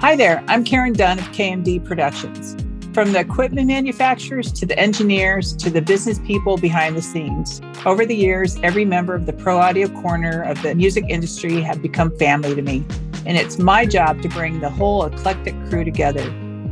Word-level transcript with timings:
Hi 0.00 0.16
there, 0.16 0.42
I'm 0.48 0.64
Karen 0.64 0.94
Dunn 0.94 1.18
of 1.18 1.26
KMD 1.26 1.84
Productions. 1.84 2.56
From 2.94 3.12
the 3.12 3.20
equipment 3.20 3.66
manufacturers 3.66 4.50
to 4.52 4.64
the 4.64 4.78
engineers 4.78 5.54
to 5.56 5.68
the 5.68 5.82
business 5.82 6.18
people 6.20 6.56
behind 6.56 6.96
the 6.96 7.02
scenes. 7.02 7.60
Over 7.84 8.06
the 8.06 8.16
years, 8.16 8.56
every 8.62 8.86
member 8.86 9.14
of 9.14 9.26
the 9.26 9.34
Pro 9.34 9.58
Audio 9.58 9.88
Corner 10.00 10.40
of 10.44 10.62
the 10.62 10.74
music 10.74 11.04
industry 11.10 11.60
have 11.60 11.82
become 11.82 12.16
family 12.16 12.54
to 12.54 12.62
me, 12.62 12.82
and 13.26 13.36
it's 13.36 13.58
my 13.58 13.84
job 13.84 14.22
to 14.22 14.30
bring 14.30 14.60
the 14.60 14.70
whole 14.70 15.04
eclectic 15.04 15.54
crew 15.68 15.84
together. 15.84 16.24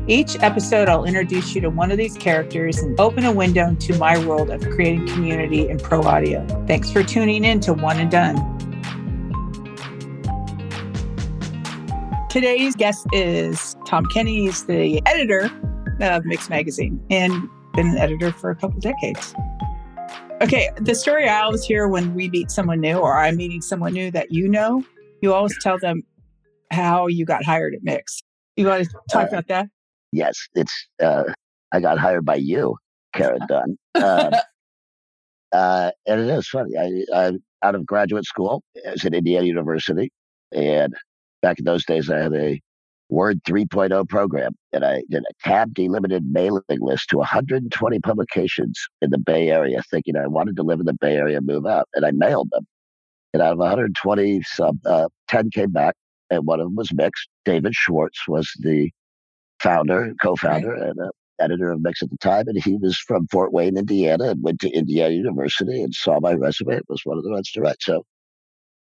Each 0.06 0.40
episode, 0.40 0.88
I'll 0.88 1.04
introduce 1.04 1.54
you 1.54 1.60
to 1.60 1.68
one 1.68 1.90
of 1.90 1.98
these 1.98 2.16
characters 2.16 2.78
and 2.78 2.98
open 2.98 3.26
a 3.26 3.32
window 3.32 3.74
to 3.74 3.98
my 3.98 4.16
world 4.24 4.48
of 4.48 4.62
creating 4.70 5.06
community 5.06 5.68
in 5.68 5.76
pro 5.76 6.00
audio. 6.00 6.46
Thanks 6.66 6.90
for 6.90 7.02
tuning 7.02 7.44
in 7.44 7.60
to 7.60 7.74
One 7.74 8.00
and 8.00 8.10
Done. 8.10 8.36
Today's 12.28 12.76
guest 12.76 13.06
is 13.12 13.74
Tom 13.86 14.04
Kenny. 14.04 14.42
He's 14.42 14.66
the 14.66 15.00
editor 15.06 15.50
of 16.00 16.26
Mix 16.26 16.50
Magazine 16.50 17.02
and 17.08 17.48
been 17.72 17.88
an 17.88 17.96
editor 17.96 18.32
for 18.32 18.50
a 18.50 18.54
couple 18.54 18.78
decades. 18.80 19.34
Okay, 20.42 20.68
the 20.76 20.94
story 20.94 21.26
I 21.26 21.40
always 21.40 21.64
hear 21.64 21.88
when 21.88 22.14
we 22.14 22.28
meet 22.28 22.50
someone 22.50 22.80
new 22.80 22.98
or 22.98 23.18
I'm 23.18 23.36
meeting 23.36 23.62
someone 23.62 23.94
new 23.94 24.10
that 24.10 24.30
you 24.30 24.46
know, 24.46 24.84
you 25.22 25.32
always 25.32 25.56
tell 25.62 25.78
them 25.78 26.02
how 26.70 27.06
you 27.06 27.24
got 27.24 27.44
hired 27.44 27.74
at 27.74 27.82
Mix. 27.82 28.20
You 28.56 28.66
want 28.66 28.84
to 28.84 28.90
talk 29.10 29.24
uh, 29.24 29.28
about 29.28 29.48
that? 29.48 29.68
Yes, 30.12 30.38
it's 30.54 30.86
uh, 31.02 31.24
I 31.72 31.80
got 31.80 31.96
hired 31.96 32.26
by 32.26 32.36
you, 32.36 32.76
Karen 33.14 33.40
Dunn. 33.48 33.78
Um, 33.94 34.32
uh, 35.52 35.90
and 36.06 36.20
it 36.20 36.28
is 36.28 36.46
funny. 36.46 36.76
I, 36.76 37.04
I'm 37.26 37.42
out 37.62 37.74
of 37.74 37.86
graduate 37.86 38.26
school. 38.26 38.62
I 38.86 38.90
was 38.90 39.04
at 39.06 39.14
Indiana 39.14 39.46
University, 39.46 40.12
and 40.52 40.94
back 41.42 41.58
in 41.58 41.64
those 41.64 41.84
days, 41.84 42.10
I 42.10 42.18
had 42.18 42.34
a 42.34 42.60
Word 43.10 43.42
3.0 43.44 44.08
program, 44.08 44.52
and 44.72 44.84
I 44.84 45.02
did 45.08 45.22
a 45.22 45.48
tab 45.48 45.72
delimited 45.72 46.24
mailing 46.30 46.62
list 46.68 47.08
to 47.10 47.16
120 47.18 48.00
publications 48.00 48.78
in 49.00 49.10
the 49.10 49.18
Bay 49.18 49.48
Area, 49.48 49.82
thinking 49.90 50.16
I 50.16 50.26
wanted 50.26 50.56
to 50.56 50.62
live 50.62 50.80
in 50.80 50.86
the 50.86 50.92
Bay 50.92 51.16
Area, 51.16 51.40
move 51.40 51.64
out, 51.64 51.88
and 51.94 52.04
I 52.04 52.10
mailed 52.10 52.50
them. 52.50 52.66
And 53.32 53.42
out 53.42 53.52
of 53.52 53.58
120, 53.58 54.42
some 54.42 54.80
uh, 54.84 55.08
10 55.28 55.50
came 55.50 55.72
back, 55.72 55.94
and 56.30 56.46
one 56.46 56.60
of 56.60 56.66
them 56.66 56.76
was 56.76 56.92
Mix. 56.92 57.26
David 57.46 57.74
Schwartz 57.74 58.28
was 58.28 58.50
the 58.60 58.90
founder, 59.58 60.14
co-founder, 60.20 60.72
right. 60.72 60.82
and 60.82 61.00
uh, 61.00 61.10
editor 61.40 61.70
of 61.70 61.80
Mix 61.80 62.02
at 62.02 62.10
the 62.10 62.18
time, 62.18 62.46
and 62.48 62.62
he 62.62 62.76
was 62.76 62.98
from 62.98 63.26
Fort 63.28 63.52
Wayne, 63.52 63.78
Indiana, 63.78 64.30
and 64.30 64.42
went 64.42 64.60
to 64.60 64.70
Indiana 64.70 65.14
University 65.14 65.82
and 65.82 65.94
saw 65.94 66.20
my 66.20 66.34
resume. 66.34 66.76
It 66.76 66.84
was 66.88 67.00
one 67.04 67.16
of 67.16 67.24
the 67.24 67.30
ones 67.30 67.50
to 67.52 67.60
write. 67.62 67.80
So 67.80 68.04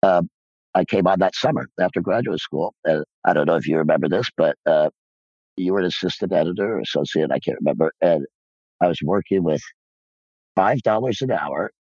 um, 0.03 0.29
I 0.73 0.85
came 0.85 1.07
on 1.07 1.19
that 1.19 1.35
summer 1.35 1.67
after 1.79 2.01
graduate 2.01 2.39
school. 2.39 2.73
And 2.85 3.03
I 3.25 3.33
don't 3.33 3.45
know 3.45 3.55
if 3.55 3.67
you 3.67 3.77
remember 3.77 4.07
this, 4.07 4.27
but 4.37 4.55
uh, 4.65 4.89
you 5.57 5.73
were 5.73 5.79
an 5.79 5.85
assistant 5.85 6.31
editor 6.33 6.77
or 6.77 6.79
associate, 6.79 7.31
I 7.31 7.39
can't 7.39 7.57
remember. 7.59 7.91
And 8.01 8.25
I 8.81 8.87
was 8.87 8.99
working 9.03 9.43
with 9.43 9.61
$5 10.57 11.21
an 11.21 11.31
hour 11.31 11.71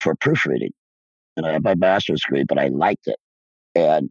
for 0.00 0.14
proofreading. 0.14 0.72
And 1.36 1.46
I 1.46 1.52
had 1.52 1.64
my 1.64 1.74
master's 1.74 2.22
degree, 2.26 2.44
but 2.46 2.58
I 2.58 2.68
liked 2.68 3.06
it. 3.06 3.16
And 3.74 4.10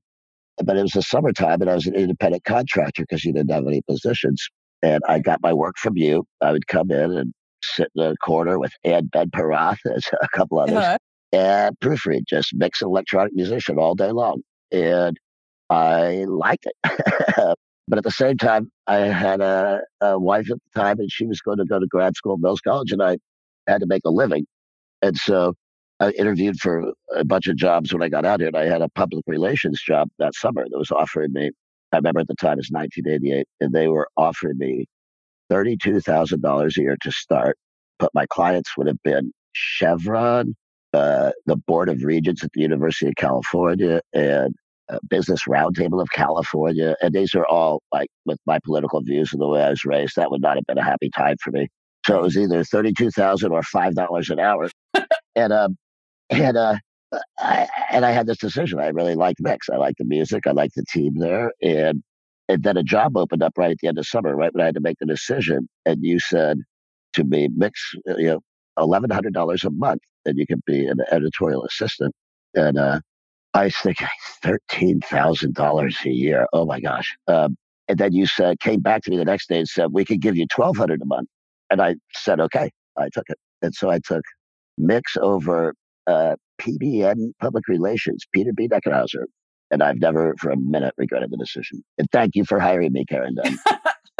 but 0.64 0.78
it 0.78 0.84
was 0.84 0.92
the 0.92 1.02
summertime 1.02 1.62
and 1.62 1.70
I 1.70 1.74
was 1.74 1.88
an 1.88 1.96
independent 1.96 2.44
contractor 2.44 3.04
because 3.04 3.26
you 3.26 3.34
didn't 3.34 3.52
have 3.52 3.66
any 3.66 3.82
positions. 3.82 4.48
And 4.84 5.02
I 5.08 5.20
got 5.20 5.42
my 5.42 5.54
work 5.54 5.78
from 5.78 5.98
you. 5.98 6.26
I 6.42 6.52
would 6.52 6.68
come 6.68 6.92
in 6.92 7.12
and 7.18 7.34
sit 7.64 7.88
in 7.96 8.10
the 8.10 8.16
corner 8.18 8.60
with 8.60 8.72
Ann 8.84 9.10
Ben-Porath 9.12 9.80
as 9.96 10.04
a 10.22 10.28
couple 10.36 10.60
others. 10.60 10.76
Uh-huh 10.76 10.98
and 11.34 11.78
proofread, 11.80 12.26
just 12.28 12.54
mix 12.54 12.82
an 12.82 12.88
electronic 12.88 13.34
musician 13.34 13.80
all 13.80 13.96
day 13.96 14.12
long. 14.12 14.42
And 14.72 15.20
I 15.70 16.26
liked 16.28 16.68
it. 16.68 16.76
but 17.88 17.98
at 17.98 18.04
the 18.04 18.12
same 18.12 18.38
time, 18.38 18.72
I 18.86 18.98
had 18.98 19.42
a, 19.42 19.82
a, 20.00 20.20
wife 20.20 20.52
at 20.52 20.58
the 20.58 20.80
time 20.80 21.00
and 21.00 21.12
she 21.12 21.26
was 21.26 21.42
going 21.42 21.58
to 21.58 21.66
go 21.66 21.80
to 21.80 21.88
grad 21.88 22.16
school 22.16 22.36
at 22.36 22.40
Mills 22.40 22.62
College 22.62 22.92
and 22.92 23.02
I 23.02 23.18
had 23.68 23.82
to 23.82 23.88
make 23.88 24.04
a 24.06 24.12
living. 24.12 24.46
And 25.02 25.18
so 25.18 25.56
I 26.00 26.12
interviewed 26.12 26.60
for 26.60 26.94
a 27.16 27.26
bunch 27.26 27.48
of 27.48 27.56
jobs 27.56 27.92
when 27.92 28.04
I 28.04 28.10
got 28.10 28.26
out 28.26 28.40
here 28.40 28.48
and 28.48 28.58
I 28.58 28.66
had 28.66 28.82
a 28.82 28.90
public 28.90 29.24
relations 29.26 29.82
job 29.82 30.10
that 30.20 30.36
summer 30.36 30.66
that 30.70 30.78
was 30.78 30.92
offering 30.92 31.34
me, 31.34 31.52
I 31.92 31.98
remember 31.98 32.20
at 32.20 32.28
the 32.28 32.36
time 32.36 32.54
it 32.54 32.58
was 32.58 32.70
1988, 32.72 33.48
and 33.60 33.74
they 33.74 33.88
were 33.88 34.08
offering 34.18 34.58
me 34.58 34.86
$32,000 35.52 36.78
a 36.78 36.82
year 36.82 36.98
to 37.02 37.12
start. 37.12 37.58
But 38.00 38.12
my 38.14 38.26
clients 38.28 38.76
would 38.78 38.88
have 38.88 39.02
been 39.04 39.32
Chevron, 39.54 40.56
uh, 40.94 41.32
the 41.46 41.56
Board 41.56 41.90
of 41.90 42.04
Regents 42.04 42.44
at 42.44 42.52
the 42.54 42.62
University 42.62 43.08
of 43.08 43.16
California 43.16 44.02
and 44.14 44.56
uh, 44.90 45.00
Business 45.10 45.42
Roundtable 45.48 46.02
of 46.02 46.10
California. 46.12 46.96
And 47.02 47.14
these 47.14 47.34
are 47.36 47.46
all 47.46 47.82
like 47.92 48.10
with 48.26 48.38
my 48.46 48.60
political 48.64 49.02
views 49.02 49.34
and 49.34 49.42
the 49.42 49.48
way 49.48 49.64
I 49.64 49.70
was 49.70 49.86
raised, 49.86 50.16
that 50.16 50.32
would 50.32 50.42
not 50.42 50.56
have 50.58 50.66
been 50.66 50.78
a 50.78 50.84
happy 50.84 51.10
time 51.10 51.38
for 51.42 51.52
me. 51.52 51.68
So 52.06 52.18
it 52.18 52.22
was 52.22 52.38
either 52.38 52.64
32000 52.64 53.52
or 53.52 53.62
$5 53.62 54.30
an 54.30 54.40
hour. 54.40 54.70
and, 55.36 55.54
um, 55.54 55.78
and, 56.30 56.58
uh, 56.58 56.76
I, 57.40 57.68
and 57.92 58.06
I 58.06 58.12
had 58.12 58.28
this 58.28 58.38
decision. 58.38 58.80
I 58.80 58.88
really 58.88 59.16
liked 59.16 59.40
Mix. 59.40 59.70
I 59.70 59.78
liked 59.78 60.00
the 60.00 60.06
music. 60.06 60.48
I 60.48 60.52
liked 60.52 60.76
the 60.76 60.84
team 60.84 61.14
there. 61.18 61.52
And, 61.62 62.04
and 62.50 62.64
then 62.64 62.76
a 62.76 62.84
job 62.84 63.16
opened 63.16 63.44
up 63.44 63.54
right 63.58 63.72
at 63.72 63.78
the 63.82 63.88
end 63.88 63.98
of 63.98 64.08
summer, 64.08 64.36
right 64.36 64.54
when 64.54 64.62
I 64.62 64.66
had 64.66 64.76
to 64.76 64.82
make 64.82 64.98
the 65.00 65.06
decision. 65.06 65.70
And 65.86 66.04
you 66.04 66.20
said 66.20 66.58
to 67.14 67.24
me, 67.24 67.50
Mix, 67.56 67.80
you 68.18 68.28
know, 68.28 68.40
$1,100 68.78 69.64
a 69.64 69.70
month 69.72 70.02
and 70.26 70.38
you 70.38 70.46
can 70.46 70.62
be 70.66 70.86
an 70.86 70.98
editorial 71.12 71.64
assistant. 71.66 72.14
And 72.56 72.78
uh, 72.78 73.00
I 73.54 73.66
was 73.66 73.76
thinking 73.78 74.08
$13,000 74.44 76.06
a 76.06 76.10
year. 76.10 76.48
Oh 76.54 76.66
my 76.66 76.80
gosh. 76.80 77.16
Um, 77.28 77.56
and 77.88 77.98
then 77.98 78.14
you 78.14 78.26
said, 78.26 78.60
came 78.60 78.80
back 78.80 79.02
to 79.04 79.12
me 79.12 79.18
the 79.18 79.26
next 79.26 79.50
day 79.50 79.58
and 79.58 79.68
said, 79.68 79.88
we 79.92 80.06
could 80.06 80.22
give 80.22 80.36
you 80.36 80.46
1200 80.56 81.02
a 81.02 81.06
month. 81.06 81.28
And 81.70 81.82
I 81.82 81.96
said, 82.14 82.40
okay, 82.40 82.72
I 82.98 83.10
took 83.12 83.26
it. 83.30 83.38
And 83.62 83.74
so 83.74 83.90
I 83.90 84.00
took 84.00 84.24
Mix 84.78 85.18
over 85.18 85.74
uh, 86.08 86.36
PBN 86.62 87.32
Public 87.40 87.68
Relations, 87.68 88.26
Peter 88.34 88.52
B. 88.56 88.68
Deckenhauser. 88.68 89.26
And 89.72 89.82
I've 89.82 90.00
never 90.00 90.36
for 90.40 90.52
a 90.52 90.58
minute 90.58 90.94
regretted 90.98 91.32
the 91.32 91.38
decision. 91.38 91.84
And 91.98 92.08
thank 92.12 92.36
you 92.36 92.46
for 92.46 92.60
hiring 92.60 92.94
me, 92.94 93.06
Karen 93.06 93.36
Dunn. 93.36 93.58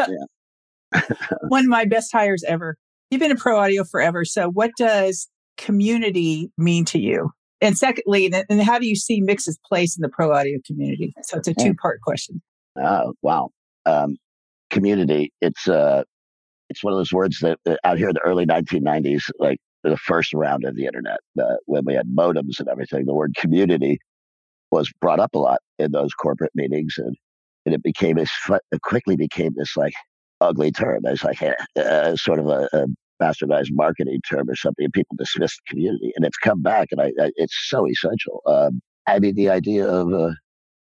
yeah. 0.00 1.00
One 1.48 1.64
of 1.64 1.70
my 1.70 1.84
best 1.84 2.12
hires 2.12 2.44
ever. 2.46 2.76
You've 3.10 3.20
been 3.20 3.30
in 3.30 3.36
pro 3.36 3.58
audio 3.58 3.84
forever. 3.84 4.24
So, 4.24 4.50
what 4.50 4.70
does 4.76 5.28
community 5.56 6.50
mean 6.58 6.84
to 6.86 6.98
you? 6.98 7.30
And 7.60 7.78
secondly, 7.78 8.32
and 8.48 8.62
how 8.62 8.78
do 8.78 8.86
you 8.86 8.96
see 8.96 9.20
Mix's 9.20 9.58
place 9.66 9.96
in 9.96 10.02
the 10.02 10.08
pro 10.08 10.32
audio 10.32 10.58
community? 10.66 11.14
So, 11.22 11.38
it's 11.38 11.48
a 11.48 11.54
two 11.54 11.74
part 11.74 12.00
question. 12.02 12.42
Oh, 12.76 13.14
wow. 13.22 13.50
Um, 13.86 14.16
community, 14.70 15.32
it's, 15.40 15.68
uh, 15.68 16.02
it's 16.68 16.82
one 16.82 16.92
of 16.92 16.98
those 16.98 17.12
words 17.12 17.38
that 17.40 17.58
uh, 17.66 17.76
out 17.84 17.98
here 17.98 18.08
in 18.08 18.14
the 18.14 18.20
early 18.20 18.46
1990s, 18.46 19.30
like 19.38 19.58
the 19.84 19.96
first 19.96 20.32
round 20.32 20.64
of 20.64 20.74
the 20.74 20.86
internet, 20.86 21.18
uh, 21.40 21.56
when 21.66 21.84
we 21.84 21.94
had 21.94 22.06
modems 22.08 22.58
and 22.58 22.68
everything, 22.68 23.04
the 23.04 23.14
word 23.14 23.34
community 23.36 23.98
was 24.70 24.90
brought 25.00 25.20
up 25.20 25.34
a 25.34 25.38
lot 25.38 25.60
in 25.78 25.92
those 25.92 26.12
corporate 26.14 26.52
meetings. 26.54 26.94
And, 26.98 27.16
and 27.66 27.74
it 27.74 27.82
became, 27.82 28.16
this, 28.16 28.32
it 28.72 28.80
quickly 28.82 29.16
became 29.16 29.52
this 29.56 29.76
like 29.76 29.92
ugly 30.40 30.70
term. 30.70 31.02
It's 31.04 31.24
like 31.24 31.42
uh, 31.76 32.16
sort 32.16 32.38
of 32.38 32.46
a, 32.46 32.68
a, 32.72 32.86
bastardized 33.22 33.70
marketing 33.70 34.20
term 34.28 34.50
or 34.50 34.56
something, 34.56 34.84
and 34.84 34.92
people 34.92 35.16
dismiss 35.16 35.56
the 35.56 35.62
community. 35.70 36.12
And 36.16 36.24
it's 36.24 36.36
come 36.36 36.62
back, 36.62 36.88
and 36.90 37.00
I, 37.00 37.12
I 37.20 37.30
it's 37.36 37.56
so 37.68 37.88
essential. 37.88 38.42
Um, 38.46 38.80
I 39.06 39.18
mean, 39.18 39.34
the 39.34 39.50
idea 39.50 39.86
of 39.86 40.12
uh, 40.12 40.32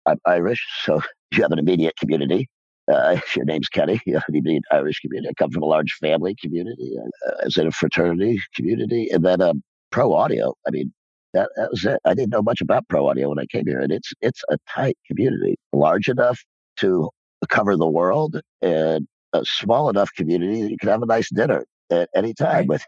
I'm 0.05 0.17
Irish, 0.25 0.65
so 0.83 1.01
you 1.33 1.41
have 1.41 1.51
an 1.51 1.59
immediate 1.59 1.95
community. 1.97 2.47
Uh, 2.91 3.17
if 3.17 3.35
your 3.35 3.45
name's 3.45 3.69
Kenny, 3.69 4.01
you 4.05 4.13
have 4.13 4.23
an 4.27 4.35
immediate 4.35 4.63
Irish 4.71 4.99
community. 4.99 5.29
I 5.29 5.33
come 5.41 5.51
from 5.51 5.63
a 5.63 5.67
large 5.67 5.93
family 5.93 6.35
community. 6.41 6.95
Uh, 6.97 7.31
I 7.41 7.45
was 7.45 7.57
in 7.57 7.67
a 7.67 7.71
fraternity 7.71 8.39
community, 8.55 9.09
and 9.11 9.25
then 9.25 9.41
um, 9.41 9.61
pro 9.91 10.13
audio. 10.13 10.53
I 10.67 10.71
mean, 10.71 10.93
that, 11.33 11.49
that 11.55 11.71
was 11.71 11.85
it. 11.85 11.99
I 12.05 12.13
didn't 12.13 12.31
know 12.31 12.41
much 12.41 12.61
about 12.61 12.87
pro 12.87 13.07
audio 13.07 13.29
when 13.29 13.39
I 13.39 13.45
came 13.45 13.65
here, 13.67 13.79
and 13.79 13.91
it's 13.91 14.13
it's 14.21 14.43
a 14.49 14.57
tight 14.69 14.97
community, 15.07 15.57
large 15.73 16.07
enough 16.07 16.43
to 16.77 17.09
cover 17.49 17.75
the 17.75 17.87
world 17.87 18.39
and 18.61 19.07
a 19.33 19.43
small 19.45 19.89
enough 19.89 20.11
community 20.13 20.61
that 20.61 20.71
you 20.71 20.77
can 20.77 20.89
have 20.89 21.01
a 21.01 21.05
nice 21.05 21.29
dinner 21.29 21.65
at 21.91 22.09
any 22.15 22.33
time 22.33 22.55
right. 22.55 22.67
with 22.67 22.85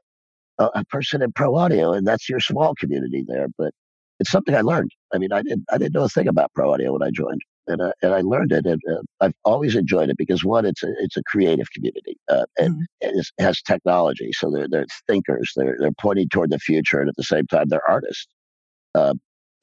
a, 0.59 0.69
a, 0.75 0.85
person 0.85 1.21
in 1.21 1.31
pro 1.31 1.55
audio, 1.55 1.93
and 1.93 2.07
that's 2.07 2.29
your 2.29 2.39
small 2.39 2.73
community 2.75 3.23
there. 3.27 3.47
But 3.57 3.73
it's 4.19 4.31
something 4.31 4.55
I 4.55 4.61
learned. 4.61 4.91
I 5.13 5.17
mean, 5.17 5.31
I 5.31 5.41
didn't 5.41 5.65
I 5.71 5.77
didn't 5.77 5.93
know 5.93 6.03
a 6.03 6.09
thing 6.09 6.27
about 6.27 6.53
pro 6.53 6.73
audio 6.73 6.93
when 6.93 7.03
I 7.03 7.09
joined, 7.11 7.41
and 7.67 7.81
uh, 7.81 7.91
and 8.01 8.13
I 8.13 8.21
learned 8.21 8.51
it, 8.51 8.65
and 8.65 8.81
uh, 8.91 9.01
I've 9.21 9.33
always 9.43 9.75
enjoyed 9.75 10.09
it 10.09 10.17
because 10.17 10.43
one, 10.43 10.65
it's 10.65 10.83
a 10.83 10.93
it's 10.99 11.17
a 11.17 11.23
creative 11.23 11.71
community, 11.71 12.17
uh, 12.29 12.45
and 12.57 12.75
mm-hmm. 12.75 13.17
it 13.17 13.27
has 13.39 13.61
technology, 13.61 14.31
so 14.33 14.51
they're 14.51 14.67
they're 14.67 14.85
thinkers, 15.07 15.53
they're 15.55 15.77
they're 15.79 15.91
pointing 15.99 16.29
toward 16.29 16.51
the 16.51 16.59
future, 16.59 16.99
and 16.99 17.09
at 17.09 17.15
the 17.15 17.23
same 17.23 17.47
time, 17.47 17.67
they're 17.69 17.89
artists. 17.89 18.27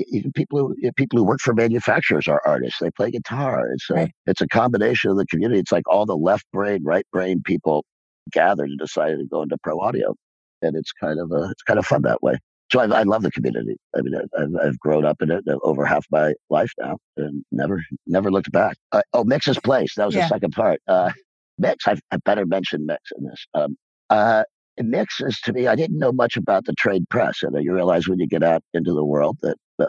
Even 0.08 0.32
people 0.32 0.58
who 0.58 0.92
people 0.92 1.18
who 1.18 1.24
work 1.24 1.40
for 1.40 1.54
manufacturers 1.54 2.28
are 2.28 2.42
artists. 2.46 2.78
They 2.80 2.90
play 2.90 3.10
guitar. 3.10 3.68
It's 3.72 3.90
a 3.90 3.94
right. 3.94 4.12
it's 4.26 4.40
a 4.40 4.48
combination 4.48 5.10
of 5.10 5.16
the 5.16 5.26
community. 5.26 5.60
It's 5.60 5.72
like 5.72 5.88
all 5.88 6.06
the 6.06 6.16
left 6.16 6.46
brain, 6.52 6.82
right 6.84 7.06
brain 7.12 7.42
people 7.44 7.84
gathered 8.32 8.70
and 8.70 8.78
decided 8.78 9.18
to 9.18 9.26
go 9.26 9.42
into 9.42 9.56
pro 9.62 9.80
audio, 9.80 10.14
and 10.62 10.76
it's 10.76 10.92
kind 10.92 11.20
of 11.20 11.30
a 11.32 11.50
it's 11.50 11.62
kind 11.62 11.78
of 11.78 11.86
fun 11.86 12.02
that 12.02 12.22
way. 12.22 12.38
So 12.72 12.78
I, 12.78 13.00
I 13.00 13.02
love 13.02 13.22
the 13.22 13.32
community. 13.32 13.76
I 13.96 14.02
mean, 14.02 14.14
I've, 14.14 14.54
I've, 14.62 14.78
grown 14.78 15.04
up 15.04 15.20
in 15.22 15.30
it 15.30 15.44
over 15.64 15.84
half 15.84 16.06
my 16.12 16.34
life 16.50 16.70
now, 16.78 16.98
and 17.16 17.44
never 17.50 17.82
never 18.06 18.30
looked 18.30 18.52
back. 18.52 18.76
Uh, 18.92 19.02
oh, 19.12 19.24
Mix's 19.24 19.58
place. 19.58 19.94
That 19.96 20.06
was 20.06 20.14
yeah. 20.14 20.22
the 20.22 20.28
second 20.28 20.52
part. 20.52 20.80
Uh, 20.86 21.10
Mix. 21.58 21.88
I, 21.88 21.96
I 22.12 22.18
better 22.18 22.46
mention 22.46 22.86
Mix 22.86 23.02
in 23.18 23.24
this. 23.24 23.46
Um, 23.54 23.76
uh, 24.08 24.44
Mix 24.84 25.20
is 25.20 25.40
to 25.42 25.52
me. 25.52 25.66
I 25.68 25.76
didn't 25.76 25.98
know 25.98 26.12
much 26.12 26.36
about 26.36 26.66
the 26.66 26.74
trade 26.74 27.08
press, 27.10 27.42
and 27.42 27.56
you 27.64 27.74
realize 27.74 28.08
when 28.08 28.18
you 28.20 28.26
get 28.28 28.42
out 28.44 28.62
into 28.74 28.94
the 28.94 29.04
world 29.04 29.38
that 29.42 29.56
uh, 29.80 29.86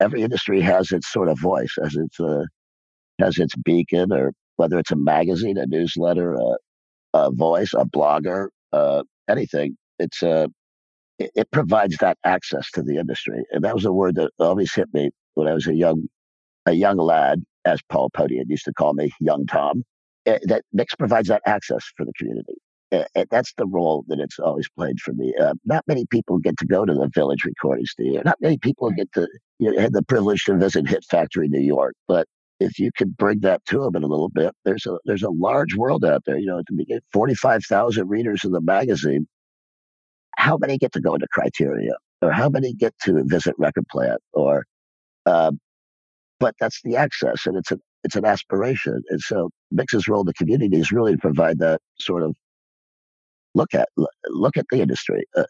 every 0.00 0.22
industry 0.22 0.60
has 0.62 0.92
its 0.92 1.12
sort 1.12 1.28
of 1.28 1.40
voice, 1.40 1.74
as 1.82 1.96
its 1.96 2.20
uh, 2.20 2.44
has 3.20 3.38
its 3.38 3.54
beacon, 3.64 4.12
or 4.12 4.32
whether 4.56 4.78
it's 4.78 4.92
a 4.92 4.96
magazine, 4.96 5.58
a 5.58 5.66
newsletter, 5.66 6.34
a, 6.34 6.56
a 7.14 7.32
voice, 7.32 7.74
a 7.74 7.84
blogger, 7.86 8.48
uh, 8.72 9.02
anything. 9.28 9.76
It's 9.98 10.22
a 10.22 10.30
uh, 10.44 10.48
it, 11.18 11.30
it 11.36 11.52
provides 11.52 11.98
that 11.98 12.18
access 12.24 12.70
to 12.72 12.82
the 12.82 12.98
industry, 12.98 13.44
and 13.52 13.64
that 13.64 13.74
was 13.74 13.86
a 13.86 13.92
word 13.92 14.16
that 14.16 14.30
always 14.38 14.74
hit 14.74 14.88
me 14.94 15.10
when 15.34 15.48
I 15.48 15.54
was 15.54 15.66
a 15.68 15.74
young 15.74 16.08
a 16.66 16.72
young 16.72 16.98
lad, 16.98 17.42
as 17.64 17.80
Paul 17.90 18.10
Potyen 18.10 18.44
used 18.48 18.66
to 18.66 18.74
call 18.74 18.94
me, 18.94 19.12
young 19.20 19.46
Tom. 19.46 19.84
Uh, 20.26 20.38
that 20.44 20.62
Mix 20.72 20.94
provides 20.94 21.28
that 21.28 21.42
access 21.46 21.84
for 21.96 22.06
the 22.06 22.12
community. 22.18 22.54
Uh, 23.16 23.24
that's 23.30 23.52
the 23.54 23.66
role 23.66 24.04
that 24.08 24.20
it's 24.20 24.38
always 24.38 24.68
played 24.70 25.00
for 25.00 25.12
me. 25.12 25.34
Uh, 25.40 25.54
not 25.64 25.84
many 25.88 26.06
people 26.06 26.38
get 26.38 26.56
to 26.58 26.66
go 26.66 26.84
to 26.84 26.94
the 26.94 27.10
Village 27.14 27.44
Recording 27.44 27.86
Studio. 27.86 28.22
Not 28.24 28.40
many 28.40 28.58
people 28.58 28.90
get 28.90 29.12
to 29.14 29.28
you 29.58 29.72
know, 29.72 29.88
the 29.90 30.02
privilege 30.02 30.44
to 30.44 30.56
visit 30.56 30.88
Hit 30.88 31.04
Factory 31.04 31.48
New 31.48 31.60
York. 31.60 31.94
But 32.08 32.26
if 32.60 32.78
you 32.78 32.90
could 32.96 33.16
bring 33.16 33.40
that 33.40 33.64
to 33.66 33.80
them 33.80 33.96
in 33.96 34.02
a 34.02 34.06
little 34.06 34.30
bit, 34.30 34.52
there's 34.64 34.86
a 34.86 34.98
there's 35.04 35.22
a 35.22 35.30
large 35.30 35.74
world 35.76 36.04
out 36.04 36.22
there. 36.26 36.38
You 36.38 36.46
know, 36.46 36.62
to 36.66 36.74
be 36.74 36.86
forty 37.12 37.34
five 37.34 37.64
thousand 37.64 38.08
readers 38.08 38.44
of 38.44 38.52
the 38.52 38.60
magazine. 38.60 39.26
How 40.36 40.56
many 40.58 40.78
get 40.78 40.92
to 40.92 41.00
go 41.00 41.14
into 41.14 41.26
Criteria, 41.32 41.92
or 42.22 42.30
how 42.32 42.48
many 42.48 42.74
get 42.74 42.94
to 43.04 43.22
visit 43.24 43.54
Record 43.58 43.86
Plant, 43.90 44.20
or 44.32 44.64
uh, 45.26 45.52
but 46.40 46.54
that's 46.60 46.80
the 46.82 46.96
access, 46.96 47.46
and 47.46 47.56
it's 47.56 47.72
a 47.72 47.78
it's 48.04 48.16
an 48.16 48.24
aspiration. 48.24 49.02
And 49.10 49.20
so 49.20 49.50
Mix's 49.70 50.08
role 50.08 50.20
in 50.20 50.26
the 50.26 50.34
community 50.34 50.76
is 50.78 50.92
really 50.92 51.12
to 51.12 51.18
provide 51.18 51.58
that 51.58 51.80
sort 52.00 52.22
of 52.22 52.36
look 53.56 53.74
at 53.74 53.88
look 54.28 54.56
at 54.56 54.66
the 54.70 54.80
industry, 54.80 55.24
uh, 55.36 55.44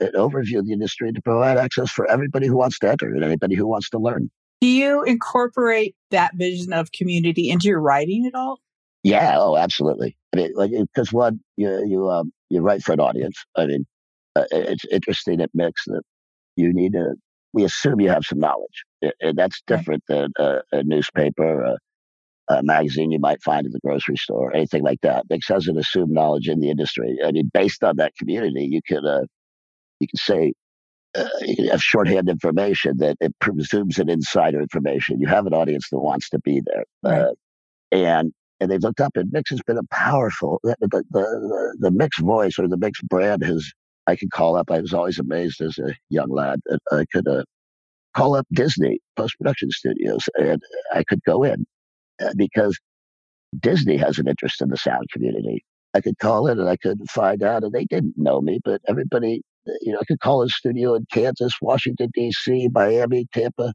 an 0.00 0.12
overview 0.14 0.58
of 0.58 0.66
the 0.66 0.72
industry 0.72 1.12
to 1.12 1.22
provide 1.22 1.58
access 1.58 1.90
for 1.90 2.10
everybody 2.10 2.46
who 2.46 2.56
wants 2.56 2.78
to 2.80 2.88
enter 2.88 3.14
and 3.14 3.22
anybody 3.22 3.54
who 3.54 3.66
wants 3.66 3.90
to 3.90 3.98
learn. 3.98 4.30
Do 4.60 4.66
you 4.66 5.02
incorporate 5.04 5.94
that 6.10 6.32
vision 6.34 6.72
of 6.72 6.92
community 6.92 7.50
into 7.50 7.68
your 7.68 7.80
writing 7.80 8.26
at 8.26 8.34
all? 8.34 8.58
Yeah, 9.02 9.36
oh, 9.38 9.56
absolutely. 9.56 10.16
I 10.34 10.36
mean, 10.36 10.52
like 10.54 10.70
because 10.70 11.12
one, 11.12 11.40
you 11.56 11.86
you 11.86 12.10
um, 12.10 12.32
you 12.48 12.60
write 12.60 12.82
for 12.82 12.92
an 12.92 13.00
audience. 13.00 13.36
I 13.56 13.66
mean, 13.66 13.86
uh, 14.36 14.44
it's 14.50 14.84
interesting 14.90 15.40
It 15.40 15.50
makes 15.54 15.84
that 15.86 16.02
you 16.56 16.72
need 16.72 16.92
to. 16.92 17.14
We 17.52 17.64
assume 17.64 18.00
you 18.00 18.10
have 18.10 18.24
some 18.24 18.38
knowledge, 18.38 18.84
and 19.20 19.36
that's 19.36 19.60
different 19.66 20.04
than 20.08 20.30
a, 20.38 20.60
a 20.70 20.84
newspaper, 20.84 21.76
a, 22.50 22.58
uh, 22.58 22.62
magazine 22.62 23.10
you 23.10 23.18
might 23.18 23.42
find 23.42 23.66
at 23.66 23.72
the 23.72 23.80
grocery 23.80 24.16
store, 24.16 24.54
anything 24.54 24.82
like 24.82 25.00
that. 25.02 25.24
Mix 25.30 25.48
has 25.48 25.68
an 25.68 25.78
assumed 25.78 26.10
knowledge 26.10 26.48
in 26.48 26.60
the 26.60 26.70
industry. 26.70 27.18
I 27.24 27.32
mean, 27.32 27.50
based 27.52 27.84
on 27.84 27.96
that 27.96 28.14
community, 28.16 28.64
you 28.64 28.80
could 28.86 29.04
uh, 29.04 29.24
you 30.00 30.08
can 30.08 30.16
say 30.16 30.52
uh, 31.14 31.28
you 31.42 31.56
can 31.56 31.68
have 31.68 31.82
shorthand 31.82 32.28
information 32.28 32.98
that 32.98 33.16
it 33.20 33.34
presumes 33.40 33.98
an 33.98 34.08
insider 34.08 34.60
information. 34.60 35.20
You 35.20 35.28
have 35.28 35.46
an 35.46 35.54
audience 35.54 35.88
that 35.90 35.98
wants 36.00 36.28
to 36.30 36.38
be 36.40 36.62
there, 36.64 36.84
right. 37.02 37.22
uh, 37.22 37.32
and 37.92 38.32
and 38.60 38.70
they've 38.70 38.82
looked 38.82 39.00
up. 39.00 39.16
And 39.16 39.30
Mix 39.32 39.50
has 39.50 39.62
been 39.62 39.78
a 39.78 39.84
powerful 39.90 40.60
the, 40.62 40.76
the 40.80 41.04
the, 41.10 41.76
the 41.80 41.90
Mix 41.90 42.18
voice 42.18 42.58
or 42.58 42.68
the 42.68 42.78
Mix 42.78 43.00
brand 43.02 43.44
has. 43.44 43.72
I 44.06 44.16
could 44.16 44.30
call 44.32 44.56
up. 44.56 44.70
I 44.72 44.80
was 44.80 44.92
always 44.94 45.20
amazed 45.20 45.60
as 45.60 45.78
a 45.78 45.94
young 46.08 46.30
lad 46.30 46.60
that 46.66 46.80
I 46.90 47.04
could 47.12 47.28
uh, 47.28 47.44
call 48.14 48.34
up 48.34 48.46
Disney 48.52 48.98
post 49.16 49.36
production 49.38 49.70
studios 49.70 50.28
and 50.36 50.60
I 50.92 51.04
could 51.04 51.22
go 51.24 51.44
in 51.44 51.64
because 52.36 52.78
Disney 53.58 53.96
has 53.96 54.18
an 54.18 54.28
interest 54.28 54.60
in 54.62 54.68
the 54.68 54.76
sound 54.76 55.08
community. 55.12 55.64
I 55.94 56.00
could 56.00 56.18
call 56.18 56.46
in 56.46 56.60
and 56.60 56.68
I 56.68 56.76
could 56.76 57.00
find 57.10 57.42
out, 57.42 57.64
and 57.64 57.72
they 57.72 57.84
didn't 57.84 58.14
know 58.16 58.40
me, 58.40 58.60
but 58.64 58.80
everybody, 58.86 59.42
you 59.80 59.92
know, 59.92 59.98
I 60.00 60.04
could 60.04 60.20
call 60.20 60.42
a 60.42 60.48
studio 60.48 60.94
in 60.94 61.06
Kansas, 61.12 61.54
Washington 61.60 62.10
D.C., 62.14 62.68
Miami, 62.72 63.26
Tampa, 63.32 63.72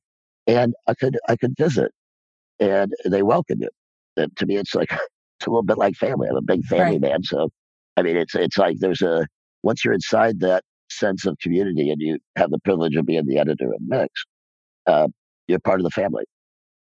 and 0.48 0.74
I 0.88 0.94
could 0.94 1.18
I 1.28 1.36
could 1.36 1.56
visit, 1.58 1.92
and 2.60 2.94
they 3.06 3.22
welcomed 3.22 3.62
you. 3.62 3.70
And 4.16 4.36
to 4.38 4.46
me, 4.46 4.56
it's 4.56 4.76
like 4.76 4.92
it's 5.40 5.48
a 5.48 5.50
little 5.50 5.64
bit 5.64 5.78
like 5.78 5.96
family. 5.96 6.30
I'm 6.30 6.38
a 6.38 6.42
big 6.42 6.64
family 6.66 7.00
right. 7.00 7.02
man, 7.02 7.24
so 7.24 7.50
I 7.98 8.02
mean, 8.02 8.16
it's 8.16 8.36
it's 8.36 8.58
like 8.58 8.78
there's 8.80 9.02
a 9.02 9.28
once 9.64 9.84
you're 9.84 9.94
inside 9.94 10.40
that 10.40 10.64
sense 10.90 11.26
of 11.26 11.38
community 11.40 11.90
and 11.90 12.00
you 12.00 12.20
have 12.38 12.52
the 12.52 12.60
privilege 12.60 12.96
of 12.96 13.06
being 13.06 13.26
the 13.26 13.40
editor 13.40 13.74
of 13.74 13.82
Mix, 13.82 14.08
uh, 14.88 15.08
you're 15.48 15.60
part 15.60 15.80
of 15.80 15.84
the 15.84 15.90
family 15.90 16.24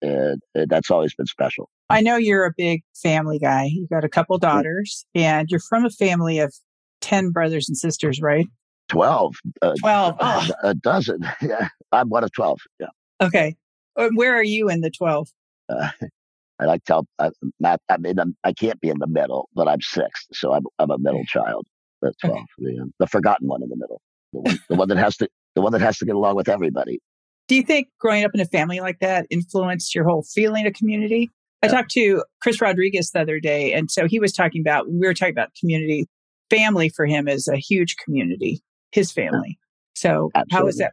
and, 0.02 0.40
and 0.54 0.68
that's 0.68 0.90
always 0.90 1.14
been 1.14 1.26
special. 1.26 1.68
I 1.88 2.00
know 2.00 2.16
you're 2.16 2.46
a 2.46 2.52
big 2.56 2.82
family 3.00 3.38
guy. 3.38 3.70
You've 3.72 3.90
got 3.90 4.04
a 4.04 4.08
couple 4.08 4.36
daughters, 4.38 5.06
and 5.14 5.48
you're 5.50 5.60
from 5.60 5.84
a 5.84 5.90
family 5.90 6.38
of 6.38 6.54
10 7.00 7.30
brothers 7.30 7.68
and 7.68 7.76
sisters, 7.76 8.20
right? 8.20 8.46
12. 8.88 9.34
Uh, 9.62 9.74
12. 9.78 10.16
Oh. 10.20 10.48
A, 10.62 10.68
a, 10.68 10.74
dozen. 10.74 11.20
Yeah. 11.42 11.68
I'm 11.92 12.08
one 12.08 12.24
of 12.24 12.32
12. 12.32 12.60
Yeah. 12.80 12.86
Okay. 13.20 13.56
Uh, 13.96 14.10
where 14.14 14.34
are 14.34 14.44
you 14.44 14.68
in 14.68 14.80
the 14.80 14.90
12? 14.90 15.28
Uh, 15.68 15.88
I 16.58 16.64
like 16.64 16.84
to 16.84 17.04
tell 17.18 17.32
Matt, 17.60 17.80
I 17.90 17.98
mean, 17.98 18.18
I'm, 18.18 18.36
I 18.42 18.52
can't 18.52 18.80
be 18.80 18.88
in 18.88 18.98
the 18.98 19.06
middle, 19.06 19.48
but 19.54 19.68
I'm 19.68 19.80
sixth. 19.82 20.26
So 20.32 20.54
I'm, 20.54 20.64
I'm 20.78 20.90
a 20.90 20.98
middle 20.98 21.24
child. 21.24 21.66
The 22.00 22.12
12, 22.22 22.36
okay. 22.36 22.44
the, 22.58 22.92
the 22.98 23.06
forgotten 23.06 23.48
one 23.48 23.62
in 23.62 23.68
the 23.68 23.76
middle, 23.76 24.00
the 24.32 24.40
one, 24.40 24.58
the 24.68 24.74
one 24.76 24.88
that 24.88 24.98
has 24.98 25.16
to, 25.18 25.28
the 25.54 25.62
one 25.62 25.72
that 25.72 25.80
has 25.80 25.98
to 25.98 26.06
get 26.06 26.14
along 26.14 26.36
with 26.36 26.48
everybody. 26.48 27.00
Do 27.48 27.54
you 27.54 27.62
think 27.62 27.88
growing 28.00 28.24
up 28.24 28.32
in 28.34 28.40
a 28.40 28.46
family 28.46 28.80
like 28.80 28.98
that 29.00 29.26
influenced 29.30 29.94
your 29.94 30.04
whole 30.04 30.22
feeling 30.22 30.66
of 30.66 30.72
community? 30.74 31.30
I 31.62 31.68
talked 31.68 31.90
to 31.92 32.22
Chris 32.42 32.60
Rodriguez 32.60 33.10
the 33.10 33.20
other 33.20 33.40
day, 33.40 33.72
and 33.72 33.90
so 33.90 34.06
he 34.06 34.20
was 34.20 34.32
talking 34.32 34.60
about 34.60 34.88
we 34.88 35.06
were 35.06 35.14
talking 35.14 35.34
about 35.34 35.50
community. 35.58 36.06
Family 36.48 36.88
for 36.88 37.06
him 37.06 37.26
is 37.26 37.48
a 37.48 37.56
huge 37.56 37.96
community, 37.96 38.60
his 38.92 39.10
family. 39.10 39.58
So 39.94 40.30
Absolutely. 40.34 40.56
how 40.56 40.66
is 40.68 40.76
that? 40.76 40.92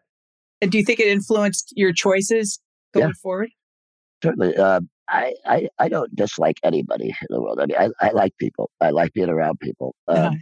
And 0.62 0.72
do 0.72 0.80
you 0.80 0.84
think 0.84 1.00
it 1.00 1.08
influenced 1.08 1.74
your 1.76 1.94
choices 1.94 2.60
going 2.94 3.08
yeah. 3.08 3.14
forward? 3.22 3.50
Certainly. 4.24 4.56
Uh, 4.56 4.80
I, 5.10 5.34
I, 5.46 5.68
I 5.78 5.90
don't 5.90 6.16
dislike 6.16 6.58
anybody 6.64 7.10
in 7.10 7.28
the 7.30 7.42
world. 7.42 7.60
I 7.60 7.66
mean, 7.66 7.78
I, 7.78 7.90
I 8.08 8.12
like 8.12 8.36
people. 8.40 8.72
I 8.80 8.92
like 8.92 9.14
being 9.14 9.30
around 9.30 9.60
people. 9.60 9.94
Um, 10.08 10.18
uh-huh. 10.18 10.36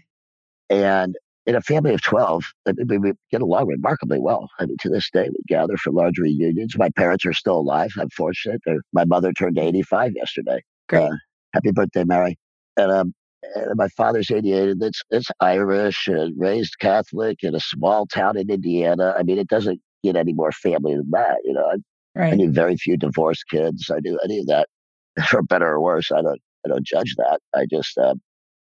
And 0.70 1.16
in 1.46 1.56
a 1.56 1.62
family 1.62 1.94
of 1.94 2.02
12, 2.02 2.44
I 2.68 2.74
mean, 2.78 3.02
we 3.02 3.14
get 3.32 3.42
along 3.42 3.68
remarkably 3.68 4.20
well. 4.20 4.50
I 4.60 4.66
mean, 4.66 4.78
to 4.82 4.90
this 4.90 5.10
day, 5.12 5.28
we 5.30 5.40
gather 5.48 5.76
for 5.78 5.92
large 5.92 6.18
reunions. 6.20 6.78
My 6.78 6.90
parents 6.92 7.26
are 7.26 7.34
still 7.34 7.58
alive. 7.58 7.92
I'm 8.00 8.10
fortunate. 8.10 8.62
They're, 8.66 8.82
my 8.94 9.06
mother 9.06 9.34
turned 9.34 9.58
85 9.58 10.14
yesterday. 10.16 10.62
Great. 10.88 11.04
Uh, 11.04 11.16
happy 11.54 11.72
birthday, 11.72 12.04
Mary. 12.04 12.38
And, 12.78 12.92
um, 12.92 13.14
and 13.56 13.76
my 13.76 13.88
father's 13.90 14.30
88, 14.30 14.70
and 14.70 14.84
it's, 14.84 15.02
it's 15.10 15.28
Irish 15.40 16.08
and 16.08 16.40
raised 16.40 16.78
Catholic 16.80 17.44
in 17.44 17.56
a 17.56 17.60
small 17.60 18.06
town 18.06 18.38
in 18.38 18.52
Indiana. 18.52 19.16
I 19.18 19.24
mean, 19.24 19.40
it 19.40 19.48
doesn't 19.48 19.82
get 20.04 20.16
any 20.16 20.34
more 20.34 20.52
family 20.52 20.96
than 20.96 21.10
that. 21.12 21.38
You 21.44 21.54
know, 21.54 21.66
I, 21.66 21.76
right. 22.20 22.34
I 22.34 22.36
knew 22.36 22.52
very 22.52 22.78
few 22.78 22.98
divorced 22.98 23.46
kids. 23.50 23.90
I 23.90 24.00
knew 24.00 24.20
any 24.24 24.40
of 24.40 24.48
that, 24.48 24.70
for 25.28 25.42
better 25.42 25.68
or 25.68 25.82
worse. 25.82 26.12
I 26.12 26.22
don't, 26.22 26.40
I 26.66 26.70
don't 26.70 26.86
judge 26.86 27.16
that. 27.18 27.40
I 27.56 27.66
just, 27.66 27.98
um, 27.98 28.22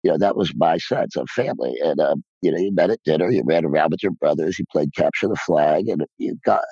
you 0.06 0.12
know, 0.12 0.18
that 0.18 0.36
was 0.36 0.54
my 0.54 0.78
sense 0.78 1.16
of 1.16 1.28
family. 1.30 1.74
And, 1.82 1.98
um, 1.98 2.22
you 2.40 2.52
know, 2.52 2.58
you 2.58 2.72
met 2.72 2.90
at 2.90 3.02
dinner, 3.04 3.28
you 3.28 3.42
ran 3.44 3.64
around 3.64 3.90
with 3.90 4.04
your 4.04 4.12
brothers, 4.12 4.56
you 4.56 4.64
played 4.70 4.94
capture 4.94 5.26
the 5.26 5.34
flag, 5.34 5.88
and 5.88 6.04
you 6.16 6.38
got, 6.44 6.62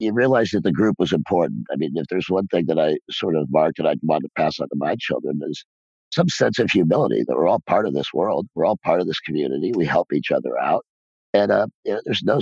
you 0.00 0.12
realized 0.12 0.54
that 0.54 0.64
the 0.64 0.72
group 0.72 0.96
was 0.98 1.12
important. 1.12 1.66
I 1.72 1.76
mean, 1.76 1.92
if 1.94 2.06
there's 2.10 2.28
one 2.28 2.48
thing 2.48 2.66
that 2.66 2.80
I 2.80 2.96
sort 3.08 3.36
of 3.36 3.46
marked 3.48 3.78
and 3.78 3.86
I'd 3.86 4.00
want 4.02 4.24
to 4.24 4.30
pass 4.36 4.58
on 4.58 4.68
to 4.70 4.74
my 4.74 4.96
children 4.98 5.38
is 5.48 5.64
some 6.12 6.28
sense 6.28 6.58
of 6.58 6.68
humility 6.68 7.22
that 7.28 7.36
we're 7.36 7.46
all 7.46 7.60
part 7.60 7.86
of 7.86 7.94
this 7.94 8.12
world. 8.12 8.48
We're 8.56 8.66
all 8.66 8.78
part 8.84 9.00
of 9.00 9.06
this 9.06 9.20
community. 9.20 9.70
We 9.72 9.86
help 9.86 10.12
each 10.12 10.32
other 10.32 10.58
out. 10.58 10.84
And, 11.32 11.52
uh, 11.52 11.68
you 11.84 11.92
know, 11.92 12.00
there's 12.04 12.24
no, 12.24 12.40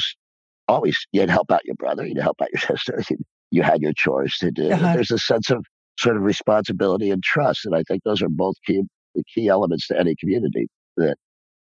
always, 0.66 0.96
you'd 1.12 1.28
help 1.28 1.50
out 1.50 1.66
your 1.66 1.76
brother, 1.76 2.06
you'd 2.06 2.22
help 2.22 2.40
out 2.40 2.48
your 2.54 2.60
sister, 2.78 3.02
you, 3.10 3.18
you 3.50 3.62
had 3.62 3.82
your 3.82 3.92
chores 3.94 4.38
to 4.38 4.50
do. 4.50 4.72
Uh-huh. 4.72 4.94
There's 4.94 5.10
a 5.10 5.18
sense 5.18 5.50
of 5.50 5.66
sort 5.98 6.16
of 6.16 6.22
responsibility 6.22 7.10
and 7.10 7.22
trust. 7.22 7.66
And 7.66 7.74
I 7.74 7.82
think 7.82 8.02
those 8.04 8.22
are 8.22 8.30
both 8.30 8.54
key 8.64 8.84
the 9.14 9.24
key 9.32 9.48
elements 9.48 9.86
to 9.88 9.98
any 9.98 10.14
community. 10.16 10.68
That 10.96 11.16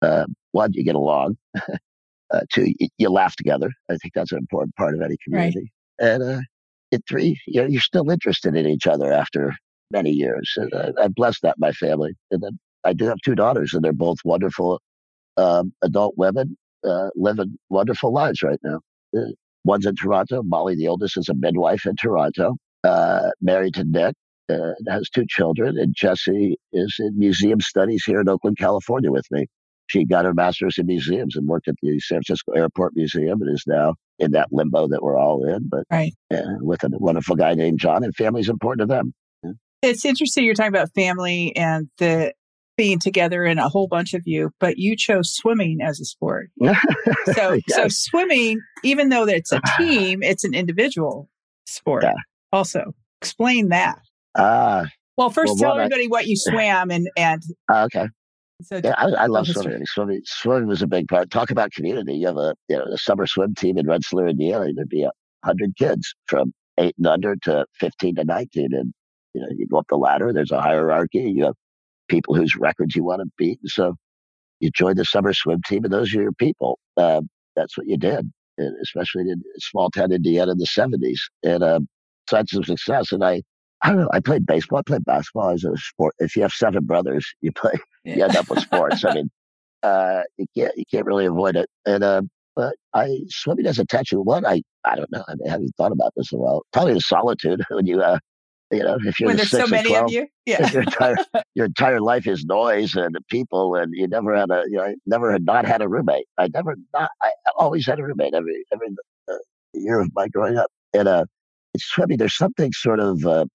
uh, 0.01 0.25
one, 0.51 0.73
you 0.73 0.83
get 0.83 0.95
along. 0.95 1.37
uh, 2.31 2.41
two, 2.51 2.73
you, 2.79 2.87
you, 2.97 3.09
laugh 3.09 3.35
together. 3.35 3.69
I 3.89 3.97
think 3.97 4.13
that's 4.13 4.31
an 4.31 4.37
important 4.37 4.75
part 4.75 4.95
of 4.95 5.01
any 5.01 5.17
community. 5.23 5.71
Right. 5.99 6.11
And 6.11 6.23
uh, 6.23 6.41
and 6.91 7.01
three, 7.09 7.39
you 7.47 7.61
know, 7.61 7.67
you're 7.67 7.81
still 7.81 8.09
interested 8.09 8.55
in 8.55 8.67
each 8.67 8.87
other 8.87 9.11
after 9.11 9.53
many 9.91 10.11
years. 10.11 10.53
And 10.57 10.73
uh, 10.73 10.91
I'm 11.01 11.11
blessed 11.11 11.41
that 11.43 11.55
my 11.57 11.71
family. 11.71 12.13
And 12.31 12.41
then 12.41 12.59
I 12.83 12.93
do 12.93 13.05
have 13.05 13.17
two 13.23 13.35
daughters, 13.35 13.73
and 13.73 13.83
they're 13.83 13.93
both 13.93 14.17
wonderful 14.23 14.81
um, 15.37 15.73
adult 15.81 16.15
women 16.17 16.55
uh, 16.85 17.09
living 17.15 17.57
wonderful 17.69 18.13
lives 18.13 18.43
right 18.43 18.59
now. 18.63 18.79
Uh, 19.17 19.31
one's 19.63 19.85
in 19.85 19.95
Toronto. 19.95 20.43
Molly, 20.43 20.75
the 20.75 20.87
oldest, 20.87 21.17
is 21.17 21.29
a 21.29 21.33
midwife 21.33 21.85
in 21.85 21.95
Toronto. 21.95 22.55
Uh, 22.83 23.31
married 23.41 23.73
to 23.73 23.83
Nick, 23.83 24.15
uh, 24.49 24.73
has 24.87 25.09
two 25.09 25.25
children, 25.27 25.77
and 25.77 25.93
Jesse 25.95 26.57
is 26.73 26.95
in 26.99 27.17
museum 27.17 27.61
studies 27.61 28.03
here 28.05 28.21
in 28.21 28.29
Oakland, 28.29 28.57
California, 28.57 29.11
with 29.11 29.25
me. 29.31 29.47
she 29.87 30.05
got 30.05 30.25
her 30.25 30.33
master's 30.33 30.77
in 30.77 30.87
museums 30.87 31.35
and 31.35 31.47
worked 31.47 31.67
at 31.67 31.75
the 31.81 31.99
San 31.99 32.17
Francisco 32.17 32.53
Airport 32.53 32.93
Museum 32.95 33.41
and 33.41 33.53
is 33.53 33.63
now 33.67 33.95
in 34.19 34.31
that 34.31 34.49
limbo 34.51 34.87
that 34.87 35.03
we're 35.03 35.17
all 35.17 35.43
in. 35.45 35.67
But 35.69 35.83
right. 35.91 36.13
uh, 36.33 36.57
with 36.61 36.83
a 36.83 36.89
wonderful 36.93 37.35
guy 37.35 37.53
named 37.53 37.79
John, 37.79 38.03
and 38.03 38.15
family's 38.15 38.49
important 38.49 38.89
to 38.89 38.93
them. 38.93 39.13
It's 39.81 40.05
interesting 40.05 40.45
you're 40.45 40.55
talking 40.55 40.69
about 40.69 40.89
family 40.95 41.55
and 41.55 41.89
the 41.99 42.33
being 42.77 42.99
together 42.99 43.45
and 43.45 43.59
a 43.59 43.69
whole 43.69 43.87
bunch 43.87 44.13
of 44.13 44.23
you, 44.25 44.51
but 44.59 44.77
you 44.77 44.95
chose 44.95 45.33
swimming 45.33 45.79
as 45.81 45.99
a 45.99 46.05
sport. 46.05 46.49
so 47.33 47.53
yes. 47.53 47.61
so 47.69 47.87
swimming, 47.87 48.59
even 48.83 49.09
though 49.09 49.25
it's 49.25 49.51
a 49.51 49.61
team, 49.77 50.21
it's 50.23 50.43
an 50.43 50.53
individual 50.53 51.29
sport. 51.65 52.03
Yeah. 52.03 52.13
Also, 52.51 52.93
explain 53.21 53.69
that. 53.69 53.99
Uh, 54.35 54.85
well, 55.17 55.29
first 55.29 55.53
well, 55.59 55.71
tell 55.71 55.79
everybody 55.79 56.05
I, 56.05 56.07
what 56.07 56.27
you 56.27 56.35
swam 56.37 56.91
and 56.91 57.09
and 57.17 57.43
uh, 57.71 57.83
okay. 57.85 58.07
So 58.61 58.79
yeah, 58.83 58.93
I, 58.97 59.23
I 59.23 59.25
love 59.25 59.47
swimming. 59.47 59.85
swimming. 59.85 60.21
Swimming 60.23 60.67
was 60.67 60.81
a 60.81 60.87
big 60.87 61.07
part. 61.07 61.29
Talk 61.29 61.51
about 61.51 61.71
community. 61.73 62.13
You 62.13 62.27
have 62.27 62.37
a 62.37 62.55
you 62.69 62.77
know 62.77 62.85
a 62.85 62.97
summer 62.97 63.27
swim 63.27 63.53
team 63.55 63.77
in 63.77 63.87
Rensselaer, 63.87 64.27
Indiana. 64.27 64.71
There'd 64.73 64.89
be 64.89 65.03
a 65.03 65.11
hundred 65.43 65.75
kids 65.77 66.13
from 66.27 66.53
eight 66.77 66.95
and 66.97 67.07
under 67.07 67.35
to 67.43 67.65
fifteen 67.79 68.15
to 68.15 68.23
nineteen, 68.23 68.69
and 68.71 68.93
you 69.33 69.41
know 69.41 69.47
you 69.51 69.67
go 69.67 69.79
up 69.79 69.87
the 69.89 69.97
ladder. 69.97 70.31
There's 70.31 70.51
a 70.51 70.61
hierarchy. 70.61 71.31
You 71.35 71.45
have 71.45 71.55
people 72.07 72.35
whose 72.35 72.55
records 72.55 72.95
you 72.95 73.03
want 73.03 73.21
to 73.21 73.29
beat. 73.37 73.59
And 73.61 73.69
so 73.69 73.95
you 74.59 74.69
joined 74.71 74.97
the 74.97 75.05
summer 75.05 75.33
swim 75.33 75.61
team, 75.67 75.83
and 75.83 75.93
those 75.93 76.13
are 76.15 76.21
your 76.21 76.33
people. 76.33 76.79
Uh, 76.97 77.21
that's 77.55 77.77
what 77.77 77.87
you 77.87 77.97
did, 77.97 78.31
and 78.57 78.75
especially 78.81 79.23
in 79.23 79.41
small 79.57 79.89
town 79.89 80.11
Indiana 80.11 80.51
in 80.51 80.57
the 80.57 80.65
70s. 80.65 81.19
And 81.43 81.63
uh, 81.63 81.79
had 82.29 82.49
some 82.49 82.63
success. 82.63 83.11
And 83.11 83.23
I, 83.23 83.43
I 83.81 83.89
don't 83.89 83.99
know, 83.99 84.09
I 84.13 84.19
played 84.19 84.45
baseball, 84.45 84.79
I 84.79 84.83
played 84.83 85.05
basketball 85.05 85.49
as 85.49 85.63
a 85.63 85.75
sport. 85.77 86.15
If 86.19 86.35
you 86.35 86.41
have 86.41 86.51
seven 86.51 86.85
brothers, 86.85 87.25
you 87.41 87.51
play, 87.51 87.73
yeah. 88.03 88.15
you 88.15 88.23
end 88.23 88.35
up 88.35 88.49
with 88.49 88.59
sports. 88.59 89.03
I 89.05 89.13
mean, 89.15 89.29
uh, 89.83 90.23
you 90.37 90.45
can't, 90.55 90.77
you 90.77 90.85
can't 90.89 91.05
really 91.05 91.25
avoid 91.25 91.55
it. 91.55 91.69
And, 91.85 92.03
uh, 92.03 92.21
but 92.55 92.75
I 92.93 93.19
swimming 93.27 93.67
as 93.67 93.79
a 93.79 93.85
tattoo. 93.85 94.21
One, 94.21 94.45
I 94.45 94.61
I 94.85 94.95
don't 94.95 95.11
know. 95.11 95.23
I 95.27 95.35
mean, 95.35 95.49
haven't 95.49 95.75
thought 95.75 95.91
about 95.91 96.13
this 96.15 96.31
in 96.31 96.39
a 96.39 96.41
while. 96.41 96.63
Probably 96.71 96.93
the 96.93 97.01
solitude 97.01 97.61
when 97.69 97.85
you 97.85 98.01
uh, 98.01 98.19
you 98.71 98.79
know, 98.79 98.97
if 99.05 99.19
you're 99.19 99.27
when 99.27 99.37
the 99.37 99.43
there's 99.43 99.51
so 99.51 99.67
many 99.67 99.89
12, 99.89 100.05
of 100.05 100.11
you, 100.11 100.27
yeah, 100.45 100.71
your 100.71 100.83
entire 100.83 101.15
your 101.53 101.65
entire 101.65 102.01
life 102.01 102.27
is 102.27 102.45
noise 102.45 102.95
and 102.95 103.15
people, 103.29 103.75
and 103.75 103.93
you 103.93 104.07
never 104.07 104.35
had 104.35 104.49
a, 104.49 104.63
you 104.67 104.77
know, 104.77 104.83
I 104.83 104.95
never 105.05 105.31
had 105.31 105.45
not 105.45 105.65
had 105.65 105.81
a 105.81 105.87
roommate. 105.87 106.25
I 106.37 106.47
never 106.53 106.75
not, 106.93 107.09
I 107.21 107.31
always 107.57 107.85
had 107.85 107.99
a 107.99 108.03
roommate 108.03 108.33
every 108.33 108.65
every 108.73 108.87
uh, 109.29 109.35
year 109.73 109.99
of 109.99 110.09
my 110.15 110.27
growing 110.29 110.57
up. 110.57 110.71
And 110.93 111.07
uh, 111.07 111.25
it's 111.73 111.91
I 111.99 112.05
there's 112.15 112.37
something 112.37 112.71
sort 112.73 112.99
of 112.99 113.25
uh, 113.25 113.45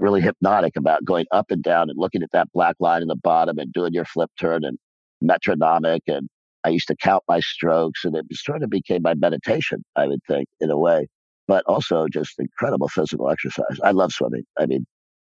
really 0.00 0.20
hypnotic 0.20 0.76
about 0.76 1.04
going 1.04 1.26
up 1.30 1.50
and 1.50 1.62
down 1.62 1.90
and 1.90 1.98
looking 1.98 2.22
at 2.22 2.30
that 2.32 2.48
black 2.52 2.76
line 2.80 3.02
in 3.02 3.08
the 3.08 3.16
bottom 3.16 3.58
and 3.58 3.72
doing 3.72 3.92
your 3.92 4.04
flip 4.04 4.30
turn 4.38 4.64
and 4.64 4.78
metronomic 5.20 6.02
and 6.06 6.28
I 6.62 6.68
used 6.70 6.88
to 6.88 6.96
count 6.96 7.22
my 7.26 7.40
strokes 7.40 8.04
and 8.04 8.14
it 8.14 8.26
sort 8.32 8.62
of 8.62 8.68
became 8.68 9.00
my 9.02 9.14
meditation, 9.14 9.82
I 9.96 10.06
would 10.06 10.20
think, 10.28 10.46
in 10.60 10.70
a 10.70 10.78
way 10.78 11.06
but 11.50 11.64
also 11.66 12.06
just 12.06 12.38
incredible 12.38 12.86
physical 12.86 13.28
exercise. 13.28 13.80
I 13.82 13.90
love 13.90 14.12
swimming. 14.12 14.44
I 14.60 14.66
mean, 14.66 14.86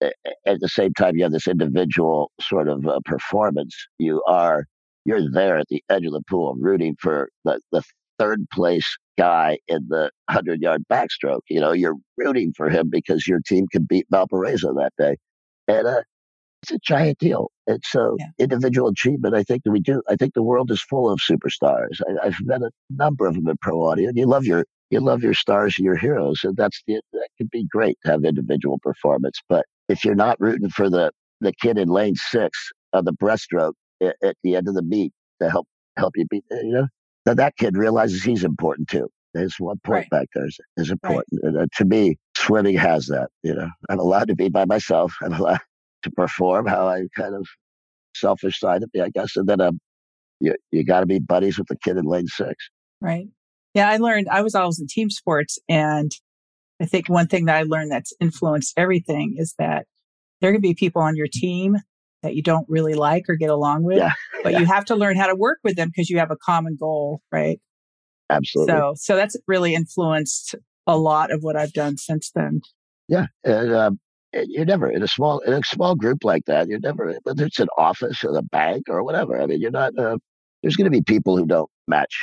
at 0.01 0.59
the 0.59 0.67
same 0.67 0.93
time, 0.93 1.15
you 1.15 1.23
have 1.23 1.31
this 1.31 1.47
individual 1.47 2.31
sort 2.41 2.67
of 2.67 2.85
uh, 2.85 2.99
performance. 3.05 3.73
You 3.97 4.21
are 4.27 4.65
you're 5.05 5.31
there 5.31 5.57
at 5.57 5.69
the 5.69 5.81
edge 5.89 6.05
of 6.05 6.11
the 6.11 6.21
pool, 6.29 6.55
rooting 6.59 6.97
for 6.99 7.29
the, 7.45 7.61
the 7.71 7.81
third 8.21 8.45
place 8.53 8.97
guy 9.17 9.57
in 9.67 9.87
the 9.89 10.11
hundred 10.29 10.61
yard 10.61 10.83
backstroke. 10.91 11.41
You 11.49 11.59
know, 11.59 11.71
you're 11.71 11.95
rooting 12.17 12.53
for 12.55 12.69
him 12.69 12.89
because 12.89 13.27
your 13.27 13.39
team 13.39 13.65
can 13.71 13.83
beat 13.83 14.05
Valparaiso 14.11 14.73
that 14.75 14.93
day, 14.97 15.17
and 15.67 15.87
uh, 15.87 16.01
it's 16.61 16.71
a 16.71 16.79
giant 16.79 17.17
deal. 17.17 17.51
It's 17.67 17.91
so 17.91 18.15
yeah. 18.19 18.27
individual 18.37 18.89
achievement. 18.89 19.35
I 19.35 19.43
think 19.43 19.63
that 19.63 19.71
we 19.71 19.79
do. 19.79 20.01
I 20.07 20.15
think 20.15 20.33
the 20.33 20.43
world 20.43 20.69
is 20.71 20.81
full 20.81 21.11
of 21.11 21.19
superstars. 21.19 21.99
I, 22.21 22.25
have 22.25 22.35
met 22.41 22.61
a 22.61 22.69
number 22.89 23.25
of 23.25 23.35
them 23.35 23.47
in 23.47 23.55
pro 23.61 23.83
audio. 23.87 24.09
And 24.09 24.17
you 24.17 24.27
love 24.27 24.45
your 24.45 24.65
you 24.91 24.99
love 24.99 25.23
your 25.23 25.33
stars 25.33 25.75
and 25.77 25.85
your 25.85 25.95
heroes, 25.95 26.41
and 26.43 26.55
that's 26.55 26.81
the, 26.85 27.01
that 27.13 27.29
could 27.37 27.49
be 27.49 27.65
great 27.65 27.97
to 28.05 28.11
have 28.11 28.25
individual 28.25 28.77
performance. 28.83 29.39
But 29.49 29.65
if 29.89 30.05
you're 30.05 30.15
not 30.15 30.39
rooting 30.39 30.69
for 30.69 30.89
the 30.89 31.11
the 31.39 31.53
kid 31.59 31.77
in 31.77 31.89
lane 31.89 32.15
six 32.15 32.57
of 32.93 33.05
the 33.05 33.13
breaststroke 33.13 33.73
at, 34.01 34.15
at 34.23 34.35
the 34.43 34.55
end 34.55 34.67
of 34.67 34.75
the 34.75 34.83
meet 34.83 35.11
to 35.41 35.49
help 35.49 35.67
help 35.97 36.15
you 36.15 36.25
beat, 36.29 36.43
you 36.51 36.73
know, 36.73 36.87
that 37.25 37.37
that 37.37 37.55
kid 37.57 37.77
realizes 37.77 38.23
he's 38.23 38.43
important 38.43 38.89
too. 38.89 39.09
There's 39.33 39.55
one 39.59 39.79
point 39.83 40.07
right. 40.11 40.21
back 40.21 40.27
there 40.33 40.47
is, 40.47 40.57
is 40.77 40.91
important. 40.91 41.39
Right. 41.43 41.53
And, 41.53 41.57
uh, 41.61 41.67
to 41.77 41.85
me, 41.85 42.17
swimming 42.35 42.75
has 42.77 43.07
that. 43.07 43.29
You 43.43 43.55
know, 43.55 43.69
I'm 43.89 43.99
allowed 43.99 44.27
to 44.27 44.35
be 44.35 44.49
by 44.49 44.65
myself. 44.65 45.13
I'm 45.21 45.33
allowed 45.33 45.61
to 46.03 46.11
perform 46.11 46.65
how 46.65 46.87
I 46.87 47.07
kind 47.15 47.35
of 47.35 47.47
selfish 48.15 48.59
side 48.59 48.83
of 48.83 48.89
me, 48.93 49.01
I 49.01 49.09
guess. 49.09 49.37
And 49.37 49.47
then 49.47 49.61
um, 49.61 49.79
you 50.39 50.55
you 50.71 50.83
got 50.83 51.01
to 51.01 51.05
be 51.05 51.19
buddies 51.19 51.57
with 51.57 51.67
the 51.67 51.77
kid 51.77 51.97
in 51.97 52.05
lane 52.05 52.27
six. 52.27 52.69
Right. 52.99 53.27
Yeah, 53.73 53.89
I 53.89 53.97
learned 53.97 54.27
I 54.29 54.41
was 54.41 54.53
always 54.53 54.79
in 54.79 54.87
team 54.87 55.09
sports 55.09 55.57
and 55.69 56.11
I 56.81 56.85
think 56.85 57.07
one 57.07 57.27
thing 57.27 57.45
that 57.45 57.55
I 57.55 57.63
learned 57.63 57.91
that's 57.91 58.13
influenced 58.19 58.73
everything 58.75 59.35
is 59.37 59.53
that 59.59 59.85
there 60.41 60.51
can 60.51 60.61
be 60.61 60.73
people 60.73 61.01
on 61.01 61.15
your 61.15 61.27
team 61.31 61.77
that 62.23 62.35
you 62.35 62.41
don't 62.41 62.67
really 62.69 62.93
like 62.93 63.25
or 63.27 63.35
get 63.35 63.49
along 63.49 63.83
with, 63.83 63.97
yeah. 63.97 64.11
but 64.43 64.53
yeah. 64.53 64.59
you 64.59 64.65
have 64.65 64.85
to 64.85 64.95
learn 64.95 65.17
how 65.17 65.27
to 65.27 65.35
work 65.35 65.59
with 65.63 65.75
them 65.75 65.89
because 65.89 66.09
you 66.09 66.19
have 66.19 66.31
a 66.31 66.37
common 66.37 66.75
goal, 66.79 67.21
right? 67.31 67.59
Absolutely. 68.29 68.73
So, 68.73 68.93
so 68.95 69.15
that's 69.15 69.35
really 69.47 69.75
influenced 69.75 70.55
a 70.87 70.97
lot 70.97 71.31
of 71.31 71.43
what 71.43 71.55
I've 71.55 71.73
done 71.73 71.97
since 71.97 72.31
then. 72.33 72.61
Yeah, 73.07 73.27
and 73.43 73.73
um, 73.73 73.99
you're 74.33 74.65
never 74.65 74.89
in 74.89 75.03
a 75.03 75.07
small 75.07 75.39
in 75.39 75.53
a 75.53 75.63
small 75.63 75.95
group 75.95 76.23
like 76.23 76.45
that. 76.45 76.67
You're 76.67 76.79
never 76.79 77.17
whether 77.23 77.45
it's 77.45 77.59
an 77.59 77.67
office 77.77 78.23
or 78.23 78.37
a 78.37 78.41
bank 78.41 78.83
or 78.87 79.03
whatever. 79.03 79.41
I 79.41 79.45
mean, 79.45 79.59
you're 79.59 79.71
not. 79.71 79.97
Uh, 79.97 80.17
there's 80.61 80.75
going 80.75 80.85
to 80.85 80.91
be 80.91 81.01
people 81.01 81.37
who 81.37 81.45
don't 81.45 81.69
match 81.87 82.15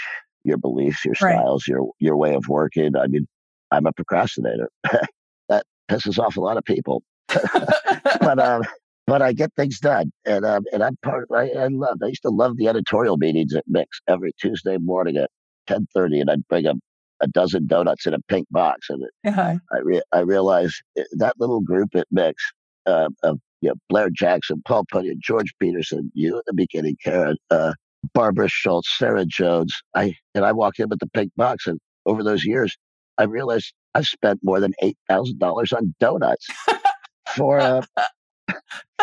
your 0.44 0.56
beliefs, 0.56 1.04
your 1.04 1.14
styles, 1.14 1.68
right. 1.68 1.74
your 1.74 1.90
your 1.98 2.16
way 2.16 2.34
of 2.34 2.48
working. 2.48 2.96
I 2.96 3.06
mean, 3.06 3.26
I'm 3.70 3.86
a 3.86 3.92
procrastinator. 3.92 4.70
that 5.48 5.64
pisses 5.90 6.18
off 6.18 6.36
a 6.36 6.40
lot 6.40 6.56
of 6.56 6.64
people, 6.64 7.02
but 7.28 8.38
um, 8.38 8.62
but 9.08 9.22
I 9.22 9.32
get 9.32 9.52
things 9.56 9.78
done, 9.78 10.12
and 10.26 10.44
um, 10.44 10.64
and 10.72 10.82
I'm 10.82 10.96
part. 11.02 11.28
I, 11.34 11.50
I 11.50 11.68
love. 11.68 11.98
I 12.02 12.08
used 12.08 12.22
to 12.22 12.30
love 12.30 12.56
the 12.56 12.68
editorial 12.68 13.16
meetings 13.16 13.54
at 13.54 13.64
Mix 13.66 14.00
every 14.06 14.32
Tuesday 14.38 14.76
morning 14.76 15.16
at 15.16 15.30
ten 15.66 15.86
thirty, 15.94 16.20
and 16.20 16.30
I'd 16.30 16.46
bring 16.48 16.66
a 16.66 16.74
a 17.20 17.26
dozen 17.26 17.66
donuts 17.66 18.06
in 18.06 18.14
a 18.14 18.20
pink 18.28 18.46
box, 18.50 18.90
and 18.90 19.02
it, 19.02 19.10
uh-huh. 19.28 19.56
I 19.72 19.78
re- 19.78 20.02
I 20.12 20.20
realized 20.20 20.82
eh, 20.96 21.04
that 21.12 21.34
little 21.38 21.60
group 21.60 21.96
at 21.96 22.06
Mix 22.10 22.42
uh, 22.86 23.08
of 23.22 23.38
you 23.60 23.70
know, 23.70 23.74
Blair 23.88 24.10
Jackson, 24.10 24.62
Paul 24.66 24.84
Bunyan, 24.92 25.18
George 25.22 25.52
Peterson, 25.58 26.12
you 26.14 26.36
at 26.38 26.44
the 26.46 26.54
beginning, 26.54 26.96
Karen, 27.02 27.36
uh, 27.50 27.72
Barbara 28.14 28.48
Schultz, 28.48 28.96
Sarah 28.98 29.24
Jones. 29.24 29.74
I 29.94 30.14
and 30.34 30.44
I 30.44 30.52
walked 30.52 30.80
in 30.80 30.88
with 30.90 31.00
the 31.00 31.08
pink 31.08 31.32
box, 31.34 31.66
and 31.66 31.80
over 32.04 32.22
those 32.22 32.44
years, 32.44 32.76
I 33.16 33.24
realized 33.24 33.72
I've 33.94 34.06
spent 34.06 34.40
more 34.42 34.60
than 34.60 34.74
eight 34.82 34.98
thousand 35.08 35.38
dollars 35.38 35.72
on 35.72 35.94
donuts 35.98 36.46
for 37.34 37.58
uh, 37.58 37.82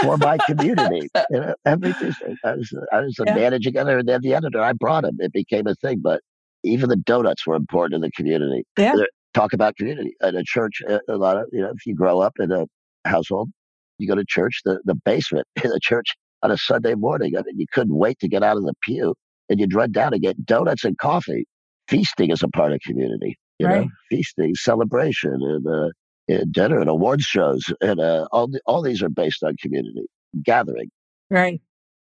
for 0.02 0.18
my 0.18 0.38
community. 0.46 1.10
You 1.32 1.40
know, 1.40 1.56
every 1.66 1.94
Tuesday, 1.94 2.36
I 2.44 2.54
was 2.54 2.74
I 2.92 3.02
was 3.02 3.16
the 3.16 3.26
yeah. 3.28 3.36
managing 3.36 3.78
editor 3.78 4.00
and 4.00 4.08
then 4.08 4.22
the 4.22 4.36
editor. 4.36 4.62
I 4.62 4.74
brought 4.74 5.06
him. 5.06 5.18
It 5.20 5.34
became 5.34 5.66
a 5.66 5.76
thing, 5.76 6.00
but 6.04 6.22
even 6.64 6.90
the 6.90 6.96
donuts 6.96 7.48
were 7.48 7.56
important 7.56 7.96
in 7.96 8.02
the 8.02 8.12
community. 8.12 8.64
Yeah. 8.78 8.94
Talk 9.34 9.54
about 9.54 9.76
community 9.76 10.14
at 10.22 10.36
a 10.36 10.44
church. 10.46 10.82
A 10.88 11.16
lot 11.16 11.38
of 11.38 11.46
you 11.52 11.62
know, 11.62 11.72
if 11.76 11.86
you 11.86 11.96
grow 11.96 12.20
up 12.20 12.34
in 12.40 12.52
a 12.52 12.66
household, 13.06 13.50
you 13.98 14.08
go 14.08 14.16
to 14.16 14.26
church. 14.28 14.62
The 14.66 14.80
the 14.86 14.96
basement 14.96 15.48
in 15.64 15.70
the 15.72 15.80
church 15.82 16.16
on 16.44 16.52
a 16.52 16.58
Sunday 16.58 16.94
morning. 16.94 17.36
I 17.38 17.42
mean, 17.42 17.60
you 17.60 17.66
couldn't 17.74 17.96
wait 17.96 18.20
to 18.20 18.28
get 18.28 18.44
out 18.44 18.58
of 18.58 18.64
the 18.64 18.74
pew 18.84 19.16
and 19.50 19.60
you'd 19.60 19.74
run 19.74 19.92
down 19.92 20.14
and 20.14 20.22
get 20.22 20.46
donuts 20.46 20.84
and 20.84 20.98
coffee. 20.98 21.46
Feasting 21.88 22.32
is 22.32 22.42
a 22.42 22.48
part 22.48 22.72
of 22.72 22.80
community, 22.82 23.38
you 23.60 23.68
right. 23.68 23.82
know, 23.82 23.88
feasting, 24.10 24.56
celebration, 24.56 25.34
and, 25.34 25.68
uh, 25.68 25.90
and 26.28 26.52
dinner 26.52 26.80
and 26.80 26.90
awards 26.90 27.24
shows. 27.24 27.64
And 27.82 28.00
uh, 28.00 28.28
all, 28.32 28.48
the, 28.48 28.60
all 28.66 28.82
these 28.82 29.02
are 29.04 29.10
based 29.10 29.44
on 29.44 29.56
community 29.62 30.06
gathering. 30.44 30.90
Right. 31.30 31.62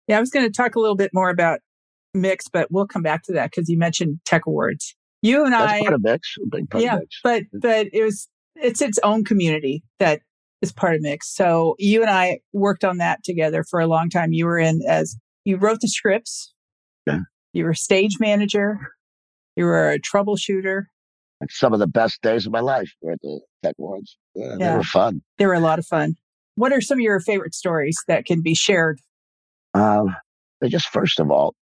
Yeah, 0.09 0.17
I 0.17 0.21
was 0.21 0.31
going 0.31 0.47
to 0.47 0.53
talk 0.53 0.75
a 0.75 0.81
little 0.81 0.97
bit 0.97 1.11
more 1.15 1.31
about 1.31 1.61
Mix, 2.15 2.49
but 2.49 2.71
we'll 2.71 2.87
come 2.87 3.03
back 3.03 3.23
to 3.25 3.33
that 3.33 3.51
because 3.51 3.69
you 3.69 3.79
mentioned 3.79 4.21
Tech 4.25 4.47
Awards. 4.47 4.95
You 5.23 5.45
and 5.45 5.53
That's 5.53 5.73
I, 5.73 5.81
part 5.81 5.95
of 5.95 6.03
Mix, 6.03 6.35
yeah, 6.75 6.97
Mix. 6.97 7.21
but 7.23 7.45
but 7.53 7.87
it 7.93 8.03
was 8.03 8.29
it's 8.57 8.83
its 8.83 8.99
own 9.05 9.25
community 9.25 9.85
that 10.01 10.21
is 10.63 10.73
part 10.73 10.97
of 10.97 11.01
Mix. 11.01 11.33
So 11.33 11.77
you 11.79 12.03
and 12.03 12.11
I 12.11 12.41
worked 12.53 12.85
on 12.85 12.99
that 12.99 13.23
together 13.23 13.65
for 13.69 13.79
a 13.79 13.87
long 13.87 14.11
time. 14.11 14.33
You 14.33 14.47
were 14.47 14.59
in 14.59 14.81
as 14.87 15.17
you 15.45 15.57
wrote 15.57 15.81
the 15.81 15.89
scripts. 15.89 16.53
Yeah. 17.07 17.21
You 17.53 17.65
were 17.65 17.75
stage 17.75 18.19
manager. 18.19 18.79
You 19.57 19.65
were 19.67 19.93
a 19.93 20.01
troubleshooter. 20.01 20.87
Like 21.43 21.51
some 21.51 21.73
of 21.73 21.81
the 21.81 21.89
best 21.89 22.23
days 22.23 22.47
of 22.47 22.53
my 22.53 22.61
life 22.61 22.93
were 23.03 23.11
at 23.11 23.21
the 23.21 23.41
Tech 23.65 23.75
Awards. 23.77 24.17
Yeah, 24.37 24.51
yeah, 24.51 24.57
they 24.71 24.77
were 24.77 24.85
fun. 24.85 25.23
They 25.39 25.47
were 25.47 25.55
a 25.55 25.61
lot 25.61 25.81
of 25.81 25.85
fun. 25.85 26.15
What 26.55 26.73
are 26.73 26.81
some 26.81 26.99
of 26.99 27.03
your 27.03 27.19
favorite 27.19 27.53
stories 27.53 27.97
that 28.07 28.27
can 28.27 28.43
be 28.43 28.55
shared? 28.55 29.01
Um, 29.75 30.15
just 30.65 30.87
first 30.87 31.19
of 31.19 31.33
all, 31.33 31.57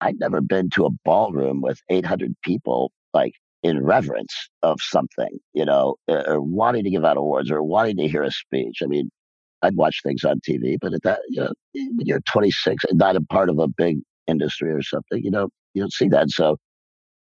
I'd 0.00 0.18
never 0.18 0.40
been 0.40 0.68
to 0.70 0.84
a 0.84 0.90
ballroom 1.04 1.60
with 1.60 1.78
800 1.88 2.34
people 2.42 2.90
like 3.14 3.34
in 3.62 3.84
reverence 3.84 4.34
of 4.64 4.80
something, 4.80 5.38
you 5.54 5.64
know, 5.64 5.94
or 6.08 6.40
wanting 6.40 6.82
to 6.82 6.90
give 6.90 7.04
out 7.04 7.16
awards 7.16 7.52
or 7.52 7.62
wanting 7.62 7.98
to 7.98 8.08
hear 8.08 8.24
a 8.24 8.32
speech. 8.32 8.78
I 8.82 8.86
mean, 8.86 9.10
I'd 9.62 9.76
watch 9.76 10.00
things 10.02 10.24
on 10.24 10.40
TV, 10.40 10.76
but 10.80 10.92
at 10.92 11.02
that, 11.02 11.20
you 11.28 11.42
know, 11.42 11.52
when 11.74 12.04
you're 12.04 12.22
26 12.32 12.82
and 12.90 12.98
not 12.98 13.14
a 13.14 13.20
part 13.20 13.48
of 13.48 13.60
a 13.60 13.68
big 13.68 13.98
industry 14.26 14.72
or 14.72 14.82
something. 14.82 15.22
You 15.22 15.30
know, 15.30 15.50
you 15.74 15.82
don't 15.82 15.92
see 15.92 16.08
that. 16.08 16.30
So 16.30 16.56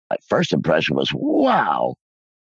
my 0.09 0.17
first 0.27 0.53
impression 0.53 0.95
was, 0.95 1.11
wow, 1.13 1.95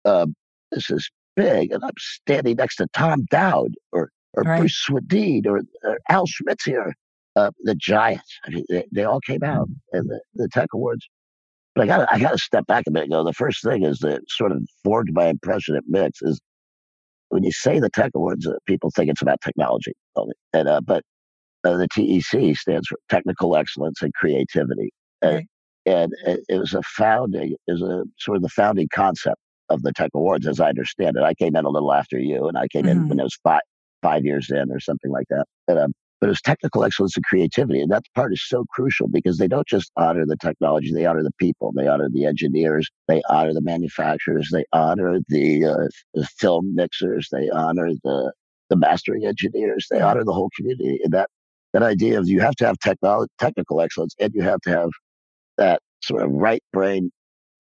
uh, 0.05 0.27
this 0.71 0.91
is 0.91 1.11
big. 1.37 1.73
And 1.73 1.83
I'm 1.85 1.91
standing 1.99 2.57
next 2.57 2.77
to 2.77 2.87
Tom 2.93 3.27
Dowd 3.31 3.75
or, 3.93 4.11
or 4.35 4.43
right. 4.43 4.61
Bruce 4.61 4.85
Swedien 4.89 5.47
or, 5.47 5.61
or 5.85 5.99
Al 6.09 6.27
Schmitz 6.27 6.65
here. 6.65 6.95
Uh, 7.37 7.53
the 7.63 7.77
Giants. 7.77 8.39
I 8.45 8.51
mean, 8.51 8.65
they, 8.69 8.85
they 8.91 9.05
all 9.05 9.21
came 9.21 9.45
out 9.45 9.69
in 9.93 10.09
the, 10.09 10.21
the 10.35 10.49
Tech 10.49 10.69
Awards. 10.75 11.09
But 11.77 11.85
I 11.85 11.87
got 11.87 12.09
I 12.13 12.19
got 12.19 12.33
to 12.33 12.39
step 12.39 12.67
back 12.67 12.85
a 12.89 12.91
bit. 12.91 13.09
Go. 13.09 13.23
The 13.23 13.33
first 13.33 13.63
thing 13.63 13.85
is 13.85 14.01
that 14.01 14.23
sort 14.29 14.51
of 14.51 14.67
formed 14.83 15.11
my 15.13 15.27
impression 15.29 15.77
at 15.77 15.85
Mix 15.87 16.21
is 16.23 16.41
when 17.29 17.45
you 17.45 17.53
say 17.53 17.79
the 17.79 17.89
Tech 17.89 18.11
Awards, 18.17 18.49
uh, 18.49 18.55
people 18.67 18.91
think 18.91 19.11
it's 19.11 19.23
about 19.23 19.41
technology 19.41 19.93
only. 20.17 20.35
And 20.53 20.69
uh, 20.69 20.81
but 20.81 21.05
uh, 21.65 21.77
the 21.77 21.87
TEC 21.87 22.57
stands 22.57 22.89
for 22.89 22.99
Technical 23.09 23.57
Excellence 23.57 24.03
and 24.03 24.13
Creativity. 24.15 24.91
Okay. 25.23 25.47
And, 25.91 26.13
and 26.25 26.39
it, 26.39 26.45
it 26.49 26.59
was 26.59 26.75
a 26.75 26.83
founding, 26.83 27.57
is 27.67 27.83
a 27.83 28.05
sort 28.19 28.37
of 28.37 28.43
the 28.43 28.49
founding 28.49 28.89
concept 28.93 29.41
of 29.69 29.83
the 29.83 29.93
Tech 29.93 30.11
Awards, 30.15 30.47
as 30.47 30.61
I 30.61 30.69
understand 30.69 31.17
it. 31.17 31.23
I 31.23 31.35
came 31.35 31.57
in 31.57 31.65
a 31.65 31.71
little 31.71 31.93
after 31.93 32.19
you, 32.19 32.49
and 32.49 32.59
I 32.59 32.69
came 32.69 32.85
mm-hmm. 32.85 33.03
in 33.03 33.09
when 33.09 33.21
it 33.21 33.25
was 33.25 33.39
five 33.43 33.63
five 34.03 34.25
years 34.25 34.51
in 34.51 34.71
or 34.71 34.81
something 34.81 35.11
like 35.11 35.27
that. 35.31 35.45
But 35.67 35.79
um, 35.79 35.93
but 36.21 36.27
it 36.27 36.31
was 36.31 36.43
technical 36.43 36.85
excellence 36.85 37.17
and 37.17 37.25
creativity, 37.25 37.81
and 37.81 37.91
that 37.91 38.05
part 38.15 38.33
is 38.33 38.47
so 38.47 38.65
crucial 38.71 39.09
because 39.09 39.39
they 39.39 39.49
don't 39.49 39.67
just 39.67 39.91
honor 39.97 40.27
the 40.27 40.37
technology; 40.37 40.93
they 40.93 41.07
honor 41.07 41.23
the 41.23 41.33
people, 41.39 41.73
they 41.75 41.87
honor 41.87 42.09
the 42.13 42.27
engineers, 42.27 42.91
they 43.09 43.23
honor 43.31 43.55
the 43.55 43.63
manufacturers, 43.63 44.51
they 44.53 44.65
honor 44.73 45.21
the, 45.29 45.65
uh, 45.65 45.89
the 46.15 46.27
film 46.39 46.75
mixers, 46.75 47.29
they 47.33 47.49
honor 47.51 47.91
the 48.05 48.33
the 48.69 48.77
mastering 48.77 49.25
engineers, 49.25 49.87
they 49.91 50.01
honor 50.01 50.25
the 50.25 50.33
whole 50.33 50.51
community, 50.57 51.01
and 51.03 51.13
that 51.13 51.29
that 51.73 51.83
idea 51.83 52.19
of 52.19 52.29
you 52.29 52.41
have 52.41 52.55
to 52.57 52.67
have 52.67 52.79
technology, 52.79 53.31
technical 53.39 53.81
excellence 53.81 54.15
and 54.19 54.33
you 54.35 54.43
have 54.43 54.61
to 54.61 54.71
have 54.71 54.91
that 55.59 55.81
sort 56.03 56.23
of 56.23 56.31
right 56.31 56.63
brain 56.73 57.11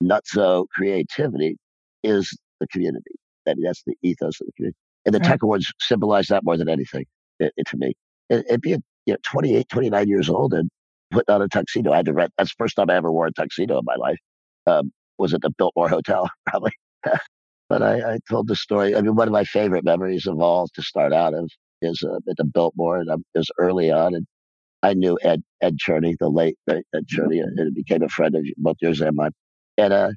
nutso 0.02 0.66
creativity 0.74 1.56
is 2.02 2.36
the 2.60 2.66
community. 2.68 3.12
That, 3.46 3.56
that's 3.62 3.82
the 3.86 3.94
ethos 4.02 4.40
of 4.40 4.46
the 4.46 4.52
community. 4.56 4.76
And 5.06 5.14
the 5.14 5.18
right. 5.20 5.28
tech 5.28 5.42
awards 5.42 5.72
symbolize 5.80 6.28
that 6.28 6.44
more 6.44 6.56
than 6.56 6.68
anything 6.68 7.04
it, 7.38 7.52
it, 7.56 7.66
to 7.68 7.76
me. 7.76 7.94
It, 8.28 8.44
it 8.48 8.62
being 8.62 8.82
you 9.06 9.14
know, 9.14 9.18
28, 9.24 9.68
29 9.68 10.08
years 10.08 10.28
old 10.28 10.52
and 10.52 10.70
putting 11.10 11.34
on 11.34 11.42
a 11.42 11.48
tuxedo. 11.48 11.92
I 11.92 11.96
had 11.96 12.06
to 12.06 12.12
rent. 12.12 12.32
That's 12.36 12.50
the 12.50 12.56
first 12.58 12.76
time 12.76 12.90
I 12.90 12.96
ever 12.96 13.10
wore 13.10 13.26
a 13.26 13.32
tuxedo 13.32 13.78
in 13.78 13.84
my 13.84 13.96
life. 13.96 14.18
Um, 14.66 14.92
was 15.18 15.34
at 15.34 15.42
the 15.42 15.50
Biltmore 15.50 15.88
Hotel, 15.88 16.28
probably. 16.46 16.72
but 17.68 17.82
I, 17.82 18.14
I, 18.14 18.18
told 18.28 18.48
the 18.48 18.56
story. 18.56 18.96
I 18.96 19.02
mean, 19.02 19.14
one 19.14 19.28
of 19.28 19.32
my 19.32 19.44
favorite 19.44 19.84
memories 19.84 20.26
of 20.26 20.40
all 20.40 20.68
to 20.74 20.82
start 20.82 21.12
out 21.12 21.34
of 21.34 21.50
is 21.82 22.02
uh, 22.02 22.16
at 22.28 22.36
the 22.36 22.44
Biltmore, 22.44 22.98
and 22.98 23.10
um, 23.10 23.24
it 23.34 23.38
was 23.38 23.50
early 23.58 23.90
on, 23.90 24.14
and 24.14 24.26
I 24.82 24.94
knew 24.94 25.18
Ed 25.22 25.42
Ed 25.60 25.76
Cherney, 25.76 26.16
the 26.18 26.28
late 26.28 26.56
Ed 26.68 26.84
Cherney, 27.06 27.42
and 27.42 27.74
became 27.74 28.02
a 28.02 28.08
friend 28.08 28.34
of 28.34 28.44
both 28.56 28.76
yours 28.80 29.00
and 29.00 29.16
mine. 29.16 29.32
And 29.76 29.92
uh, 29.92 30.10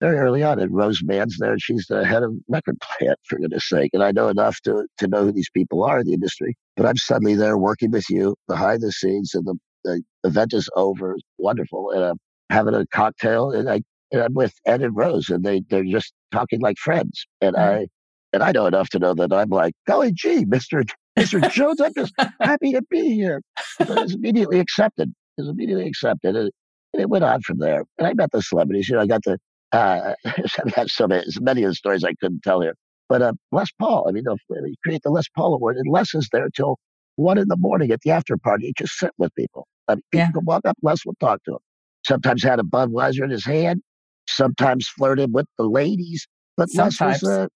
very 0.00 0.16
early 0.16 0.42
on, 0.42 0.58
and 0.58 0.74
Rose 0.74 1.00
Mann's 1.04 1.38
there, 1.38 1.52
and 1.52 1.62
she's 1.62 1.86
the 1.88 2.04
head 2.04 2.24
of 2.24 2.34
record 2.48 2.76
plant, 2.80 3.18
for 3.28 3.38
goodness 3.38 3.68
sake. 3.68 3.90
And 3.92 4.02
I 4.02 4.10
know 4.10 4.28
enough 4.28 4.60
to, 4.62 4.86
to 4.98 5.06
know 5.06 5.24
who 5.24 5.32
these 5.32 5.50
people 5.50 5.84
are 5.84 6.00
in 6.00 6.06
the 6.06 6.14
industry. 6.14 6.56
But 6.76 6.86
I'm 6.86 6.96
suddenly 6.96 7.36
there 7.36 7.56
working 7.56 7.92
with 7.92 8.10
you 8.10 8.34
behind 8.48 8.82
the 8.82 8.90
scenes, 8.90 9.34
and 9.34 9.46
the, 9.46 9.56
the 9.84 10.02
event 10.24 10.54
is 10.54 10.68
over. 10.74 11.14
It's 11.14 11.22
wonderful. 11.38 11.92
And 11.92 12.02
I'm 12.02 12.18
having 12.50 12.74
a 12.74 12.84
cocktail, 12.88 13.52
and, 13.52 13.70
I, 13.70 13.82
and 14.10 14.22
I'm 14.22 14.34
with 14.34 14.52
Ed 14.66 14.82
and 14.82 14.96
Rose, 14.96 15.28
and 15.28 15.44
they, 15.44 15.62
they're 15.70 15.84
just 15.84 16.12
talking 16.32 16.60
like 16.60 16.78
friends. 16.78 17.24
And 17.40 17.54
mm-hmm. 17.54 17.82
I 17.82 17.86
and 18.32 18.42
I 18.42 18.52
know 18.52 18.66
enough 18.66 18.88
to 18.90 18.98
know 18.98 19.14
that 19.14 19.32
I'm 19.32 19.50
like, 19.50 19.74
golly 19.86 20.12
gee, 20.12 20.44
Mr. 20.46 20.88
Mr. 21.18 21.50
Jones, 21.50 21.80
I'm 21.80 21.92
just 21.94 22.14
happy 22.40 22.72
to 22.72 22.82
be 22.90 23.14
here. 23.14 23.42
It 23.80 23.88
was 23.88 24.14
immediately 24.14 24.60
accepted. 24.60 25.12
It 25.38 25.42
was 25.42 25.48
immediately 25.48 25.86
accepted. 25.86 26.36
And, 26.36 26.50
it 26.94 27.08
went 27.08 27.24
on 27.24 27.40
from 27.40 27.58
there. 27.58 27.84
And 27.96 28.06
I 28.06 28.12
met 28.12 28.32
the 28.32 28.42
celebrities. 28.42 28.86
You 28.88 28.96
know, 28.96 29.00
I 29.00 29.06
got 29.06 29.22
to, 29.22 29.38
uh, 29.72 30.14
I 30.26 30.34
have 30.76 30.88
so 30.88 31.06
many, 31.06 31.24
so 31.30 31.40
many 31.40 31.62
of 31.62 31.70
the 31.70 31.74
stories 31.74 32.04
I 32.04 32.12
couldn't 32.20 32.42
tell 32.42 32.60
here. 32.60 32.74
But 33.08 33.22
uh, 33.22 33.32
Les 33.50 33.68
Paul, 33.78 34.06
I 34.08 34.12
mean, 34.12 34.24
you 34.26 34.74
create 34.84 35.02
the 35.02 35.10
Les 35.10 35.26
Paul 35.34 35.54
Award, 35.54 35.76
and 35.76 35.90
Les 35.90 36.14
is 36.14 36.28
there 36.32 36.48
till 36.54 36.76
one 37.16 37.38
in 37.38 37.48
the 37.48 37.56
morning 37.56 37.90
at 37.90 38.00
the 38.02 38.10
after 38.10 38.36
party. 38.36 38.66
You 38.66 38.72
just 38.76 38.98
sit 38.98 39.10
with 39.18 39.34
people. 39.34 39.66
I 39.88 39.94
mean, 39.94 40.02
people 40.12 40.26
yeah. 40.26 40.32
can 40.32 40.44
walk 40.44 40.66
up, 40.66 40.76
Les 40.82 41.04
will 41.04 41.16
talk 41.20 41.42
to 41.44 41.52
him. 41.52 41.58
Sometimes 42.06 42.42
had 42.42 42.58
a 42.58 42.62
Budweiser 42.62 43.24
in 43.24 43.30
his 43.30 43.44
hand, 43.44 43.80
sometimes 44.28 44.88
flirted 44.88 45.32
with 45.32 45.46
the 45.58 45.64
ladies. 45.64 46.26
But 46.56 46.68
sometimes. 46.68 47.22
Les 47.22 47.22
was, 47.22 47.38
uh, 47.38 47.46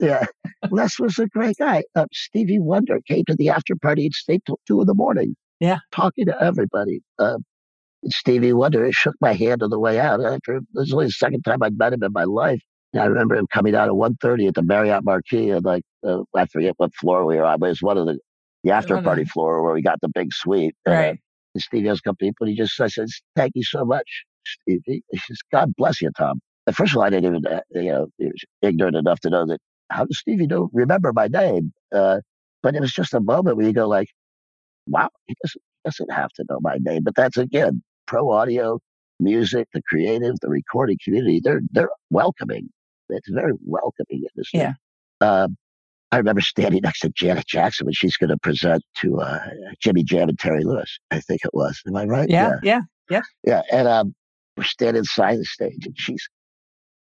yeah, 0.00 0.26
Les 0.70 0.98
was 0.98 1.18
a 1.18 1.26
great 1.26 1.56
guy. 1.58 1.84
Uh, 1.94 2.06
Stevie 2.12 2.58
Wonder 2.58 3.00
came 3.06 3.24
to 3.26 3.34
the 3.36 3.50
after 3.50 3.74
party 3.76 4.06
and 4.06 4.14
stayed 4.14 4.42
till 4.46 4.58
two 4.66 4.80
in 4.80 4.86
the 4.86 4.94
morning. 4.94 5.34
Yeah, 5.60 5.78
talking 5.92 6.26
to 6.26 6.42
everybody. 6.42 7.00
Uh, 7.18 7.38
Stevie 8.08 8.52
Wonder 8.52 8.90
shook 8.92 9.14
my 9.20 9.32
hand 9.32 9.62
on 9.62 9.70
the 9.70 9.78
way 9.78 9.98
out. 9.98 10.24
After 10.24 10.60
this 10.60 10.66
was 10.74 10.92
only 10.92 11.06
the 11.06 11.12
second 11.12 11.42
time 11.42 11.62
I'd 11.62 11.78
met 11.78 11.92
him 11.92 12.02
in 12.02 12.12
my 12.12 12.24
life. 12.24 12.60
And 12.92 13.02
I 13.02 13.06
remember 13.06 13.34
him 13.34 13.46
coming 13.52 13.74
out 13.74 13.88
at 13.88 13.94
1.30 13.94 14.48
at 14.48 14.54
the 14.54 14.62
Marriott 14.62 15.04
Marquis, 15.04 15.50
and 15.50 15.64
like 15.64 15.82
uh, 16.06 16.22
I 16.34 16.46
forget 16.46 16.74
what 16.76 16.94
floor 16.94 17.24
we 17.26 17.36
were 17.36 17.44
on, 17.44 17.58
but 17.58 17.66
it 17.66 17.70
was 17.70 17.82
one 17.82 17.98
of 17.98 18.06
the 18.06 18.18
the 18.64 18.72
after 18.72 19.00
party 19.00 19.24
floor 19.24 19.62
where 19.62 19.72
we 19.74 19.82
got 19.82 20.00
the 20.02 20.08
big 20.08 20.32
suite. 20.32 20.74
Right. 20.86 21.10
Uh, 21.10 21.16
and 21.54 21.62
Stevie 21.62 21.88
has 21.88 22.00
come 22.00 22.16
people. 22.16 22.46
He 22.46 22.54
just 22.54 22.78
I 22.80 22.88
said, 22.88 23.06
"Thank 23.34 23.52
you 23.54 23.62
so 23.64 23.84
much, 23.84 24.24
Stevie." 24.44 25.02
He 25.10 25.18
says, 25.18 25.38
"God 25.52 25.72
bless 25.76 26.02
you, 26.02 26.10
Tom." 26.16 26.40
At 26.66 26.74
first 26.74 26.92
of 26.92 26.98
all, 26.98 27.04
I 27.04 27.10
didn't 27.10 27.36
even, 27.36 27.46
uh, 27.46 27.60
you 27.70 27.90
know, 27.90 28.06
he 28.18 28.26
was 28.26 28.44
ignorant 28.62 28.96
enough 28.96 29.20
to 29.20 29.30
know 29.30 29.46
that 29.46 29.60
how 29.90 30.04
does 30.04 30.18
Stevie 30.18 30.46
know 30.46 30.70
remember 30.72 31.12
my 31.12 31.28
name? 31.28 31.72
Uh, 31.94 32.20
but 32.62 32.74
it 32.74 32.80
was 32.80 32.92
just 32.92 33.14
a 33.14 33.20
moment 33.20 33.56
where 33.56 33.66
you 33.66 33.72
go 33.72 33.88
like, 33.88 34.08
wow, 34.86 35.08
he 35.26 35.34
doesn't, 35.42 35.62
doesn't 35.84 36.12
have 36.12 36.30
to 36.32 36.44
know 36.48 36.58
my 36.60 36.78
name. 36.80 37.04
But 37.04 37.14
that's 37.14 37.36
again, 37.36 37.82
pro 38.06 38.30
audio, 38.30 38.80
music, 39.20 39.68
the 39.72 39.82
creative, 39.82 40.34
the 40.40 40.48
recording 40.48 40.98
community, 41.04 41.40
they're 41.42 41.60
they're 41.70 41.90
welcoming. 42.10 42.68
It's 43.08 43.28
very 43.30 43.52
welcoming 43.64 44.24
industry. 44.34 44.60
Yeah. 44.60 44.72
Um, 45.20 45.56
I 46.12 46.18
remember 46.18 46.40
standing 46.40 46.80
next 46.82 47.00
to 47.00 47.10
Janet 47.10 47.46
Jackson 47.46 47.86
when 47.86 47.94
she's 47.94 48.16
going 48.16 48.30
to 48.30 48.38
present 48.38 48.82
to 48.98 49.20
uh, 49.20 49.40
Jimmy 49.80 50.02
Jam 50.04 50.28
and 50.28 50.38
Terry 50.38 50.64
Lewis. 50.64 50.98
I 51.10 51.20
think 51.20 51.40
it 51.44 51.52
was. 51.52 51.80
Am 51.86 51.96
I 51.96 52.04
right? 52.04 52.28
Yeah, 52.28 52.56
yeah, 52.62 52.80
yeah. 53.10 53.22
Yeah, 53.44 53.62
yeah. 53.70 53.78
and 53.78 53.88
um, 53.88 54.14
we're 54.56 54.64
standing 54.64 55.00
inside 55.00 55.38
the 55.38 55.44
stage, 55.44 55.84
and 55.84 55.94
she's 55.98 56.28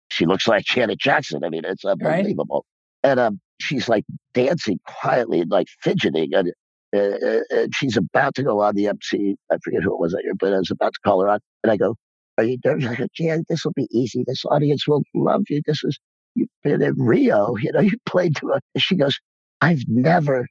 she 0.10 0.26
looks 0.26 0.48
like 0.48 0.66
Janet 0.66 1.00
Jackson. 1.00 1.44
I 1.44 1.50
mean, 1.50 1.64
it's 1.66 1.86
unbelievable. 1.86 2.66
Right. 3.04 3.12
And 3.12 3.20
um, 3.20 3.40
she's 3.60 3.88
like 3.88 4.06
dancing 4.34 4.80
quietly, 4.86 5.42
and 5.42 5.52
like 5.52 5.68
fidgeting, 5.82 6.34
and, 6.34 6.52
uh, 6.96 7.00
uh, 7.00 7.40
and 7.52 7.76
she's 7.76 7.98
about 7.98 8.36
to 8.36 8.44
go 8.44 8.62
on 8.62 8.76
the 8.76 8.88
MC. 8.88 9.36
I 9.52 9.58
forget 9.64 9.84
who 9.84 9.94
it 9.94 10.00
was, 10.00 10.14
at 10.14 10.24
your 10.24 10.36
but 10.36 10.54
I 10.54 10.58
was 10.58 10.72
about 10.72 10.94
to 10.94 11.00
call 11.06 11.22
her 11.22 11.30
on, 11.30 11.40
and 11.64 11.72
I 11.72 11.78
go, 11.78 11.96
"Are 12.38 12.44
you 12.44 12.58
nervous?" 12.66 12.86
I 12.86 12.96
go, 12.96 13.08
"Janet, 13.16 13.46
this 13.48 13.64
will 13.64 13.74
be 13.74 13.88
easy. 13.92 14.24
This 14.26 14.44
audience 14.46 14.88
will 14.88 15.04
love 15.16 15.44
you. 15.50 15.62
This 15.66 15.84
is 15.84 15.98
you've 16.36 16.50
been 16.64 16.82
in 16.82 16.96
Rio. 16.98 17.56
You 17.58 17.72
know, 17.72 17.82
you 17.82 17.98
played 18.06 18.36
to 18.38 18.54
a." 18.54 18.80
She 18.80 18.96
goes, 18.96 19.18
"I've 19.62 19.84
never 19.88 20.48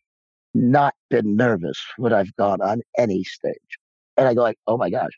not 0.55 0.95
been 1.11 1.37
nervous 1.37 1.79
when 1.99 2.13
I've 2.13 2.35
gone 2.37 2.63
on 2.63 2.81
any 2.97 3.25
stage." 3.25 3.79
And 4.17 4.27
I 4.27 4.35
go 4.35 4.43
like, 4.43 4.59
"Oh 4.67 4.77
my 4.79 4.91
gosh." 4.91 5.13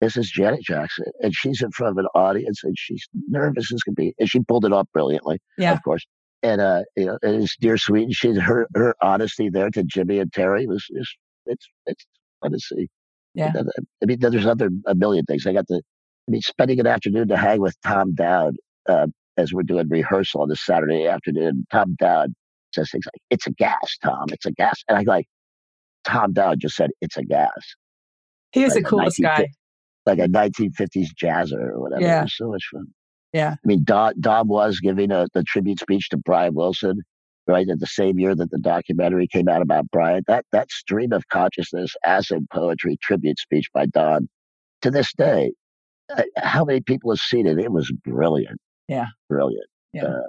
This 0.00 0.16
is 0.16 0.30
Janet 0.30 0.62
Jackson, 0.62 1.06
and 1.20 1.34
she's 1.34 1.62
in 1.62 1.70
front 1.72 1.92
of 1.92 1.98
an 1.98 2.08
audience, 2.14 2.64
and 2.64 2.74
she's 2.76 3.06
nervous 3.28 3.72
as 3.72 3.82
can 3.82 3.94
be, 3.94 4.14
and 4.18 4.28
she 4.28 4.40
pulled 4.40 4.64
it 4.64 4.72
off 4.72 4.88
brilliantly, 4.92 5.38
yeah. 5.58 5.72
of 5.72 5.82
course. 5.82 6.04
And 6.42 6.60
uh, 6.60 6.82
you 6.96 7.06
know, 7.06 7.18
and 7.22 7.42
it's 7.42 7.56
dear 7.58 7.76
sweet, 7.76 8.04
and 8.04 8.14
she 8.14 8.34
her 8.34 8.66
her 8.74 8.94
honesty 9.02 9.50
there 9.50 9.70
to 9.70 9.84
Jimmy 9.84 10.18
and 10.18 10.32
Terry 10.32 10.66
was 10.66 10.86
just 10.96 11.16
it's 11.46 11.68
it's 11.86 12.06
fun 12.40 12.52
to 12.52 12.58
see. 12.58 12.88
Yeah, 13.34 13.52
I 14.02 14.06
mean, 14.06 14.18
there's 14.18 14.46
other 14.46 14.70
a 14.86 14.94
million 14.94 15.24
things. 15.24 15.46
I 15.46 15.52
got 15.52 15.68
to, 15.68 15.76
I 15.76 16.30
mean, 16.30 16.40
spending 16.40 16.80
an 16.80 16.86
afternoon 16.86 17.28
to 17.28 17.36
hang 17.36 17.60
with 17.60 17.76
Tom 17.86 18.14
Dowd 18.14 18.56
uh, 18.88 19.06
as 19.36 19.52
we're 19.52 19.62
doing 19.62 19.88
rehearsal 19.88 20.40
on 20.40 20.48
this 20.48 20.64
Saturday 20.64 21.06
afternoon. 21.06 21.66
Tom 21.70 21.94
Dowd 21.98 22.32
says 22.74 22.90
things 22.90 23.04
like, 23.06 23.22
"It's 23.28 23.46
a 23.46 23.52
gas, 23.52 23.98
Tom. 24.02 24.26
It's 24.32 24.46
a 24.46 24.52
gas," 24.52 24.82
and 24.88 24.96
I 24.96 25.02
like, 25.02 25.26
Tom 26.04 26.32
Dowd 26.32 26.58
just 26.58 26.74
said, 26.74 26.90
"It's 27.02 27.18
a 27.18 27.22
gas." 27.22 27.50
He 28.52 28.64
is 28.64 28.74
like 28.74 28.82
the 28.82 28.88
coolest 28.88 29.20
guy 29.20 29.46
like 30.10 30.18
a 30.18 30.28
1950s 30.28 31.08
jazzer 31.20 31.70
or 31.70 31.80
whatever. 31.80 32.02
Yeah. 32.02 32.20
It 32.20 32.24
was 32.24 32.36
so 32.36 32.48
much 32.48 32.64
fun. 32.72 32.86
Yeah. 33.32 33.52
I 33.52 33.66
mean, 33.66 33.84
Don, 33.84 34.14
Don 34.20 34.48
was 34.48 34.80
giving 34.80 35.12
a, 35.12 35.28
the 35.34 35.44
tribute 35.44 35.78
speech 35.78 36.08
to 36.10 36.16
Brian 36.16 36.54
Wilson, 36.54 37.02
right, 37.46 37.68
at 37.68 37.78
the 37.78 37.86
same 37.86 38.18
year 38.18 38.34
that 38.34 38.50
the 38.50 38.58
documentary 38.58 39.28
came 39.28 39.48
out 39.48 39.62
about 39.62 39.90
Brian. 39.90 40.24
That, 40.26 40.44
that 40.52 40.70
stream 40.70 41.12
of 41.12 41.28
consciousness, 41.28 41.94
acid 42.04 42.46
poetry 42.52 42.98
tribute 43.00 43.38
speech 43.38 43.66
by 43.72 43.86
Don, 43.86 44.28
to 44.82 44.90
this 44.90 45.12
day, 45.14 45.52
uh, 46.16 46.22
how 46.36 46.64
many 46.64 46.80
people 46.80 47.12
have 47.12 47.20
seen 47.20 47.46
it? 47.46 47.58
It 47.58 47.70
was 47.70 47.92
brilliant. 48.04 48.58
Yeah. 48.88 49.06
Brilliant. 49.28 49.66
Yeah. 49.92 50.06
Uh, 50.06 50.22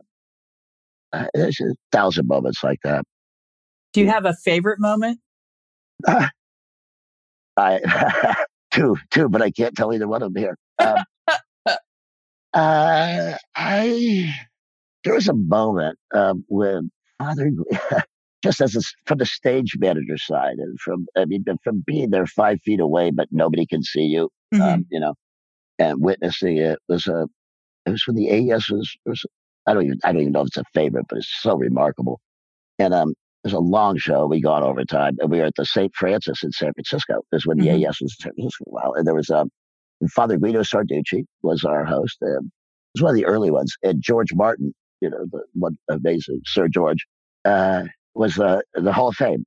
uh, 1.14 1.28
there's 1.34 1.60
a 1.60 1.74
thousand 1.92 2.28
moments 2.28 2.64
like 2.64 2.80
that. 2.84 3.04
Do 3.94 4.02
you 4.02 4.08
have 4.08 4.26
a 4.26 4.34
favorite 4.34 4.80
moment? 4.80 5.20
I 7.58 8.36
two, 8.72 8.96
two, 9.12 9.30
but 9.30 9.42
I 9.42 9.52
can't 9.52 9.76
tell 9.76 9.94
either 9.94 10.08
one 10.08 10.24
of 10.24 10.34
them 10.34 10.42
here. 10.42 10.58
Um, 10.80 10.98
uh, 12.54 13.38
I 13.56 14.34
there 15.04 15.14
was 15.14 15.28
a 15.28 15.34
moment 15.34 15.98
um, 16.14 16.44
when 16.48 16.92
Father, 17.18 17.52
just 18.44 18.62
as 18.62 18.76
a, 18.76 18.82
from 19.06 19.20
the 19.20 19.26
stage 19.26 19.76
manager 19.78 20.18
side, 20.18 20.58
and 20.58 20.80
from 20.80 21.06
I 21.16 21.26
mean, 21.26 21.46
from 21.64 21.84
being 21.86 22.10
there 22.10 22.26
five 22.28 22.60
feet 22.64 22.80
away, 22.80 23.12
but 23.12 23.28
nobody 23.32 23.66
can 23.66 23.84
see 23.84 24.04
you. 24.04 24.30
mm-hmm. 24.54 24.62
um, 24.62 24.86
you 24.90 25.00
know, 25.00 25.14
and 25.80 26.02
witnessing 26.02 26.58
it 26.58 26.80
was 26.88 27.08
a, 27.08 27.28
it 27.86 27.92
was 27.92 28.04
when 28.06 28.16
the 28.16 28.30
AES 28.30 28.70
was, 28.70 28.96
was, 29.06 29.26
I 29.66 29.74
don't 29.74 29.86
even, 29.86 30.00
I 30.04 30.12
don't 30.12 30.22
even 30.22 30.34
know 30.34 30.42
if 30.42 30.48
it's 30.48 30.58
a 30.58 30.64
favorite, 30.74 31.06
but 31.10 31.20
it's 31.20 31.42
so 31.42 31.56
remarkable. 31.56 32.20
And 32.80 32.94
um, 32.94 33.14
it 33.44 33.48
was 33.48 33.54
a 33.54 33.60
long 33.60 33.98
show. 33.98 34.28
We 34.28 34.40
got 34.42 34.62
overtime, 34.62 35.18
and 35.20 35.32
we 35.32 35.40
were 35.40 35.46
at 35.46 35.56
the 35.56 35.66
St. 35.66 35.92
Francis 35.96 36.44
in 36.44 36.52
San 36.52 36.74
Francisco. 36.74 37.22
This 37.32 37.46
when 37.46 37.58
mm-hmm. 37.58 37.80
the 37.80 37.88
AES 37.88 38.02
was 38.02 38.16
in 38.20 38.24
San 38.24 38.34
Francisco. 38.34 38.66
Well, 38.68 38.94
and 38.94 39.08
there 39.08 39.16
was 39.16 39.30
um, 39.32 39.50
Father 40.10 40.38
Guido 40.38 40.62
Sarducci 40.62 41.26
was 41.42 41.64
our 41.64 41.86
host. 41.86 42.18
And 42.22 42.46
it 42.46 42.52
was 42.96 43.04
one 43.04 43.12
of 43.12 43.16
the 43.16 43.26
early 43.26 43.52
ones, 43.52 43.76
and 43.84 44.02
George 44.02 44.34
Martin, 44.34 44.74
you 45.00 45.10
know, 45.10 45.26
the 45.32 45.44
one 45.54 45.78
amazing 45.90 46.42
Sir 46.46 46.68
George, 46.68 47.06
uh, 47.46 47.84
was 48.14 48.40
uh, 48.40 48.60
the 48.74 48.94
Hall 48.94 49.10
of 49.10 49.16
Fame 49.16 49.46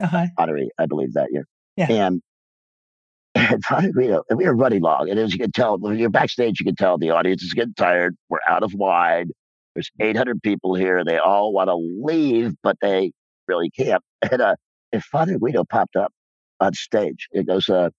uh-huh. 0.00 0.26
honoree, 0.38 0.68
I 0.78 0.86
believe, 0.86 1.14
that 1.14 1.28
year. 1.32 1.46
Yeah. 1.76 1.90
And 1.90 2.22
and 3.34 3.64
Father 3.64 3.90
Guido, 3.90 4.22
and 4.30 4.38
we 4.38 4.46
were 4.46 4.54
running 4.54 4.82
long, 4.82 5.08
and 5.10 5.18
as 5.18 5.32
you 5.32 5.38
can 5.38 5.52
tell, 5.52 5.78
when 5.78 5.98
you're 5.98 6.10
backstage, 6.10 6.60
you 6.60 6.66
can 6.66 6.76
tell 6.76 6.98
the 6.98 7.10
audience 7.10 7.42
is 7.42 7.54
getting 7.54 7.74
tired. 7.74 8.16
We're 8.28 8.38
out 8.48 8.62
of 8.62 8.72
wine. 8.74 9.30
There's 9.76 9.92
800 10.00 10.42
people 10.42 10.74
here. 10.74 11.04
They 11.04 11.18
all 11.18 11.54
want 11.54 11.70
to 11.70 11.76
leave, 11.76 12.54
but 12.64 12.78
they 12.82 13.12
really 13.48 13.70
can't. 13.70 14.02
And, 14.32 14.42
uh, 14.42 14.56
and 14.92 15.04
Father 15.04 15.38
Guido 15.38 15.64
popped 15.64 15.96
up 15.96 16.12
on 16.60 16.74
stage. 16.74 17.28
It 17.32 17.46
goes, 17.46 17.70
uh, 17.70 17.90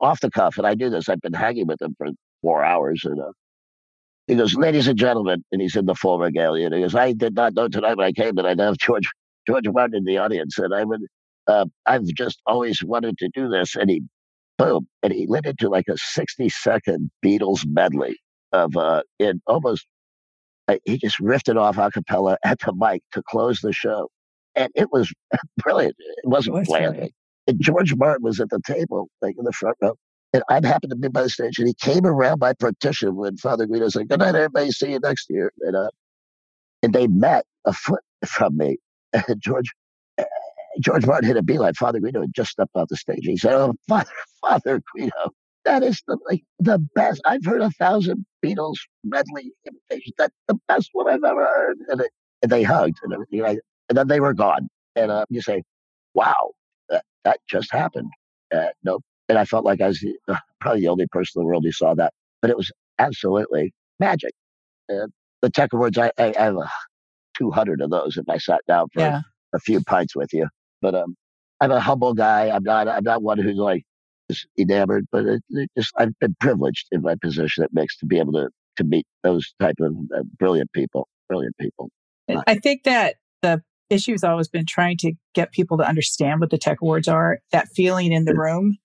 off 0.00 0.20
the 0.20 0.30
cuff, 0.30 0.58
and 0.58 0.66
I 0.66 0.74
do 0.74 0.90
this. 0.90 1.08
I've 1.08 1.20
been 1.20 1.34
hanging 1.34 1.66
with 1.66 1.80
him 1.80 1.94
for 1.98 2.08
four 2.42 2.64
hours, 2.64 3.02
and 3.04 3.20
uh, 3.20 3.32
he 4.26 4.36
goes, 4.36 4.54
"Ladies 4.54 4.88
and 4.88 4.98
gentlemen," 4.98 5.44
and 5.52 5.62
he's 5.62 5.76
in 5.76 5.86
the 5.86 5.94
full 5.94 6.18
regalia. 6.18 6.66
And 6.66 6.74
he 6.74 6.80
goes, 6.82 6.94
"I 6.94 7.12
did 7.12 7.34
not 7.34 7.54
know 7.54 7.68
tonight 7.68 7.96
when 7.96 8.06
I 8.06 8.12
came 8.12 8.34
that 8.36 8.46
I'd 8.46 8.60
have 8.60 8.78
George 8.78 9.08
George 9.46 9.68
Martin 9.68 9.96
in 9.96 10.04
the 10.04 10.18
audience, 10.18 10.58
and 10.58 10.74
I 10.74 10.84
would, 10.84 11.02
uh, 11.46 11.66
I've 11.86 12.06
just 12.06 12.40
always 12.46 12.82
wanted 12.84 13.18
to 13.18 13.30
do 13.34 13.48
this." 13.48 13.76
And 13.76 13.90
he, 13.90 14.02
boom, 14.58 14.88
and 15.02 15.12
he 15.12 15.26
lit 15.26 15.46
into 15.46 15.68
like 15.68 15.88
a 15.88 15.96
sixty-second 15.96 17.10
Beatles 17.24 17.64
medley 17.66 18.18
of 18.52 18.76
uh, 18.76 19.02
in 19.18 19.40
almost 19.46 19.86
he 20.84 20.98
just 20.98 21.18
riffed 21.20 21.48
it 21.48 21.56
off 21.56 21.78
a 21.78 21.90
cappella 21.90 22.36
at 22.44 22.58
the 22.60 22.72
mic 22.74 23.02
to 23.12 23.22
close 23.22 23.60
the 23.60 23.72
show. 23.72 24.08
And 24.54 24.70
it 24.74 24.88
was 24.92 25.12
brilliant. 25.58 25.96
It 25.98 26.28
wasn't 26.28 26.66
planned. 26.66 27.10
And 27.46 27.60
George 27.60 27.94
Martin 27.94 28.22
was 28.22 28.40
at 28.40 28.50
the 28.50 28.60
table, 28.66 29.08
like 29.22 29.36
in 29.38 29.44
the 29.44 29.52
front 29.52 29.76
row. 29.80 29.94
And 30.34 30.42
I 30.50 30.54
happened 30.54 30.90
to 30.90 30.96
be 30.96 31.08
by 31.08 31.22
the 31.22 31.30
stage, 31.30 31.58
and 31.58 31.66
he 31.66 31.74
came 31.74 32.04
around 32.04 32.40
my 32.40 32.52
partition 32.52 33.16
when 33.16 33.38
Father 33.38 33.66
Guido 33.66 33.88
said, 33.88 34.08
Good 34.08 34.18
night, 34.18 34.34
everybody. 34.34 34.70
See 34.70 34.90
you 34.90 35.00
next 35.02 35.30
year. 35.30 35.50
And, 35.62 35.74
uh, 35.74 35.88
and 36.82 36.92
they 36.92 37.06
met 37.06 37.46
a 37.64 37.72
foot 37.72 38.02
from 38.26 38.56
me. 38.56 38.76
And 39.14 39.40
George 39.40 39.72
George 40.80 41.06
Martin 41.06 41.26
hit 41.26 41.36
a 41.36 41.42
beeline. 41.42 41.74
Father 41.74 42.00
Guido 42.00 42.20
had 42.20 42.34
just 42.34 42.50
stepped 42.50 42.70
off 42.74 42.88
the 42.88 42.96
stage. 42.96 43.20
He 43.22 43.36
said, 43.36 43.54
Oh, 43.54 43.74
Father, 43.88 44.10
Father 44.40 44.82
Guido, 44.94 45.32
that 45.64 45.82
is 45.82 46.02
the 46.06 46.18
like 46.28 46.42
the 46.58 46.78
best. 46.94 47.20
I've 47.24 47.44
heard 47.44 47.60
a 47.60 47.70
thousand 47.70 48.24
Beatles 48.44 48.76
medley 49.04 49.52
imitations. 49.66 50.14
That's 50.18 50.34
the 50.46 50.58
best 50.68 50.90
one 50.92 51.08
I've 51.08 51.24
ever 51.24 51.44
heard. 51.44 51.78
And, 51.88 52.00
it, 52.00 52.10
and 52.42 52.52
they 52.52 52.62
hugged 52.62 52.98
and 53.02 53.12
everything. 53.12 53.42
Like, 53.42 53.58
and 53.88 53.98
then 53.98 54.08
they 54.08 54.20
were 54.20 54.34
gone. 54.34 54.68
And 54.96 55.10
uh, 55.10 55.26
you 55.28 55.42
say, 55.42 55.62
wow, 56.14 56.50
that, 56.88 57.04
that 57.24 57.38
just 57.48 57.72
happened. 57.72 58.10
Uh, 58.54 58.68
nope. 58.82 59.02
And 59.28 59.38
I 59.38 59.44
felt 59.44 59.64
like 59.64 59.80
I 59.80 59.88
was 59.88 60.04
uh, 60.28 60.36
probably 60.60 60.80
the 60.80 60.88
only 60.88 61.06
person 61.06 61.40
in 61.40 61.42
the 61.42 61.46
world 61.46 61.64
who 61.64 61.72
saw 61.72 61.94
that. 61.94 62.12
But 62.40 62.50
it 62.50 62.56
was 62.56 62.70
absolutely 62.98 63.72
magic. 64.00 64.32
And 64.88 65.12
the 65.42 65.50
tech 65.50 65.72
awards, 65.72 65.98
I, 65.98 66.10
I, 66.18 66.34
I 66.38 66.44
have 66.44 66.56
200 67.36 67.80
of 67.80 67.90
those 67.90 68.16
if 68.16 68.28
I 68.28 68.38
sat 68.38 68.60
down 68.66 68.88
for 68.92 69.00
yeah. 69.00 69.20
a 69.52 69.58
few 69.58 69.82
pints 69.82 70.16
with 70.16 70.32
you. 70.32 70.48
But 70.80 70.94
um, 70.94 71.16
I'm 71.60 71.70
a 71.70 71.80
humble 71.80 72.14
guy. 72.14 72.50
I'm 72.50 72.62
not. 72.62 72.88
I'm 72.88 73.04
not 73.04 73.22
one 73.22 73.38
who's 73.38 73.56
like 73.56 73.84
enamored, 74.58 75.06
but 75.10 75.24
it, 75.24 75.42
it 75.50 75.70
just 75.76 75.92
I've 75.96 76.18
been 76.18 76.36
privileged 76.40 76.88
in 76.92 77.02
my 77.02 77.14
position 77.20 77.64
at 77.64 77.70
Mix 77.72 77.96
to 77.98 78.06
be 78.06 78.18
able 78.18 78.32
to 78.32 78.48
to 78.76 78.84
meet 78.84 79.06
those 79.22 79.52
type 79.60 79.76
of 79.80 79.92
uh, 80.16 80.22
brilliant 80.38 80.72
people, 80.72 81.08
brilliant 81.28 81.56
people. 81.58 81.90
I 82.46 82.56
think 82.56 82.84
that 82.84 83.16
the 83.42 83.62
issue 83.90 84.12
has 84.12 84.22
always 84.22 84.48
been 84.48 84.66
trying 84.66 84.96
to 84.98 85.12
get 85.34 85.52
people 85.52 85.78
to 85.78 85.84
understand 85.84 86.40
what 86.40 86.50
the 86.50 86.58
tech 86.58 86.78
awards 86.82 87.08
are. 87.08 87.38
That 87.52 87.68
feeling 87.74 88.12
in 88.12 88.24
the 88.24 88.34
room. 88.34 88.76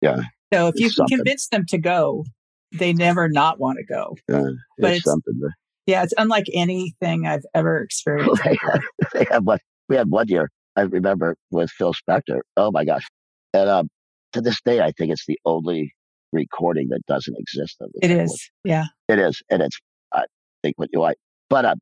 Yeah. 0.00 0.20
So 0.52 0.68
if 0.68 0.78
you 0.78 0.90
can 0.90 1.06
convince 1.06 1.48
them 1.48 1.64
to 1.68 1.78
go, 1.78 2.24
they 2.72 2.92
never 2.92 3.28
not 3.28 3.58
want 3.58 3.78
to 3.78 3.84
go. 3.84 4.16
Yeah, 4.28 4.50
but 4.78 4.92
it's, 4.92 5.04
something. 5.04 5.34
To... 5.40 5.50
Yeah, 5.86 6.02
it's 6.02 6.14
unlike 6.16 6.46
anything 6.52 7.26
I've 7.26 7.44
ever 7.54 7.78
experienced. 7.82 8.42
they, 8.44 8.56
have, 8.60 8.82
they 9.12 9.26
have 9.30 9.44
one. 9.44 9.58
We 9.88 9.96
had 9.96 10.10
one 10.10 10.28
year. 10.28 10.50
I 10.76 10.82
remember 10.82 11.36
with 11.50 11.70
Phil 11.70 11.94
Spector. 11.94 12.40
Oh 12.56 12.70
my 12.70 12.84
gosh! 12.84 13.06
And 13.52 13.68
um, 13.68 13.88
to 14.34 14.40
this 14.40 14.60
day, 14.60 14.80
I 14.80 14.92
think 14.92 15.10
it's 15.12 15.26
the 15.26 15.38
only 15.44 15.94
recording 16.32 16.88
that 16.90 17.00
doesn't 17.06 17.36
exist. 17.38 17.76
Of 17.80 17.90
it. 17.94 18.10
it 18.10 18.22
is, 18.22 18.50
yeah. 18.64 18.86
It 19.08 19.18
is, 19.18 19.42
and 19.50 19.62
it's 19.62 19.78
I 20.12 20.24
think 20.62 20.74
what 20.76 20.90
you 20.92 21.00
like, 21.00 21.16
but 21.48 21.64
uh, 21.64 21.74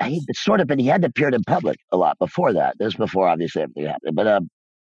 he 0.04 0.20
sort 0.34 0.60
of 0.60 0.66
been 0.66 0.78
he 0.78 0.86
had 0.86 1.04
appeared 1.04 1.34
in 1.34 1.42
public 1.44 1.78
a 1.92 1.96
lot 1.96 2.18
before 2.18 2.52
that. 2.54 2.76
This 2.78 2.94
before 2.94 3.28
obviously 3.28 3.62
everything 3.62 3.86
happened, 3.86 4.16
but 4.16 4.26
um, 4.26 4.48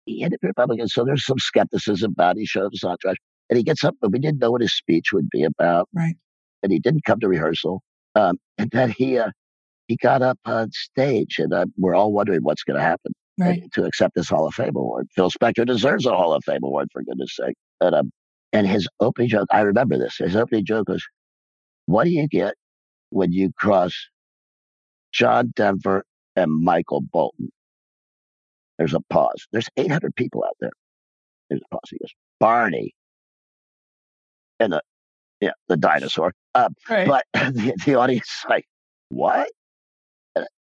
he 0.06 0.22
had 0.22 0.34
appeared 0.34 0.52
in 0.58 0.62
public, 0.62 0.80
and 0.80 0.90
so 0.90 1.04
there's 1.04 1.26
some 1.26 1.40
skepticism 1.40 2.14
about. 2.14 2.38
It. 2.38 2.42
He 2.42 2.46
showed 2.46 2.66
up 2.66 2.72
his 2.72 2.84
entourage, 2.84 3.18
and 3.50 3.58
he 3.58 3.64
gets 3.64 3.84
up, 3.84 3.96
but 4.02 4.12
we 4.12 4.20
didn't 4.20 4.40
know 4.40 4.52
what 4.52 4.62
his 4.62 4.76
speech 4.76 5.12
would 5.14 5.30
be 5.30 5.44
about, 5.44 5.90
right? 5.94 6.16
And 6.64 6.72
he 6.72 6.80
didn't 6.80 7.04
come 7.04 7.20
to 7.20 7.28
rehearsal, 7.28 7.82
um, 8.16 8.38
and 8.58 8.72
then 8.72 8.92
he 8.92 9.20
uh, 9.20 9.32
he 9.88 9.98
got 9.98 10.22
up 10.22 10.40
on 10.46 10.72
stage, 10.72 11.38
and 11.38 11.54
uh, 11.54 11.66
we're 11.78 11.96
all 11.96 12.14
wondering 12.14 12.42
what's 12.44 12.64
going 12.64 12.78
to 12.78 12.84
happen 12.84 13.12
right. 13.40 13.64
to 13.74 13.86
accept 13.86 14.16
this 14.16 14.30
Hall 14.30 14.48
of 14.48 14.54
Fame 14.54 14.76
award. 14.76 15.08
Phil 15.16 15.30
Spector 15.30 15.66
deserves 15.66 16.06
a 16.06 16.16
Hall 16.16 16.34
of 16.34 16.44
Fame 16.44 16.64
award 16.64 16.90
for 16.92 17.04
goodness 17.04 17.36
sake. 17.36 17.56
But 17.80 17.94
um, 17.94 18.12
and 18.54 18.68
his 18.68 18.88
opening 19.00 19.30
joke, 19.30 19.48
I 19.52 19.62
remember 19.62 19.98
this. 19.98 20.18
His 20.18 20.36
opening 20.36 20.66
joke 20.66 20.90
was, 20.90 21.06
"What 21.86 22.06
do 22.06 22.12
you 22.12 22.28
get 22.28 22.56
when 23.10 23.32
you 23.32 23.52
cross 23.58 23.94
John 25.12 25.52
Denver 25.56 26.04
and 26.36 26.64
Michael 26.64 27.02
Bolton?" 27.02 27.50
There's 28.78 28.94
a 28.94 29.02
pause. 29.10 29.48
There's 29.52 29.70
800 29.78 30.16
people 30.16 30.44
out 30.46 30.58
there. 30.60 30.72
There's 31.50 31.62
a 31.62 31.76
pause. 31.76 31.90
He 31.90 31.98
goes, 31.98 32.14
"Barney," 32.40 32.94
and 34.60 34.74
the 34.74 34.82
yeah, 35.42 35.52
the 35.68 35.78
dinosaur. 35.78 36.34
Uh, 36.54 36.70
right. 36.90 37.08
But 37.08 37.26
the, 37.34 37.74
the 37.86 37.96
audience 37.96 38.46
like, 38.50 38.66
"What?" 39.10 39.50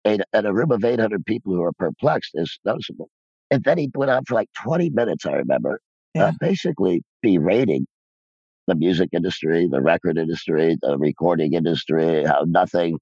Eight, 0.05 0.21
and 0.33 0.47
a 0.47 0.53
room 0.53 0.71
of 0.71 0.85
800 0.85 1.25
people 1.27 1.53
who 1.53 1.63
are 1.63 1.73
perplexed 1.73 2.33
is 2.35 2.59
noticeable. 2.65 3.09
And 3.51 3.63
then 3.65 3.79
he 3.79 3.91
went 3.95 4.11
on 4.11 4.25
for 4.25 4.35
like 4.35 4.49
20 4.63 4.91
minutes, 4.91 5.27
I 5.27 5.33
remember, 5.33 5.81
uh, 6.17 6.21
yeah. 6.21 6.25
uh, 6.27 6.33
basically 6.41 7.03
berating 7.23 7.87
the 8.67 8.75
music 8.75 9.11
industry, 9.13 9.69
the 9.71 9.83
record 9.83 10.17
industry, 10.17 10.77
the 10.81 10.97
recording 10.99 11.53
industry, 11.55 12.25
how 12.25 12.45
nothing 12.47 12.99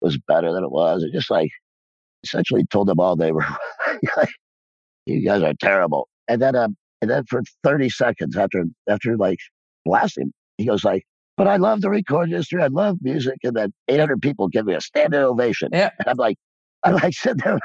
was 0.00 0.18
better 0.26 0.52
than 0.52 0.64
it 0.64 0.70
was. 0.70 1.02
And 1.02 1.12
just 1.12 1.30
like 1.30 1.50
essentially 2.24 2.64
told 2.66 2.88
them 2.88 3.00
all 3.00 3.16
they 3.16 3.32
were, 3.32 3.46
you 5.06 5.24
guys 5.24 5.42
are 5.42 5.54
terrible. 5.60 6.08
And 6.28 6.42
then, 6.42 6.56
um, 6.56 6.76
and 7.00 7.10
then 7.10 7.24
for 7.28 7.42
30 7.62 7.90
seconds 7.90 8.36
after, 8.36 8.64
after 8.88 9.16
like 9.16 9.38
blasting, 9.84 10.32
he 10.58 10.66
goes 10.66 10.84
like, 10.84 11.04
but 11.36 11.48
I 11.48 11.56
love 11.56 11.80
the 11.80 11.90
recording 11.90 12.32
industry. 12.32 12.62
I 12.62 12.68
love 12.68 12.98
music. 13.02 13.38
And 13.42 13.56
then 13.56 13.72
800 13.88 14.22
people 14.22 14.48
give 14.48 14.66
me 14.66 14.74
a 14.74 14.80
standing 14.80 15.20
ovation. 15.20 15.70
Yeah. 15.72 15.90
And 15.98 16.08
I'm 16.08 16.16
like, 16.16 16.36
Like 16.92 17.14
sitting 17.14 17.40
there, 17.42 17.58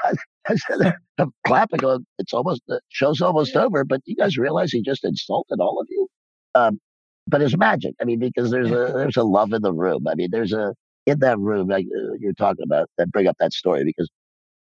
I 0.48 0.54
sit 0.54 0.78
there, 0.78 1.00
I'm 1.18 1.30
clapping, 1.46 1.78
going, 1.78 2.06
it's 2.18 2.32
almost, 2.32 2.62
the 2.66 2.80
show's 2.88 3.20
almost 3.20 3.54
over. 3.54 3.84
But 3.84 4.00
you 4.06 4.16
guys 4.16 4.38
realize 4.38 4.72
he 4.72 4.82
just 4.82 5.04
insulted 5.04 5.60
all 5.60 5.78
of 5.80 5.86
you? 5.90 6.08
Um, 6.54 6.80
but 7.26 7.42
it's 7.42 7.56
magic. 7.56 7.94
I 8.00 8.04
mean, 8.04 8.18
because 8.18 8.50
there's 8.50 8.70
a, 8.70 8.92
there's 8.96 9.16
a 9.16 9.22
love 9.22 9.52
in 9.52 9.62
the 9.62 9.72
room. 9.72 10.08
I 10.08 10.14
mean, 10.14 10.28
there's 10.32 10.52
a, 10.52 10.74
in 11.06 11.18
that 11.20 11.38
room, 11.38 11.68
like 11.68 11.86
uh, 11.86 12.14
you're 12.18 12.32
talking 12.32 12.64
about, 12.64 12.88
that 12.98 13.10
bring 13.10 13.26
up 13.26 13.36
that 13.40 13.52
story 13.52 13.84
because 13.84 14.08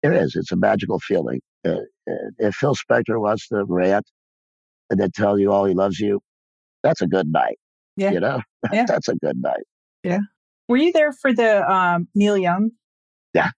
there 0.04 0.14
is, 0.14 0.36
it's 0.36 0.52
a 0.52 0.58
magical 0.58 1.00
feeling. 1.00 1.42
Uh, 1.66 1.78
uh, 2.10 2.30
if 2.38 2.56
Phil 2.56 2.76
Spector 2.76 3.20
wants 3.20 3.48
to 3.50 3.64
rant 3.66 4.06
and 4.90 5.00
then 5.00 5.12
tell 5.12 5.40
you 5.40 5.52
all 5.52 5.66
he 5.66 5.74
loves 5.74 6.00
you, 6.00 6.20
that's 6.84 7.02
a 7.02 7.08
good 7.08 7.32
night. 7.32 7.58
Yeah. 7.96 8.12
You 8.12 8.20
know, 8.20 8.42
yeah. 8.72 8.86
that's 8.86 9.08
a 9.08 9.16
good 9.16 9.42
night. 9.42 9.64
Yeah. 10.04 10.20
Were 10.68 10.78
you 10.78 10.92
there 10.92 11.12
for 11.12 11.34
the 11.34 11.70
um, 11.70 12.08
Neil 12.14 12.38
Young? 12.38 12.72
Yeah. 13.34 13.52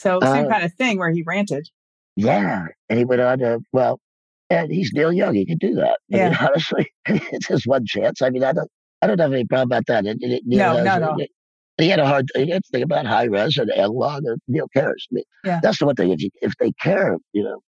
So 0.00 0.18
same 0.22 0.46
uh, 0.46 0.48
kind 0.48 0.64
of 0.64 0.72
thing 0.74 0.98
where 0.98 1.10
he 1.10 1.22
ranted. 1.22 1.68
Yeah. 2.16 2.66
And 2.88 2.98
he 2.98 3.04
went 3.04 3.20
on 3.20 3.38
to, 3.40 3.60
well, 3.72 4.00
and 4.48 4.72
he's 4.72 4.92
Neil 4.92 5.12
Young. 5.12 5.34
He 5.34 5.44
can 5.44 5.58
do 5.58 5.74
that. 5.74 5.98
I 6.12 6.16
yeah. 6.16 6.28
Mean, 6.30 6.38
honestly, 6.40 6.92
it's 7.06 7.46
his 7.46 7.66
one 7.66 7.84
chance. 7.86 8.22
I 8.22 8.30
mean, 8.30 8.42
I 8.42 8.52
don't, 8.52 8.70
I 9.02 9.06
don't 9.06 9.20
have 9.20 9.32
any 9.32 9.44
problem 9.44 9.68
about 9.68 9.86
that. 9.86 10.06
It, 10.06 10.16
it, 10.20 10.42
no, 10.46 10.76
has, 10.76 10.84
no, 10.84 10.98
no. 10.98 11.16
It, 11.18 11.30
he 11.78 11.88
had 11.88 11.98
a 11.98 12.06
hard 12.06 12.28
he 12.34 12.50
had 12.50 12.62
to 12.64 12.70
think 12.70 12.84
about 12.84 13.06
high 13.06 13.24
res 13.24 13.56
and 13.56 13.70
analog 13.70 14.24
and 14.24 14.38
Neil 14.48 14.68
cares. 14.74 15.06
I 15.10 15.14
mean, 15.14 15.24
yeah. 15.44 15.60
that's 15.62 15.78
the 15.78 15.86
one 15.86 15.96
thing. 15.96 16.10
If 16.10 16.22
you, 16.22 16.30
if 16.42 16.52
they 16.58 16.72
care, 16.72 17.16
you 17.32 17.42
know, 17.42 17.60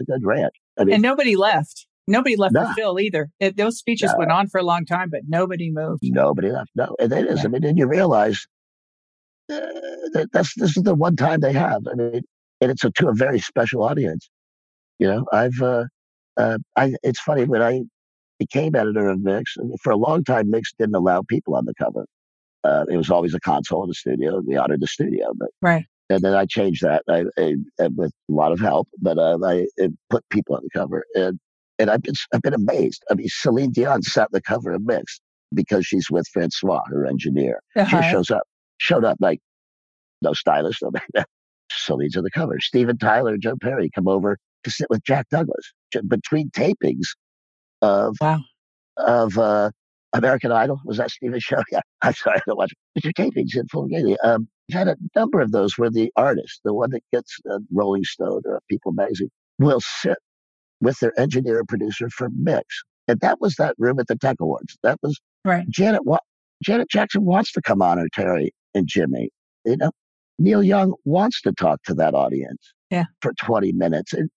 a 0.00 0.04
good 0.04 0.24
rant. 0.24 0.52
I 0.78 0.84
mean, 0.84 0.94
and 0.94 1.02
nobody 1.02 1.36
left. 1.36 1.86
Nobody 2.08 2.36
left 2.36 2.54
no. 2.54 2.66
for 2.66 2.74
Phil 2.74 3.00
either. 3.00 3.30
It, 3.40 3.56
those 3.56 3.78
speeches 3.78 4.12
no. 4.12 4.18
went 4.18 4.30
on 4.30 4.48
for 4.48 4.58
a 4.58 4.62
long 4.62 4.84
time, 4.84 5.10
but 5.10 5.22
nobody 5.26 5.72
moved. 5.72 6.02
Nobody 6.04 6.50
left. 6.50 6.70
No, 6.76 6.94
and 7.00 7.12
it 7.12 7.26
is. 7.26 7.44
I 7.44 7.48
mean, 7.48 7.62
then 7.62 7.76
you 7.76 7.86
realize 7.88 8.38
that 8.38 8.46
that's 9.48 10.54
this 10.54 10.76
is 10.76 10.82
the 10.82 10.94
one 10.94 11.16
time 11.16 11.40
they 11.40 11.52
have. 11.52 11.82
I 11.90 11.94
mean, 11.94 12.22
and 12.60 12.70
it's 12.70 12.84
a, 12.84 12.90
to 12.90 13.08
a 13.08 13.14
very 13.14 13.38
special 13.38 13.82
audience. 13.82 14.28
You 14.98 15.08
know, 15.08 15.26
I've 15.32 15.60
uh, 15.60 15.84
uh, 16.36 16.58
I. 16.76 16.94
It's 17.02 17.20
funny 17.20 17.44
when 17.44 17.62
I 17.62 17.82
became 18.38 18.74
editor 18.74 19.08
of 19.08 19.20
Mix. 19.22 19.56
And 19.56 19.72
for 19.82 19.90
a 19.92 19.96
long 19.96 20.24
time, 20.24 20.50
Mix 20.50 20.72
didn't 20.78 20.94
allow 20.94 21.22
people 21.22 21.54
on 21.54 21.64
the 21.64 21.74
cover. 21.74 22.06
Uh, 22.64 22.84
it 22.90 22.96
was 22.96 23.10
always 23.10 23.34
a 23.34 23.40
console 23.40 23.82
in 23.84 23.88
the 23.88 23.94
studio. 23.94 24.42
We 24.44 24.56
honored 24.56 24.80
the 24.80 24.86
studio, 24.86 25.32
but 25.36 25.50
right. 25.62 25.84
And 26.08 26.22
then 26.22 26.34
I 26.34 26.46
changed 26.46 26.82
that 26.82 27.02
I, 27.08 27.24
I, 27.36 27.54
I 27.80 27.88
with 27.88 28.12
a 28.30 28.32
lot 28.32 28.52
of 28.52 28.60
help, 28.60 28.88
but 29.00 29.18
uh, 29.18 29.38
I 29.44 29.66
put 30.08 30.28
people 30.30 30.56
on 30.56 30.62
the 30.62 30.70
cover, 30.78 31.04
and 31.14 31.38
and 31.78 31.90
I've 31.90 32.02
been 32.02 32.14
I've 32.32 32.42
been 32.42 32.54
amazed. 32.54 33.04
I 33.10 33.14
mean, 33.14 33.28
Celine 33.28 33.72
Dion 33.72 34.02
sat 34.02 34.30
the 34.32 34.40
cover 34.40 34.72
of 34.72 34.84
Mix 34.84 35.20
because 35.54 35.86
she's 35.86 36.10
with 36.10 36.26
Francois, 36.28 36.82
her 36.88 37.06
engineer. 37.06 37.60
Uh-huh. 37.76 38.02
She 38.02 38.10
shows 38.10 38.30
up, 38.30 38.42
showed 38.78 39.04
up 39.04 39.16
like 39.20 39.40
no 40.22 40.32
stylist, 40.32 40.82
no 40.82 40.90
Celine's 41.70 42.16
on 42.16 42.24
the 42.24 42.30
cover. 42.30 42.58
Steven 42.60 42.96
Tyler, 42.98 43.36
Joe 43.36 43.56
Perry 43.60 43.90
come 43.94 44.08
over 44.08 44.38
to 44.64 44.70
sit 44.70 44.88
with 44.90 45.02
Jack 45.04 45.26
Douglas 45.30 45.72
between 46.08 46.50
tapings 46.50 47.06
of 47.82 48.16
wow. 48.20 48.40
of 48.96 49.36
uh, 49.38 49.70
American 50.12 50.52
Idol. 50.52 50.80
Was 50.84 50.96
that 50.98 51.10
Steven's 51.10 51.42
show? 51.42 51.62
Yeah, 51.70 51.80
I'm 52.02 52.14
sorry, 52.14 52.38
I 52.38 52.42
don't 52.46 52.58
watch. 52.58 52.72
But 52.94 53.04
your 53.04 53.12
tapings 53.12 53.56
in 53.56 53.66
full 53.68 53.86
game. 53.86 54.16
Um, 54.22 54.48
you 54.68 54.78
had 54.78 54.88
a 54.88 54.96
number 55.14 55.40
of 55.40 55.52
those 55.52 55.78
where 55.78 55.90
the 55.90 56.10
artist, 56.16 56.60
the 56.64 56.74
one 56.74 56.90
that 56.90 57.02
gets 57.12 57.38
a 57.48 57.58
Rolling 57.72 58.04
Stone 58.04 58.42
or 58.44 58.56
a 58.56 58.60
People 58.68 58.92
magazine, 58.92 59.30
will 59.58 59.80
sit 59.80 60.18
with 60.80 60.98
their 60.98 61.18
engineer 61.18 61.58
and 61.58 61.68
producer 61.68 62.08
for 62.10 62.28
mix. 62.36 62.64
And 63.08 63.20
that 63.20 63.40
was 63.40 63.54
that 63.56 63.76
room 63.78 64.00
at 64.00 64.08
the 64.08 64.16
Tech 64.16 64.36
Awards. 64.40 64.76
That 64.82 64.98
was 65.02 65.20
right. 65.44 65.68
Janet. 65.68 66.02
Janet 66.64 66.88
Jackson 66.90 67.24
wants 67.24 67.52
to 67.52 67.60
come 67.60 67.82
on, 67.82 67.98
or 67.98 68.08
Terry 68.12 68.50
and 68.76 68.86
Jimmy. 68.86 69.30
You 69.64 69.76
know, 69.76 69.90
Neil 70.38 70.62
Young 70.62 70.94
wants 71.04 71.40
to 71.42 71.52
talk 71.52 71.82
to 71.84 71.94
that 71.94 72.14
audience. 72.14 72.72
Yeah. 72.90 73.04
For 73.20 73.32
20 73.34 73.72
minutes, 73.72 74.12
and 74.12 74.30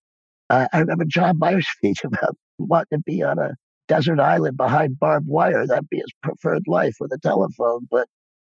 uh, 0.48 0.66
I 0.72 0.80
remember 0.80 1.04
John 1.04 1.38
Mayer's 1.38 1.68
speech 1.76 2.04
about 2.04 2.36
wanting 2.58 2.98
to 2.98 3.02
be 3.06 3.22
on 3.22 3.38
a 3.38 3.54
desert 3.86 4.20
island 4.20 4.56
behind 4.56 4.98
barbed 4.98 5.28
wire. 5.28 5.66
That'd 5.66 5.88
be 5.88 5.98
his 5.98 6.12
preferred 6.22 6.64
life 6.66 6.96
with 7.00 7.12
a 7.12 7.18
telephone. 7.18 7.86
But 7.90 8.08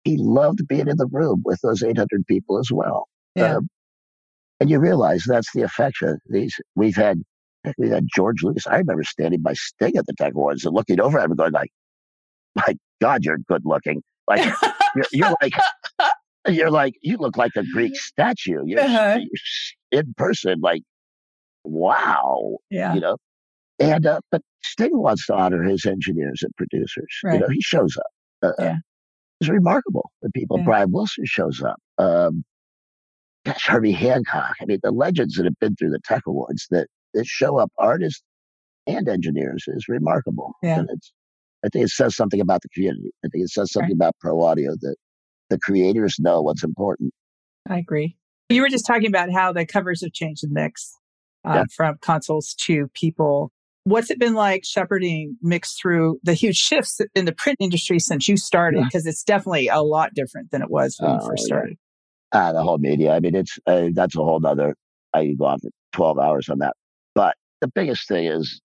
he 0.04 0.18
loved 0.18 0.68
being 0.68 0.88
in 0.88 0.98
the 0.98 1.08
room 1.08 1.42
with 1.46 1.60
those 1.62 1.84
800 1.84 2.26
people 2.28 2.60
as 2.60 2.72
well. 2.72 3.08
Yeah. 3.36 3.58
Um, 3.58 3.70
and 4.60 4.70
you 4.70 4.80
realize 4.80 5.24
that's 5.28 5.52
the 5.54 5.64
affection. 5.64 6.20
These 6.28 6.60
we've 6.76 6.96
had 6.96 7.22
we 7.78 7.90
had 7.90 8.08
George 8.14 8.44
Lucas. 8.44 8.68
I 8.68 8.78
remember 8.78 9.04
standing 9.04 9.42
by 9.42 9.54
Sting 9.54 9.98
at 9.98 10.06
the 10.06 10.14
Tech 10.14 10.34
Awards 10.34 10.66
and 10.66 10.76
looking 10.76 11.00
over 11.00 11.20
at 11.20 11.30
him, 11.30 11.36
going 11.36 11.52
like, 11.52 11.72
"My 12.56 12.78
God, 13.02 13.26
you're 13.26 13.38
good 13.38 13.64
looking. 13.66 14.02
Like 14.28 14.46
you're, 14.96 15.06
you're 15.12 15.36
like." 15.42 15.54
You're 16.46 16.72
like 16.72 16.96
you 17.02 17.16
look 17.16 17.38
like 17.38 17.54
a 17.56 17.64
Greek 17.64 17.96
statue. 18.00 18.64
You're, 18.66 18.82
uh-huh. 18.82 19.20
you're 19.22 20.02
in 20.02 20.14
person, 20.18 20.60
like 20.62 20.84
wow. 21.64 22.58
Yeah. 22.70 22.94
You 22.94 23.00
know, 23.00 23.18
and 23.80 24.06
uh, 24.06 24.20
but 24.32 24.42
Sting 24.64 24.92
wants 24.94 25.26
to 25.28 25.36
honor 25.36 25.64
his 25.64 25.86
engineers 25.86 26.42
and 26.42 26.52
producers. 26.58 27.08
Right. 27.24 27.36
You 27.36 27.40
know, 27.40 27.48
he 27.48 27.62
shows 27.62 27.98
up. 27.98 28.04
Uh, 28.42 28.62
uh, 28.62 28.66
yeah. 28.66 28.76
It's 29.40 29.50
remarkable. 29.50 30.12
The 30.22 30.32
people. 30.32 30.60
Yeah. 30.60 30.66
Brian 30.66 30.92
Wilson 30.92 31.26
shows 31.26 31.62
up. 31.62 31.78
Um, 31.98 32.44
gosh, 33.46 33.66
Herbie 33.66 33.92
Hancock. 33.92 34.56
I 34.62 34.66
mean, 34.66 34.80
the 34.84 34.92
legends 34.92 35.36
that 35.36 35.46
have 35.46 35.60
been 35.60 35.76
through 35.76 35.92
the 35.92 36.00
Tech 36.06 36.24
Awards 36.28 36.68
that, 36.72 36.88
that 37.14 37.26
show 37.26 37.58
up 37.58 37.72
artists 37.78 38.24
and 38.88 39.08
engineers 39.08 39.66
is 39.68 39.88
remarkable. 39.88 40.54
Yeah. 40.62 40.80
And 40.80 40.90
it's, 40.92 41.12
I 41.66 41.70
think 41.70 41.86
it 41.86 41.90
says 41.90 42.16
something 42.16 42.42
about 42.42 42.62
the 42.62 42.70
community. 42.70 43.12
I 43.24 43.30
think 43.30 43.46
it 43.46 43.50
says 43.50 43.72
something 43.72 43.92
right. 43.92 44.08
about 44.08 44.16
pro 44.20 44.42
audio 44.44 44.72
that 44.82 44.96
the 45.50 45.58
creators 45.58 46.18
know 46.20 46.42
what's 46.42 46.64
important. 46.64 47.14
I 47.70 47.78
agree. 47.78 48.18
You 48.50 48.62
were 48.62 48.70
just 48.70 48.86
talking 48.86 49.08
about 49.08 49.32
how 49.32 49.54
the 49.54 49.66
covers 49.66 50.02
have 50.02 50.12
changed 50.12 50.44
in 50.44 50.52
mix 50.52 50.94
uh, 51.46 51.54
yeah. 51.54 51.64
from 51.76 51.98
consoles 52.02 52.54
to 52.66 52.90
people. 52.94 53.52
What's 53.86 54.10
it 54.10 54.20
been 54.20 54.34
like 54.34 54.64
shepherding 54.66 55.38
mix 55.42 55.76
through 55.76 56.20
the 56.24 56.34
huge 56.34 56.58
shifts 56.58 57.02
in 57.16 57.26
the 57.26 57.34
print 57.34 57.58
industry 57.60 58.00
since 58.00 58.28
you 58.28 58.38
started? 58.38 58.84
Because 58.84 59.06
yeah. 59.06 59.10
it's 59.10 59.24
definitely 59.24 59.68
a 59.68 59.82
lot 59.82 60.14
different 60.14 60.52
than 60.52 60.62
it 60.62 60.70
was 60.70 60.98
when 61.00 61.12
you 61.12 61.20
first 61.26 61.44
started. 61.44 61.78
Yeah. 62.34 62.48
Uh, 62.48 62.54
the 62.54 62.64
whole 62.64 62.78
media. 62.78 63.14
I 63.14 63.20
mean, 63.20 63.36
it's 63.36 63.60
uh, 63.68 63.90
that's 63.94 64.16
a 64.16 64.20
whole 64.24 64.46
other. 64.46 64.76
I 65.14 65.28
could 65.28 65.38
go 65.38 65.46
on 65.46 65.60
for 65.60 65.70
twelve 65.92 66.18
hours 66.18 66.50
on 66.50 66.60
that. 66.60 66.74
But 67.14 67.36
the 67.62 67.68
biggest 67.68 68.08
thing 68.08 68.26
is 68.26 68.62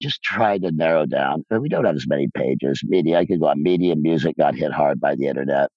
just 0.00 0.22
try 0.22 0.58
to 0.58 0.70
narrow 0.72 1.06
down. 1.06 1.44
We 1.50 1.68
don't 1.68 1.84
have 1.84 1.96
as 1.96 2.06
many 2.06 2.28
pages. 2.34 2.82
Media. 2.84 3.18
I 3.18 3.26
could 3.26 3.40
go 3.40 3.46
on. 3.48 3.62
Media, 3.62 3.96
music 3.96 4.36
got 4.36 4.54
hit 4.54 4.72
hard 4.72 5.00
by 5.00 5.14
the 5.14 5.26
internet. 5.26 5.70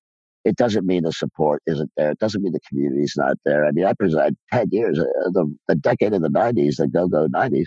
It 0.45 0.57
doesn't 0.57 0.85
mean 0.85 1.03
the 1.03 1.11
support 1.13 1.61
isn't 1.67 1.91
there. 1.95 2.11
It 2.11 2.19
doesn't 2.19 2.41
mean 2.43 2.53
the 2.53 2.59
community's 2.67 3.13
not 3.15 3.37
there. 3.45 3.65
I 3.65 3.71
mean, 3.71 3.85
I 3.85 3.93
preside 3.93 4.35
10 4.51 4.69
years, 4.71 4.99
uh, 4.99 5.05
the, 5.31 5.53
the 5.67 5.75
decade 5.75 6.13
of 6.13 6.21
the 6.21 6.29
90s, 6.29 6.77
the 6.77 6.87
go 6.87 7.07
go 7.07 7.27
90s, 7.27 7.65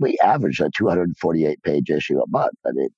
we 0.00 0.16
averaged 0.22 0.60
a 0.60 0.70
248 0.76 1.62
page 1.62 1.90
issue 1.90 2.20
a 2.20 2.28
month. 2.28 2.54
I 2.66 2.72
mean, 2.72 2.88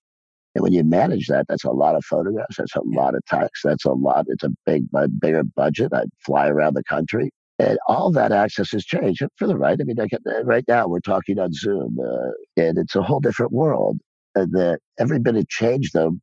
and 0.55 0.63
when 0.63 0.73
you 0.73 0.83
manage 0.83 1.29
that, 1.29 1.47
that's 1.49 1.65
a 1.65 1.71
lot 1.71 1.95
of 1.95 2.05
photographs. 2.05 2.57
That's 2.57 2.75
a 2.75 2.83
lot 2.85 3.15
of 3.15 3.25
text. 3.27 3.63
That's 3.65 3.85
a 3.85 3.93
lot. 3.93 4.27
It's 4.29 4.43
a 4.43 4.51
big, 4.67 4.87
bigger 5.21 5.45
budget. 5.45 5.93
I'd 5.93 6.11
fly 6.25 6.49
around 6.49 6.75
the 6.75 6.83
country. 6.85 7.31
And 7.61 7.79
all 7.87 8.11
that 8.13 8.33
access 8.33 8.71
has 8.71 8.87
changed 8.87 9.23
for 9.37 9.47
the 9.47 9.57
right. 9.57 9.79
I 9.79 9.85
mean, 9.85 10.01
uh, 10.01 10.45
right 10.45 10.65
now 10.67 10.89
we're 10.89 11.01
talking 11.01 11.39
on 11.39 11.53
Zoom, 11.53 11.99
uh, 12.03 12.31
and 12.57 12.79
it's 12.79 12.97
a 12.97 13.03
whole 13.03 13.21
different 13.21 13.53
world. 13.53 13.99
And 14.35 14.51
that 14.53 14.79
every 14.99 15.19
bit 15.19 15.37
of 15.37 15.47
change, 15.49 15.93
though, 15.93 16.17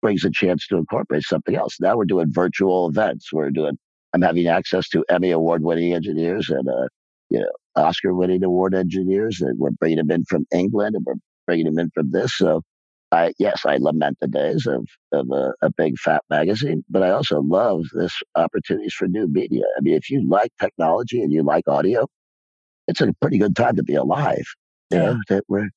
brings 0.00 0.24
a 0.24 0.30
chance 0.32 0.66
to 0.66 0.76
incorporate 0.76 1.22
something 1.22 1.54
else. 1.54 1.78
Now 1.80 1.96
we're 1.96 2.04
doing 2.04 2.32
virtual 2.32 2.88
events. 2.88 3.32
We're 3.32 3.50
doing. 3.50 3.78
I'm 4.12 4.22
having 4.22 4.48
access 4.48 4.88
to 4.88 5.04
Emmy 5.08 5.30
award-winning 5.30 5.94
engineers 5.94 6.50
and 6.50 6.68
uh, 6.68 6.88
you 7.30 7.38
know 7.38 7.52
Oscar-winning 7.76 8.42
award 8.42 8.74
engineers, 8.74 9.40
and 9.40 9.56
we're 9.60 9.70
bringing 9.70 9.98
them 9.98 10.10
in 10.10 10.24
from 10.24 10.46
England, 10.52 10.96
and 10.96 11.04
we're 11.06 11.14
bringing 11.46 11.66
them 11.66 11.78
in 11.78 11.90
from 11.94 12.10
this. 12.10 12.36
So, 12.36 12.62
I 13.12 13.32
yes, 13.38 13.62
I 13.66 13.76
lament 13.76 14.18
the 14.20 14.28
days 14.28 14.66
of 14.66 14.88
of 15.12 15.30
a, 15.30 15.52
a 15.62 15.70
big 15.76 15.98
fat 15.98 16.22
magazine, 16.30 16.82
but 16.88 17.02
I 17.02 17.10
also 17.10 17.40
love 17.40 17.84
this 17.92 18.14
opportunities 18.34 18.94
for 18.94 19.06
new 19.06 19.28
media. 19.28 19.64
I 19.76 19.80
mean, 19.82 19.94
if 19.94 20.10
you 20.10 20.26
like 20.26 20.50
technology 20.60 21.22
and 21.22 21.32
you 21.32 21.42
like 21.42 21.68
audio, 21.68 22.06
it's 22.88 23.00
a 23.00 23.12
pretty 23.20 23.38
good 23.38 23.54
time 23.54 23.76
to 23.76 23.82
be 23.82 23.94
alive. 23.94 24.46
You 24.90 24.98
yeah. 24.98 25.04
know 25.04 25.18
that 25.28 25.44
we're 25.48 25.68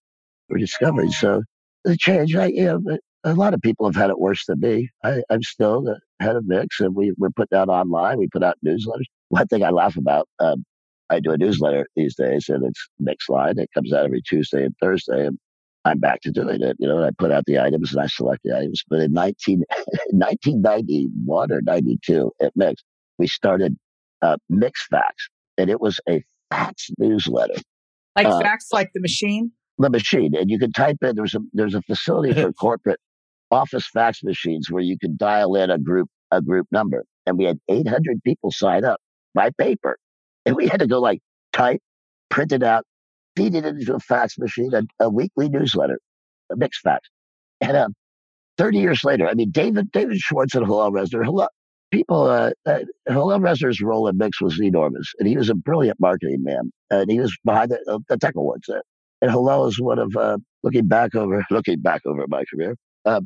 we're 0.50 0.60
discovering. 0.60 1.12
So 1.12 1.44
the 1.84 1.98
change, 1.98 2.36
I 2.36 2.48
you 2.48 2.66
know, 2.66 2.98
a 3.26 3.34
lot 3.34 3.54
of 3.54 3.62
people 3.62 3.86
have 3.88 3.96
had 3.96 4.10
it 4.10 4.20
worse 4.20 4.46
than 4.46 4.60
me. 4.60 4.90
I, 5.04 5.22
am 5.30 5.42
still 5.42 5.82
the 5.82 6.00
head 6.20 6.36
of 6.36 6.46
Mix, 6.48 6.80
and 6.80 6.96
we, 6.96 7.14
we're 7.18 7.32
putting 7.32 7.58
out 7.58 7.70
online. 7.70 8.20
We 8.20 8.28
put 8.28 8.44
out 8.44 8.58
newsletters. 8.66 9.06
One 9.30 9.48
thing 9.48 9.64
I 9.64 9.72
laugh 9.72 9.98
about, 9.98 10.30
um, 10.40 10.64
I 11.10 11.20
do 11.20 11.32
a 11.32 11.38
newsletter 11.38 11.88
these 11.96 12.16
days, 12.16 12.50
and 12.50 12.64
it's 12.64 12.88
Mix 13.00 13.28
Line. 13.28 13.58
It 13.58 13.70
comes 13.74 13.92
out 13.92 14.06
every 14.06 14.22
Tuesday 14.22 14.64
and 14.64 14.76
Thursday, 14.80 15.26
and 15.26 15.40
I'm 15.86 16.00
back 16.00 16.22
to 16.22 16.32
doing 16.32 16.64
it. 16.64 16.76
You 16.80 16.88
know, 16.88 17.04
I 17.04 17.12
put 17.18 17.32
out 17.32 17.46
the 17.46 17.60
items 17.60 17.94
and 17.94 18.02
I 18.02 18.08
select 18.08 18.42
the 18.44 18.58
items. 18.58 18.84
But 18.90 19.02
in 19.02 19.14
19, 19.14 19.60
1991 20.10 21.52
or 21.52 21.62
92 21.62 22.32
at 22.42 22.52
Mix, 22.56 22.84
we 23.20 23.28
started 23.28 23.78
uh, 24.22 24.38
Mix 24.50 24.88
Facts, 24.88 25.30
and 25.58 25.70
it 25.70 25.80
was 25.80 26.00
a 26.10 26.24
fax 26.50 26.90
newsletter. 26.98 27.56
Like 28.16 28.28
uh, 28.28 28.40
fax, 28.40 28.70
like 28.74 28.92
the 28.94 29.00
machine? 29.00 29.52
The 29.78 29.90
machine. 29.90 30.36
And 30.36 30.50
you 30.50 30.58
could 30.58 30.74
type 30.74 30.98
in, 31.04 31.16
there's 31.16 31.36
a, 31.36 31.40
there's 31.54 31.76
a 31.76 31.82
facility 31.84 32.34
for 32.34 32.52
corporate 32.60 33.00
office 33.52 33.88
fax 33.88 34.24
machines 34.24 34.72
where 34.72 34.82
you 34.82 34.98
could 34.98 35.18
dial 35.18 35.56
in 35.56 35.70
a 35.70 35.78
group 35.78 36.10
a 36.32 36.42
group 36.42 36.68
number, 36.72 37.06
and 37.28 37.38
we 37.38 37.46
had 37.46 37.60
800 37.70 38.24
people 38.24 38.52
sign 38.52 38.84
up 38.84 39.00
by 39.36 39.52
paper, 39.60 39.98
and 40.46 40.56
we 40.56 40.68
had 40.68 40.80
to 40.80 40.88
go 40.88 41.00
like 41.00 41.20
type, 41.54 41.82
print 42.30 42.52
it 42.52 42.64
out, 42.64 42.84
feed 43.36 43.56
it 43.56 43.66
into 43.66 43.96
a 43.96 44.00
fax 44.00 44.38
machine, 44.38 44.74
a, 44.74 44.84
a 45.04 45.10
weekly 45.10 45.50
newsletter, 45.50 46.00
a 46.52 46.56
mixed 46.56 46.82
fax, 46.82 47.10
and 47.62 47.78
um, 47.78 47.94
30 48.58 48.80
years 48.80 49.04
later, 49.04 49.28
I 49.28 49.34
mean, 49.34 49.52
David 49.52 49.92
David 49.92 50.18
Schwartz 50.20 50.56
and 50.56 50.66
Hillel 50.66 50.92
Resner, 50.92 51.24
Hillel, 51.24 51.50
people, 51.92 52.24
uh, 52.24 52.52
uh, 52.66 52.80
Hillel 53.08 53.40
Resner's 53.40 53.82
role 53.82 54.08
in 54.08 54.18
Mix 54.18 54.42
was 54.42 54.60
enormous, 54.62 55.14
and 55.20 55.28
he 55.28 55.38
was 55.38 55.50
a 55.50 55.56
brilliant 55.56 56.00
marketing 56.00 56.44
man, 56.44 56.72
and 56.90 57.12
he 57.12 57.20
was 57.20 57.36
behind 57.44 57.72
the, 57.72 57.80
uh, 57.90 58.00
the 58.10 58.18
Tech 58.18 58.36
Awards. 58.36 58.70
Uh, 58.70 58.82
and 59.22 59.32
Hillel 59.32 59.68
is 59.68 59.80
one 59.80 60.00
of, 60.00 60.16
uh, 60.16 60.38
looking 60.64 60.88
back 60.88 61.16
over, 61.16 61.46
looking 61.52 61.80
back 61.82 62.02
over 62.06 62.26
my 62.28 62.44
career, 62.54 62.76
uh, 63.06 63.22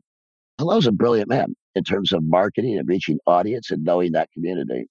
Hillel's 0.57 0.87
a 0.87 0.91
brilliant 0.91 1.29
man 1.29 1.55
in 1.75 1.83
terms 1.83 2.13
of 2.13 2.23
marketing 2.23 2.77
and 2.77 2.87
reaching 2.87 3.19
audience 3.27 3.71
and 3.71 3.83
knowing 3.83 4.11
that 4.13 4.29
community. 4.33 4.85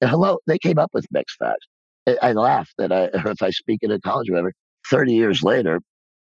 And 0.00 0.10
Hillel, 0.10 0.40
they 0.46 0.58
came 0.58 0.78
up 0.78 0.90
with 0.94 1.06
Mix 1.10 1.36
facts. 1.36 1.66
I, 2.06 2.16
I 2.22 2.32
laugh 2.32 2.70
that 2.78 2.92
I, 2.92 3.04
if 3.30 3.42
I 3.42 3.50
speak 3.50 3.80
in 3.82 3.90
a 3.90 4.00
college 4.00 4.28
or 4.28 4.34
whatever, 4.34 4.52
30 4.90 5.14
years 5.14 5.42
later, 5.42 5.80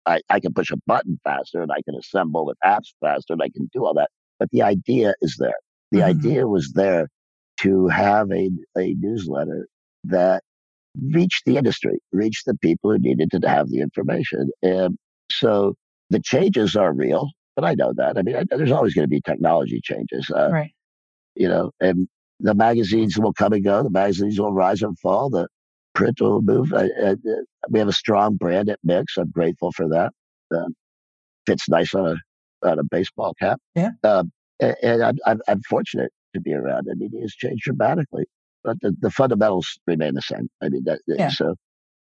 I, 0.07 0.21
I 0.31 0.41
can 0.41 0.53
push 0.53 0.71
a 0.71 0.77
button 0.87 1.19
faster 1.25 1.61
and 1.63 1.71
I 1.73 1.83
can 1.83 1.95
assemble 1.99 2.47
with 2.47 2.57
apps 2.65 2.93
faster 3.01 3.33
and 3.33 3.43
I 3.43 3.49
can 3.49 3.69
do 3.73 3.85
all 3.85 3.95
that. 3.95 4.11
But 4.39 4.51
the 4.53 4.63
idea 4.63 5.15
is 5.21 5.37
there. 5.39 5.57
The 5.91 5.99
mm-hmm. 5.99 6.09
idea 6.09 6.47
was 6.47 6.73
there 6.73 7.09
to 7.61 7.89
have 7.89 8.31
a, 8.31 8.51
a 8.77 8.95
newsletter 8.99 9.67
that 10.05 10.43
reached 11.11 11.45
the 11.47 11.57
industry, 11.57 11.99
reached 12.13 12.47
the 12.47 12.57
people 12.59 12.91
who 12.91 12.99
needed 12.99 13.31
to 13.33 13.49
have 13.49 13.69
the 13.69 13.81
information. 13.81 14.51
And 14.63 14.97
so 15.31 15.75
the 16.11 16.21
changes 16.21 16.77
are 16.77 16.93
real 16.93 17.31
but 17.57 17.65
I 17.65 17.75
know 17.75 17.93
that. 17.97 18.19
I 18.19 18.23
mean, 18.23 18.37
I, 18.37 18.45
there's 18.49 18.71
always 18.71 18.95
going 18.95 19.05
to 19.05 19.09
be 19.09 19.23
technology 19.23 19.81
changes. 19.83 20.31
Uh, 20.31 20.51
right. 20.53 20.73
You 21.35 21.49
know, 21.49 21.73
and 21.81 22.07
the 22.39 22.55
magazines 22.55 23.19
will 23.19 23.33
come 23.33 23.55
and 23.55 23.65
go. 23.65 23.83
The 23.83 23.91
magazines 23.91 24.39
will 24.39 24.53
rise 24.53 24.83
and 24.83 24.97
fall. 24.99 25.31
The 25.31 25.49
print 25.97 26.21
will 26.21 26.43
move. 26.43 26.73
I, 26.73 26.85
I, 27.05 27.17
we 27.71 27.79
have 27.81 27.89
a 27.89 27.93
strong 27.93 28.37
brand 28.37 28.69
at 28.69 28.79
Mix. 28.85 29.17
I'm 29.17 29.31
grateful 29.31 29.73
for 29.73 29.89
that. 29.89 30.13
Um, 30.55 30.75
fits 31.47 31.69
nice 31.69 31.95
on 31.95 32.07
a 32.07 32.69
on 32.69 32.79
a 32.79 32.85
baseball 32.85 33.35
cap. 33.41 33.59
Yeah. 33.75 33.91
Um, 34.05 34.31
and, 34.61 34.77
and 34.83 35.03
I'm, 35.03 35.17
I'm, 35.27 35.41
I'm 35.49 35.61
fortunate 35.63 36.11
to 36.35 36.41
be 36.41 36.55
around. 36.55 36.89
I 36.91 36.95
mean, 36.95 37.11
it 37.13 37.21
has 37.23 37.35
changed 37.35 37.65
dramatically, 37.65 38.25
but 38.65 38.79
the, 38.81 38.95
the 39.01 39.11
fundamentals 39.11 39.79
remain 39.87 40.15
the 40.15 40.23
same. 40.23 40.49
I 40.63 40.69
mean, 40.69 40.85
that, 40.85 41.01
Yeah. 41.07 41.29
so 41.31 41.55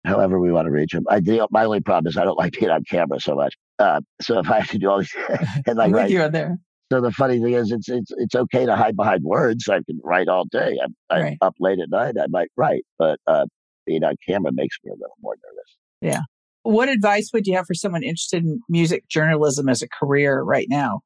however 0.05 0.39
we 0.39 0.51
want 0.51 0.65
to 0.65 0.71
reach 0.71 0.91
them. 0.91 1.03
I 1.09 1.19
the, 1.21 1.47
my 1.51 1.63
only 1.65 1.79
problem 1.81 2.09
is 2.09 2.17
I 2.17 2.25
don't 2.25 2.37
like 2.37 2.53
being 2.59 2.71
on 2.71 2.83
camera 2.83 3.19
so 3.19 3.35
much. 3.35 3.55
Uh, 3.79 4.01
so 4.21 4.39
if 4.39 4.49
I 4.49 4.59
have 4.59 4.69
to 4.69 4.77
do 4.77 4.89
all 4.89 4.99
these 4.99 5.15
and 5.67 5.77
like 5.77 5.93
with 5.93 6.09
you 6.11 6.21
on 6.21 6.31
there. 6.31 6.57
so 6.91 6.99
the 7.01 7.11
funny 7.11 7.39
thing 7.39 7.53
is, 7.53 7.71
it's 7.71 7.89
it's 7.89 8.11
it's 8.17 8.35
okay 8.35 8.65
to 8.65 8.75
hide 8.75 8.95
behind 8.97 9.23
words. 9.23 9.67
I 9.69 9.81
can 9.83 9.99
write 10.03 10.27
all 10.27 10.45
day. 10.45 10.77
I'm, 10.83 10.95
I'm 11.09 11.21
Right. 11.21 11.37
up 11.41 11.55
late 11.59 11.79
at 11.79 11.89
night. 11.89 12.15
I 12.21 12.27
might 12.27 12.49
write, 12.57 12.83
but 12.99 13.19
uh, 13.27 13.45
being 13.85 14.03
on 14.03 14.15
camera 14.27 14.51
makes 14.53 14.77
me 14.83 14.91
a 14.91 14.95
little 14.95 15.15
more 15.21 15.35
nervous. 15.35 15.77
Yeah. 16.01 16.21
What 16.63 16.89
advice 16.89 17.29
would 17.33 17.45
you 17.45 17.55
have 17.55 17.65
for 17.65 17.73
someone 17.73 18.03
interested 18.03 18.43
in 18.43 18.61
music 18.69 19.07
journalism 19.09 19.67
as 19.67 19.81
a 19.81 19.87
career 19.87 20.41
right 20.41 20.67
now? 20.69 21.01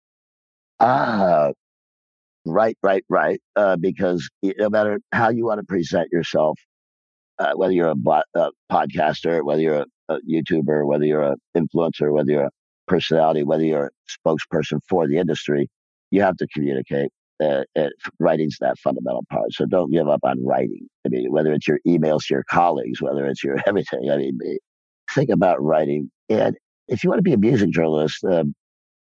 Ah, 0.80 1.52
right, 2.46 2.78
right, 2.84 3.04
right. 3.10 3.42
Uh, 3.56 3.76
because 3.76 4.30
no 4.44 4.70
matter 4.70 5.00
how 5.12 5.30
you 5.30 5.46
want 5.46 5.60
to 5.60 5.66
present 5.66 6.10
yourself, 6.12 6.60
uh, 7.40 7.54
whether 7.56 7.74
you're 7.74 7.90
a, 7.90 7.96
bo- 7.96 8.22
a 8.36 8.50
podcaster, 8.72 9.44
whether 9.44 9.62
you're 9.62 9.86
a, 10.10 10.13
a 10.16 10.20
YouTuber, 10.22 10.86
whether 10.86 11.06
you're 11.06 11.24
an 11.24 11.38
influencer, 11.56 12.12
whether 12.12 12.32
you're 12.32 12.46
a 12.46 12.52
personality, 12.88 13.44
whether 13.44 13.63
you're 13.63 13.88
a 13.88 14.30
spokesperson 14.30 14.80
for 14.88 15.08
the 15.08 15.18
industry, 15.18 15.68
you 16.12 16.22
have 16.22 16.38
to 16.38 16.48
communicate. 16.54 17.10
Uh, 17.43 17.63
uh, 17.78 17.89
writing's 18.19 18.58
that 18.62 18.80
fundamental 18.80 19.26
part. 19.32 19.54
So 19.54 19.65
don't 19.65 19.91
give 19.91 20.10
up 20.10 20.21
on 20.23 20.43
writing. 20.45 20.88
I 21.06 21.10
mean, 21.10 21.32
whether 21.32 21.54
it's 21.54 21.67
your 21.67 21.80
emails 21.88 22.28
to 22.28 22.36
your 22.36 22.43
colleagues, 22.50 23.02
whether 23.02 23.26
it's 23.28 23.43
your 23.43 23.58
everything. 23.67 24.10
I 24.12 24.17
mean, 24.17 24.39
eh, 24.45 24.58
think 25.13 25.30
about 25.30 25.62
writing. 25.63 26.12
And 26.30 26.58
if 26.88 27.04
you 27.04 27.10
want 27.10 27.19
to 27.19 27.23
be 27.23 27.34
a 27.34 27.38
music 27.38 27.71
journalist, 27.71 28.23
um, 28.26 28.56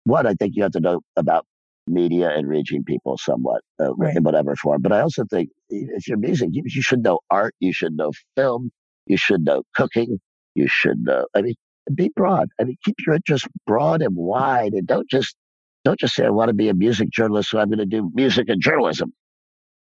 one, 0.04 0.26
I 0.26 0.34
think 0.34 0.56
you 0.56 0.64
have 0.64 0.72
to 0.72 0.80
know 0.80 1.02
about 1.16 1.46
media 1.88 2.30
and 2.30 2.48
reaching 2.48 2.84
people 2.84 3.18
somewhat 3.18 3.62
uh, 3.80 3.94
Right. 3.96 4.16
in 4.16 4.24
whatever 4.24 4.56
form. 4.56 4.82
But 4.82 4.92
I 4.92 5.00
also 5.00 5.24
think 5.30 5.50
if 5.70 6.08
you're 6.08 6.18
music, 6.18 6.50
you, 6.52 6.62
you 6.66 6.82
should 6.82 7.02
know 7.02 7.20
art, 7.30 7.54
you 7.60 7.72
should 7.72 7.96
know 7.96 8.12
film, 8.36 8.70
you 9.06 9.16
should 9.18 9.44
know 9.44 9.64
cooking, 9.74 10.20
you 10.54 10.68
should 10.68 11.00
know. 11.00 11.26
I 11.36 11.42
mean, 11.42 11.54
be 11.94 12.10
broad. 12.16 12.50
I 12.60 12.64
mean, 12.64 12.76
keep 12.84 12.96
your 13.06 13.16
interest 13.16 13.48
broad 13.66 14.02
and 14.02 14.16
wide, 14.16 14.74
and 14.74 14.86
don't 14.86 15.10
just 15.10 15.36
don't 15.84 15.98
just 15.98 16.14
say 16.14 16.24
I 16.26 16.30
want 16.30 16.48
to 16.48 16.54
be 16.54 16.68
a 16.68 16.74
music 16.74 17.10
journalist, 17.10 17.50
so 17.50 17.58
I'm 17.58 17.68
going 17.68 17.78
to 17.78 17.86
do 17.86 18.10
music 18.14 18.48
and 18.48 18.60
journalism. 18.60 19.12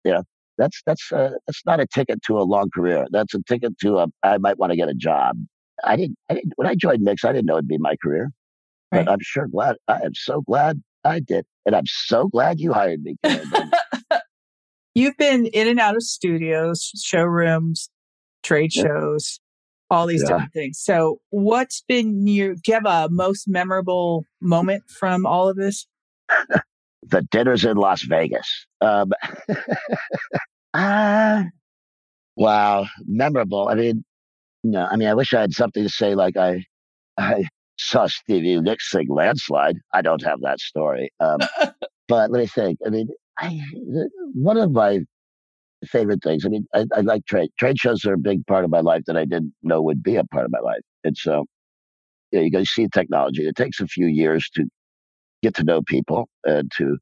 You 0.04 0.14
know, 0.14 0.24
that's 0.58 0.82
that's 0.86 1.12
uh, 1.12 1.32
that's 1.48 1.62
not 1.66 1.80
a 1.80 1.88
ticket 1.88 2.22
to 2.24 2.38
a 2.38 2.44
long 2.44 2.70
career. 2.74 3.06
That's 3.12 3.34
a 3.34 3.40
ticket 3.48 3.78
to 3.80 3.98
a 4.00 4.08
I 4.24 4.38
might 4.38 4.58
want 4.58 4.72
to 4.72 4.76
get 4.78 4.90
a 4.90 4.94
job. 4.94 5.38
I 5.84 5.96
didn't. 5.96 6.18
I 6.30 6.36
didn't. 6.36 6.54
When 6.56 6.68
I 6.68 6.76
joined 6.76 7.02
Mix, 7.02 7.24
I 7.26 7.32
didn't 7.32 7.46
know 7.46 7.56
it'd 7.56 7.68
be 7.68 7.78
my 7.78 7.96
career. 8.02 8.30
Right. 8.92 9.06
But 9.06 9.12
I'm 9.12 9.20
sure 9.22 9.48
glad. 9.48 9.78
I 9.88 10.02
am 10.04 10.14
so 10.14 10.42
glad 10.42 10.82
I 11.04 11.20
did, 11.20 11.46
and 11.66 11.76
I'm 11.76 11.86
so 11.86 12.28
glad 12.28 12.60
you 12.60 12.74
hired 12.74 13.02
me. 13.02 13.16
You've 14.96 15.18
been 15.18 15.46
in 15.48 15.68
and 15.68 15.80
out 15.80 15.96
of 15.96 16.04
studios, 16.04 16.92
showrooms, 17.02 17.90
trade 18.44 18.72
Yeah. 18.74 18.84
shows, 18.84 19.40
all 19.90 20.08
these 20.08 20.22
Yeah. 20.22 20.28
different 20.28 20.54
things. 20.54 20.80
So, 20.80 21.20
what's 21.30 21.82
been 21.88 22.28
your, 22.28 22.56
do 22.56 22.62
you 22.68 22.74
have 22.74 22.86
a 22.86 23.10
most 23.12 23.48
memorable 23.48 24.26
moment 24.42 24.84
from 24.90 25.26
all 25.26 25.50
of 25.50 25.58
this? 25.58 25.88
the 27.04 27.22
dinners 27.32 27.66
in 27.66 27.78
Las 27.78 28.04
Vegas. 28.04 28.68
Um, 28.82 29.12
ah, 30.74 31.46
wow, 32.36 32.86
memorable. 33.08 33.68
I 33.68 33.76
mean, 33.76 34.04
no, 34.64 34.86
I 34.86 34.96
mean, 34.96 35.08
I 35.08 35.14
wish 35.14 35.34
I 35.34 35.42
had 35.42 35.54
something 35.54 35.84
to 35.84 35.90
say 35.90 36.16
like 36.16 36.38
I, 36.38 36.64
I 37.18 37.48
saw 37.78 38.08
Stevie 38.08 38.60
Nicks 38.60 38.92
sing 38.92 39.08
"Landslide." 39.10 39.78
I 39.94 40.02
don't 40.02 40.24
have 40.24 40.42
that 40.42 40.60
story, 40.60 41.12
um, 41.20 41.40
but 42.08 42.32
let 42.32 42.40
me 42.40 42.48
think. 42.48 42.80
I 42.86 42.90
mean, 42.90 43.10
I 43.38 43.62
one 44.34 44.58
of 44.58 44.72
my 44.72 45.00
favorite 45.88 46.24
things. 46.24 46.46
I 46.46 46.50
mean, 46.50 46.68
I, 46.74 46.86
I 46.96 47.02
like 47.02 47.26
trade 47.26 47.50
trade 47.60 47.80
shows 47.80 48.06
are 48.06 48.14
a 48.14 48.18
big 48.18 48.46
part 48.48 48.66
of 48.66 48.72
my 48.72 48.82
life 48.82 49.04
that 49.08 49.18
I 49.18 49.26
didn't 49.26 49.54
know 49.64 49.82
would 49.82 50.04
be 50.04 50.16
a 50.18 50.24
part 50.26 50.46
of 50.46 50.52
my 50.52 50.60
life, 50.60 50.82
and 51.04 51.18
so 51.18 51.46
yeah, 52.32 52.42
you 52.42 52.52
go 52.52 52.64
see 52.64 52.88
technology. 52.88 53.48
It 53.48 53.56
takes 53.56 53.80
a 53.80 53.88
few 53.88 54.08
years 54.08 54.50
to 54.56 54.66
get 55.42 55.56
to 55.56 55.64
know 55.64 55.82
people 55.82 56.30
and 56.46 56.72
to 56.78 56.98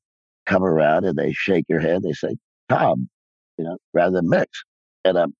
come 0.46 0.64
around 0.64 1.06
and 1.06 1.18
they 1.18 1.34
shake 1.34 1.66
your 1.68 1.80
hand. 1.80 2.04
They 2.04 2.14
say, 2.14 2.38
Tom, 2.70 3.10
you 3.58 3.66
know, 3.66 3.78
rather 3.94 4.16
than 4.16 4.30
mix. 4.30 4.64
And 5.04 5.18
um, 5.18 5.34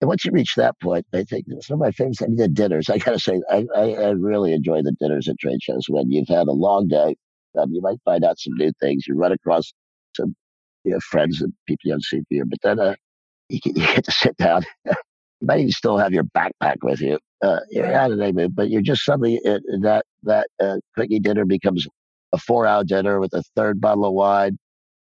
and 0.00 0.08
once 0.08 0.24
you 0.24 0.32
reach 0.32 0.54
that 0.56 0.80
point, 0.80 1.06
I 1.12 1.24
think 1.24 1.46
some 1.60 1.74
of 1.74 1.80
my 1.80 1.90
favorites. 1.90 2.22
I 2.22 2.26
mean, 2.26 2.36
the 2.36 2.48
dinners. 2.48 2.88
I 2.88 2.98
gotta 2.98 3.18
say, 3.18 3.40
I, 3.50 3.66
I, 3.76 3.92
I 3.92 4.10
really 4.10 4.52
enjoy 4.54 4.82
the 4.82 4.94
dinners 5.00 5.28
at 5.28 5.38
trade 5.38 5.62
shows 5.62 5.86
when 5.88 6.10
you've 6.10 6.28
had 6.28 6.48
a 6.48 6.52
long 6.52 6.88
day. 6.88 7.16
Um, 7.58 7.72
you 7.72 7.82
might 7.82 7.98
find 8.04 8.24
out 8.24 8.38
some 8.38 8.54
new 8.56 8.72
things. 8.80 9.06
You 9.06 9.14
run 9.14 9.32
across 9.32 9.72
some 10.16 10.34
you 10.84 10.92
know, 10.92 11.00
friends 11.00 11.40
and 11.42 11.52
people 11.66 11.90
you 11.90 11.98
for 12.08 12.18
years. 12.30 12.46
But 12.48 12.58
then 12.62 12.80
uh, 12.80 12.94
you, 13.48 13.60
get, 13.60 13.76
you 13.76 13.86
get 13.86 14.04
to 14.04 14.10
sit 14.12 14.36
down. 14.36 14.64
you 14.86 14.92
might 15.42 15.60
even 15.60 15.72
still 15.72 15.98
have 15.98 16.12
your 16.12 16.24
backpack 16.24 16.76
with 16.82 17.00
you. 17.00 17.18
Uh, 17.42 17.60
you're 17.70 17.92
out 17.94 18.10
of 18.10 18.18
the 18.18 18.32
mood, 18.32 18.54
but 18.54 18.68
you're 18.70 18.82
just 18.82 19.04
suddenly 19.04 19.40
uh, 19.46 19.58
that 19.80 20.04
that 20.24 20.48
uh, 20.62 20.76
quickie 20.94 21.18
dinner 21.20 21.44
becomes 21.46 21.86
a 22.32 22.38
four-hour 22.38 22.84
dinner 22.84 23.18
with 23.18 23.32
a 23.32 23.42
third 23.56 23.80
bottle 23.80 24.04
of 24.04 24.12
wine. 24.12 24.58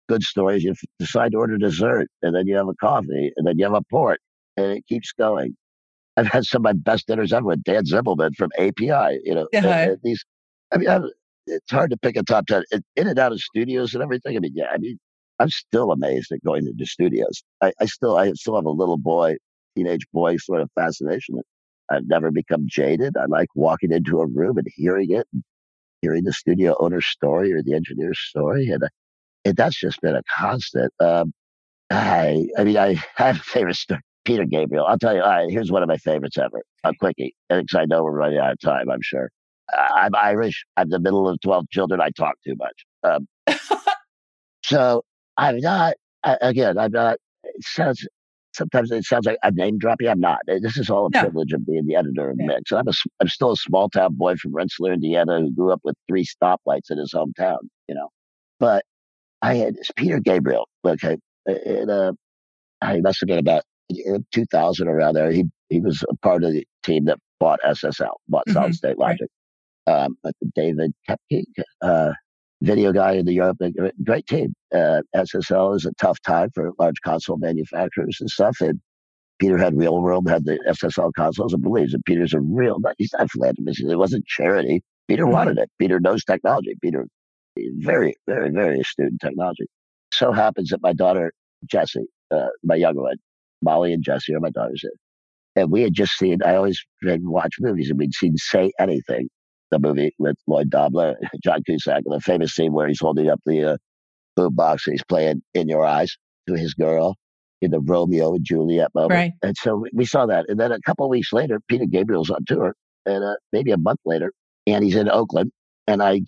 Good 0.07 0.23
stories. 0.23 0.63
You 0.63 0.73
decide 0.99 1.33
to 1.33 1.37
order 1.37 1.57
dessert, 1.57 2.07
and 2.21 2.33
then 2.35 2.47
you 2.47 2.55
have 2.55 2.67
a 2.69 2.73
coffee, 2.75 3.31
and 3.35 3.45
then 3.45 3.57
you 3.59 3.65
have 3.65 3.73
a 3.73 3.81
port, 3.91 4.19
and 4.57 4.67
it 4.71 4.85
keeps 4.87 5.11
going. 5.11 5.55
I've 6.17 6.27
had 6.27 6.45
some 6.45 6.61
of 6.61 6.63
my 6.63 6.73
best 6.73 7.07
dinners 7.07 7.31
ever 7.33 7.45
with 7.45 7.63
Dan 7.63 7.83
Zimbelman 7.85 8.35
from 8.35 8.49
API. 8.57 9.19
You 9.23 9.35
know, 9.35 9.47
and- 9.53 9.65
Yeah. 9.65 9.81
and 9.89 9.97
these. 10.03 10.23
I 10.73 10.77
mean, 10.77 10.87
I'm, 10.89 11.09
it's 11.47 11.69
hard 11.71 11.91
to 11.91 11.97
pick 11.97 12.15
a 12.15 12.23
top 12.23 12.47
ten 12.47 12.63
in 12.71 12.81
in 12.95 13.07
and 13.07 13.19
out 13.19 13.33
of 13.33 13.41
studios 13.41 13.93
and 13.93 14.01
everything. 14.01 14.37
I 14.37 14.39
mean, 14.39 14.53
yeah, 14.55 14.67
I 14.73 14.77
mean, 14.77 14.97
I'm 15.41 15.49
still 15.51 15.91
amazed 15.91 16.31
at 16.33 16.43
going 16.45 16.67
into 16.67 16.87
studios. 16.87 17.43
I, 17.61 17.73
I 17.81 17.87
still, 17.87 18.17
I 18.17 18.33
still 18.33 18.55
have 18.57 18.65
a 18.67 18.71
little 18.71 18.97
boy, 18.99 19.37
teenage 19.77 20.07
boy 20.13 20.37
sort 20.37 20.61
of 20.61 20.71
fascination. 20.75 21.37
I've 21.91 22.07
never 22.07 22.31
become 22.31 22.65
jaded. 22.69 23.17
I 23.17 23.25
like 23.27 23.49
walking 23.55 23.93
into 23.93 24.21
a 24.21 24.27
room 24.27 24.59
and 24.59 24.67
hearing 24.75 25.11
it, 25.11 25.27
and 25.33 25.43
hearing 26.01 26.23
the 26.25 26.33
studio 26.33 26.75
owner's 26.79 27.07
story 27.07 27.53
or 27.53 27.63
the 27.63 27.75
engineer's 27.75 28.19
story, 28.19 28.69
and, 28.69 28.83
uh, 28.83 28.89
and 29.45 29.57
that's 29.57 29.79
just 29.79 30.01
been 30.01 30.15
a 30.15 30.23
constant. 30.39 30.93
Um, 30.99 31.33
I, 31.89 32.47
I 32.57 32.63
mean, 32.63 32.77
I 32.77 32.95
have 33.15 33.37
a 33.37 33.39
favorite 33.43 33.75
story. 33.77 34.01
Peter 34.25 34.45
Gabriel. 34.45 34.85
I'll 34.85 34.99
tell 34.99 35.15
you. 35.15 35.21
Right, 35.21 35.49
here's 35.49 35.71
one 35.71 35.83
of 35.83 35.89
my 35.89 35.97
favorites 35.97 36.37
ever. 36.37 36.61
A 36.83 36.93
quickie, 36.99 37.33
because 37.49 37.75
I 37.75 37.85
know 37.85 38.03
we're 38.03 38.11
running 38.11 38.39
out 38.39 38.51
of 38.53 38.59
time. 38.59 38.89
I'm 38.91 39.01
sure. 39.01 39.29
I- 39.71 40.03
I'm 40.05 40.15
Irish. 40.15 40.65
I'm 40.77 40.89
the 40.89 40.99
middle 40.99 41.27
of 41.29 41.39
twelve 41.41 41.69
children. 41.71 42.01
I 42.01 42.09
talk 42.11 42.35
too 42.45 42.55
much. 42.57 42.85
Um, 43.03 43.27
so 44.63 45.03
I'm 45.37 45.59
not. 45.59 45.95
I, 46.23 46.37
again, 46.41 46.77
I'm 46.77 46.91
not. 46.91 47.17
It 47.43 47.63
sounds. 47.63 48.07
Sometimes 48.53 48.91
it 48.91 49.05
sounds 49.05 49.25
like 49.25 49.37
I'm 49.43 49.55
name 49.55 49.77
dropping. 49.77 50.07
I'm 50.09 50.19
not. 50.19 50.39
This 50.47 50.77
is 50.77 50.89
all 50.89 51.05
a 51.07 51.09
No. 51.13 51.21
privilege 51.21 51.53
of 51.53 51.65
being 51.65 51.85
the 51.85 51.95
editor 51.95 52.29
of 52.31 52.37
Yeah. 52.39 52.47
Mix. 52.47 52.71
I'm 52.71 52.87
a. 52.87 52.91
I'm 53.21 53.27
still 53.27 53.51
a 53.53 53.57
small 53.57 53.89
town 53.89 54.15
boy 54.15 54.35
from 54.35 54.53
Rensselaer, 54.53 54.93
Indiana, 54.93 55.39
who 55.39 55.51
grew 55.51 55.71
up 55.71 55.81
with 55.83 55.95
three 56.07 56.25
stoplights 56.25 56.91
in 56.91 56.97
his 56.97 57.13
hometown. 57.13 57.59
You 57.87 57.95
know, 57.95 58.09
but 58.59 58.83
I 59.41 59.55
had 59.55 59.75
it's 59.77 59.91
Peter 59.95 60.19
Gabriel. 60.19 60.67
Okay, 60.85 61.17
and 61.45 61.89
uh, 61.91 62.13
I 62.81 62.99
must 63.01 63.19
have 63.21 63.27
been 63.27 63.39
about 63.39 63.63
in 63.89 64.25
2000 64.33 64.87
around 64.87 65.15
there. 65.15 65.31
He 65.31 65.45
he 65.69 65.81
was 65.81 66.03
a 66.09 66.15
part 66.17 66.43
of 66.43 66.53
the 66.53 66.65
team 66.83 67.05
that 67.05 67.19
bought 67.39 67.59
SSL, 67.65 68.15
bought 68.29 68.45
Mhm, 68.49 68.53
Solid 68.53 68.75
State 68.75 68.97
right. 68.99 69.19
Logic. 69.19 69.29
Um, 69.87 70.17
but 70.23 70.33
David 70.55 70.93
Kepke, 71.09 71.43
uh, 71.81 72.13
video 72.61 72.91
guy 72.93 73.13
in 73.13 73.25
the 73.25 73.33
Europe, 73.33 73.57
a 73.61 73.91
great 74.03 74.27
team. 74.27 74.53
Uh, 74.73 75.01
SSL 75.15 75.75
is 75.75 75.85
a 75.85 75.93
tough 75.99 76.21
time 76.21 76.49
for 76.53 76.71
large 76.79 77.01
console 77.03 77.37
manufacturers 77.37 78.17
and 78.19 78.29
stuff. 78.29 78.57
And 78.61 78.79
Peter 79.39 79.57
had 79.57 79.75
Real 79.75 79.99
World, 80.01 80.29
had 80.29 80.45
the 80.45 80.59
SSL 80.69 81.11
consoles, 81.17 81.53
and 81.53 81.63
believes 81.63 81.91
that 81.93 82.05
Peter's 82.05 82.33
a 82.33 82.39
real. 82.39 82.77
He's 82.97 83.11
not 83.17 83.31
philanthropist. 83.31 83.81
It 83.81 83.95
wasn't 83.95 84.25
charity. 84.25 84.83
Peter 85.07 85.25
wanted 85.25 85.57
it. 85.57 85.69
Peter 85.79 85.99
knows 85.99 86.23
technology. 86.23 86.75
Peter 86.81 87.07
is 87.57 87.73
very, 87.77 88.15
very, 88.27 88.51
very 88.51 88.79
astute 88.79 89.11
in 89.11 89.17
technology. 89.17 89.65
So 90.13 90.31
happens 90.31 90.69
that 90.69 90.81
my 90.81 90.93
daughter 90.93 91.33
Jesse, 91.65 92.05
uh, 92.29 92.47
my 92.63 92.75
younger 92.75 93.01
one, 93.01 93.17
Molly 93.61 93.93
and 93.93 94.03
Jesse 94.03 94.33
are 94.33 94.39
my 94.39 94.51
daughters. 94.51 94.85
And 95.55 95.71
we 95.71 95.81
had 95.81 95.93
just 95.93 96.13
seen. 96.13 96.39
I 96.45 96.55
always 96.55 96.79
tried 97.01 97.21
to 97.21 97.29
watch 97.29 97.55
movies, 97.59 97.89
and 97.89 97.99
we'd 97.99 98.13
seen 98.13 98.37
Say 98.37 98.71
Anything, 98.79 99.27
the 99.71 99.79
movie 99.79 100.13
with 100.19 100.35
Lloyd 100.47 100.69
Dobler, 100.69 101.15
John 101.43 101.63
Cusack, 101.63 102.03
the 102.05 102.19
famous 102.19 102.53
scene 102.53 102.73
where 102.73 102.87
he's 102.87 102.99
holding 103.01 103.29
up 103.29 103.39
the 103.45 103.73
uh, 103.73 103.77
boom 104.35 104.55
box 104.55 104.85
and 104.87 104.93
he's 104.93 105.03
playing 105.03 105.41
"In 105.53 105.67
Your 105.67 105.85
Eyes" 105.85 106.15
to 106.47 106.55
his 106.55 106.73
girl 106.73 107.15
in 107.61 107.71
the 107.71 107.79
Romeo 107.79 108.33
and 108.35 108.43
Juliet 108.45 108.89
moment. 108.95 109.11
Right. 109.11 109.31
And 109.43 109.55
so 109.57 109.75
we- 109.77 109.91
we 109.93 110.05
saw 110.05 110.25
that. 110.25 110.45
And 110.49 110.59
then 110.59 110.71
a 110.71 110.79
couple 110.81 111.05
of 111.05 111.09
weeks 111.09 111.31
later, 111.31 111.59
Peter 111.67 111.85
Gabriel's 111.85 112.29
on 112.31 112.43
tour, 112.45 112.75
and 113.05 113.23
uh, 113.23 113.35
maybe 113.53 113.71
a 113.71 113.77
month 113.77 113.99
later, 114.05 114.31
and 114.67 114.83
he's 114.83 114.95
in 114.95 115.09
Oakland, 115.09 115.51
and 115.87 116.01
I 116.01 116.21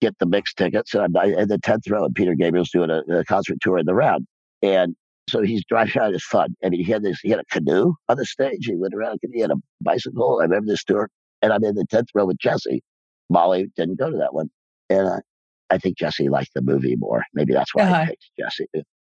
get 0.00 0.18
the 0.18 0.26
mixed 0.26 0.56
tickets, 0.56 0.94
and 0.94 1.16
I'm 1.16 1.32
in 1.38 1.48
the 1.48 1.58
tenth 1.58 1.88
row, 1.88 2.04
and 2.04 2.14
Peter 2.14 2.34
Gabriel's 2.34 2.70
doing 2.70 2.90
a, 2.90 3.00
a 3.10 3.24
concert 3.24 3.58
tour 3.62 3.78
in 3.78 3.86
the 3.86 3.94
round, 3.94 4.26
and 4.62 4.94
so 5.28 5.42
he's 5.42 5.64
driving 5.64 5.98
around. 6.00 6.12
his 6.12 6.24
fun. 6.24 6.54
I 6.64 6.68
mean, 6.68 6.84
he 6.84 6.90
had 6.92 7.02
this. 7.02 7.18
He 7.20 7.30
had 7.30 7.40
a 7.40 7.44
canoe 7.50 7.94
on 8.08 8.16
the 8.16 8.24
stage. 8.24 8.66
He 8.66 8.76
went 8.76 8.94
around. 8.94 9.18
He 9.32 9.40
had 9.40 9.50
a 9.50 9.56
bicycle. 9.80 10.38
I 10.40 10.44
remember 10.44 10.66
this 10.68 10.84
tour, 10.84 11.08
and 11.42 11.52
I'm 11.52 11.64
in 11.64 11.74
the 11.74 11.86
tenth 11.90 12.08
row 12.14 12.26
with 12.26 12.38
Jesse, 12.38 12.82
Molly 13.30 13.70
didn't 13.76 13.98
go 13.98 14.10
to 14.10 14.16
that 14.18 14.34
one. 14.34 14.48
And 14.88 15.06
uh, 15.06 15.20
I 15.70 15.78
think 15.78 15.98
Jesse 15.98 16.28
liked 16.28 16.50
the 16.54 16.62
movie 16.62 16.96
more. 16.96 17.24
Maybe 17.34 17.52
that's 17.52 17.74
why 17.74 17.84
uh-huh. 17.84 17.94
I 17.94 18.06
picked 18.06 18.30
Jesse. 18.38 18.66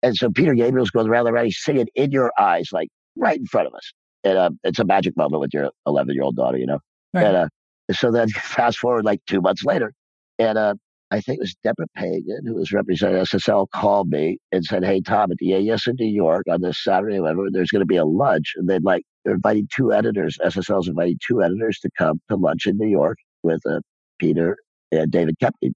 And 0.02 0.14
so 0.14 0.30
Peter 0.30 0.54
Gabriel's 0.54 0.90
going 0.90 1.08
around 1.08 1.24
the 1.24 1.32
rally 1.32 1.50
singing 1.50 1.88
in 1.94 2.12
your 2.12 2.30
eyes, 2.38 2.68
like 2.72 2.88
right 3.16 3.38
in 3.38 3.46
front 3.46 3.66
of 3.66 3.74
us. 3.74 3.92
And 4.24 4.38
uh, 4.38 4.50
it's 4.64 4.78
a 4.78 4.84
magic 4.84 5.16
moment 5.16 5.40
with 5.40 5.54
your 5.54 5.70
11 5.86 6.14
year 6.14 6.22
old 6.22 6.36
daughter, 6.36 6.58
you 6.58 6.66
know? 6.66 6.78
Right. 7.12 7.26
And 7.26 7.36
uh, 7.36 7.48
so 7.92 8.10
then 8.10 8.28
fast 8.34 8.78
forward 8.78 9.04
like 9.04 9.20
two 9.26 9.40
months 9.40 9.64
later, 9.64 9.92
and 10.38 10.58
uh, 10.58 10.74
I 11.10 11.20
think 11.20 11.38
it 11.38 11.42
was 11.42 11.54
Deborah 11.62 11.86
Pagan, 11.94 12.42
who 12.46 12.54
was 12.54 12.72
representing 12.72 13.22
SSL, 13.22 13.70
called 13.70 14.08
me 14.08 14.38
and 14.52 14.64
said, 14.64 14.84
Hey, 14.84 15.00
Tom, 15.00 15.30
at 15.30 15.38
the 15.38 15.54
AES 15.54 15.86
in 15.86 15.96
New 15.98 16.12
York 16.12 16.46
on 16.50 16.62
this 16.62 16.82
Saturday, 16.82 17.20
whatever, 17.20 17.46
there's 17.50 17.70
going 17.70 17.80
to 17.80 17.86
be 17.86 17.96
a 17.96 18.04
lunch. 18.04 18.54
And 18.56 18.68
they'd 18.68 18.82
like, 18.82 19.04
they're 19.26 19.34
inviting 19.34 19.68
two 19.74 19.92
editors. 19.92 20.38
SSL's 20.42 20.86
inviting 20.86 21.18
two 21.26 21.42
editors 21.42 21.80
to 21.80 21.90
come 21.98 22.20
to 22.30 22.36
lunch 22.36 22.66
in 22.66 22.78
New 22.78 22.88
York 22.88 23.18
with 23.42 23.60
uh, 23.68 23.80
Peter 24.20 24.56
and 24.92 25.10
David 25.10 25.34
Kepke, 25.42 25.72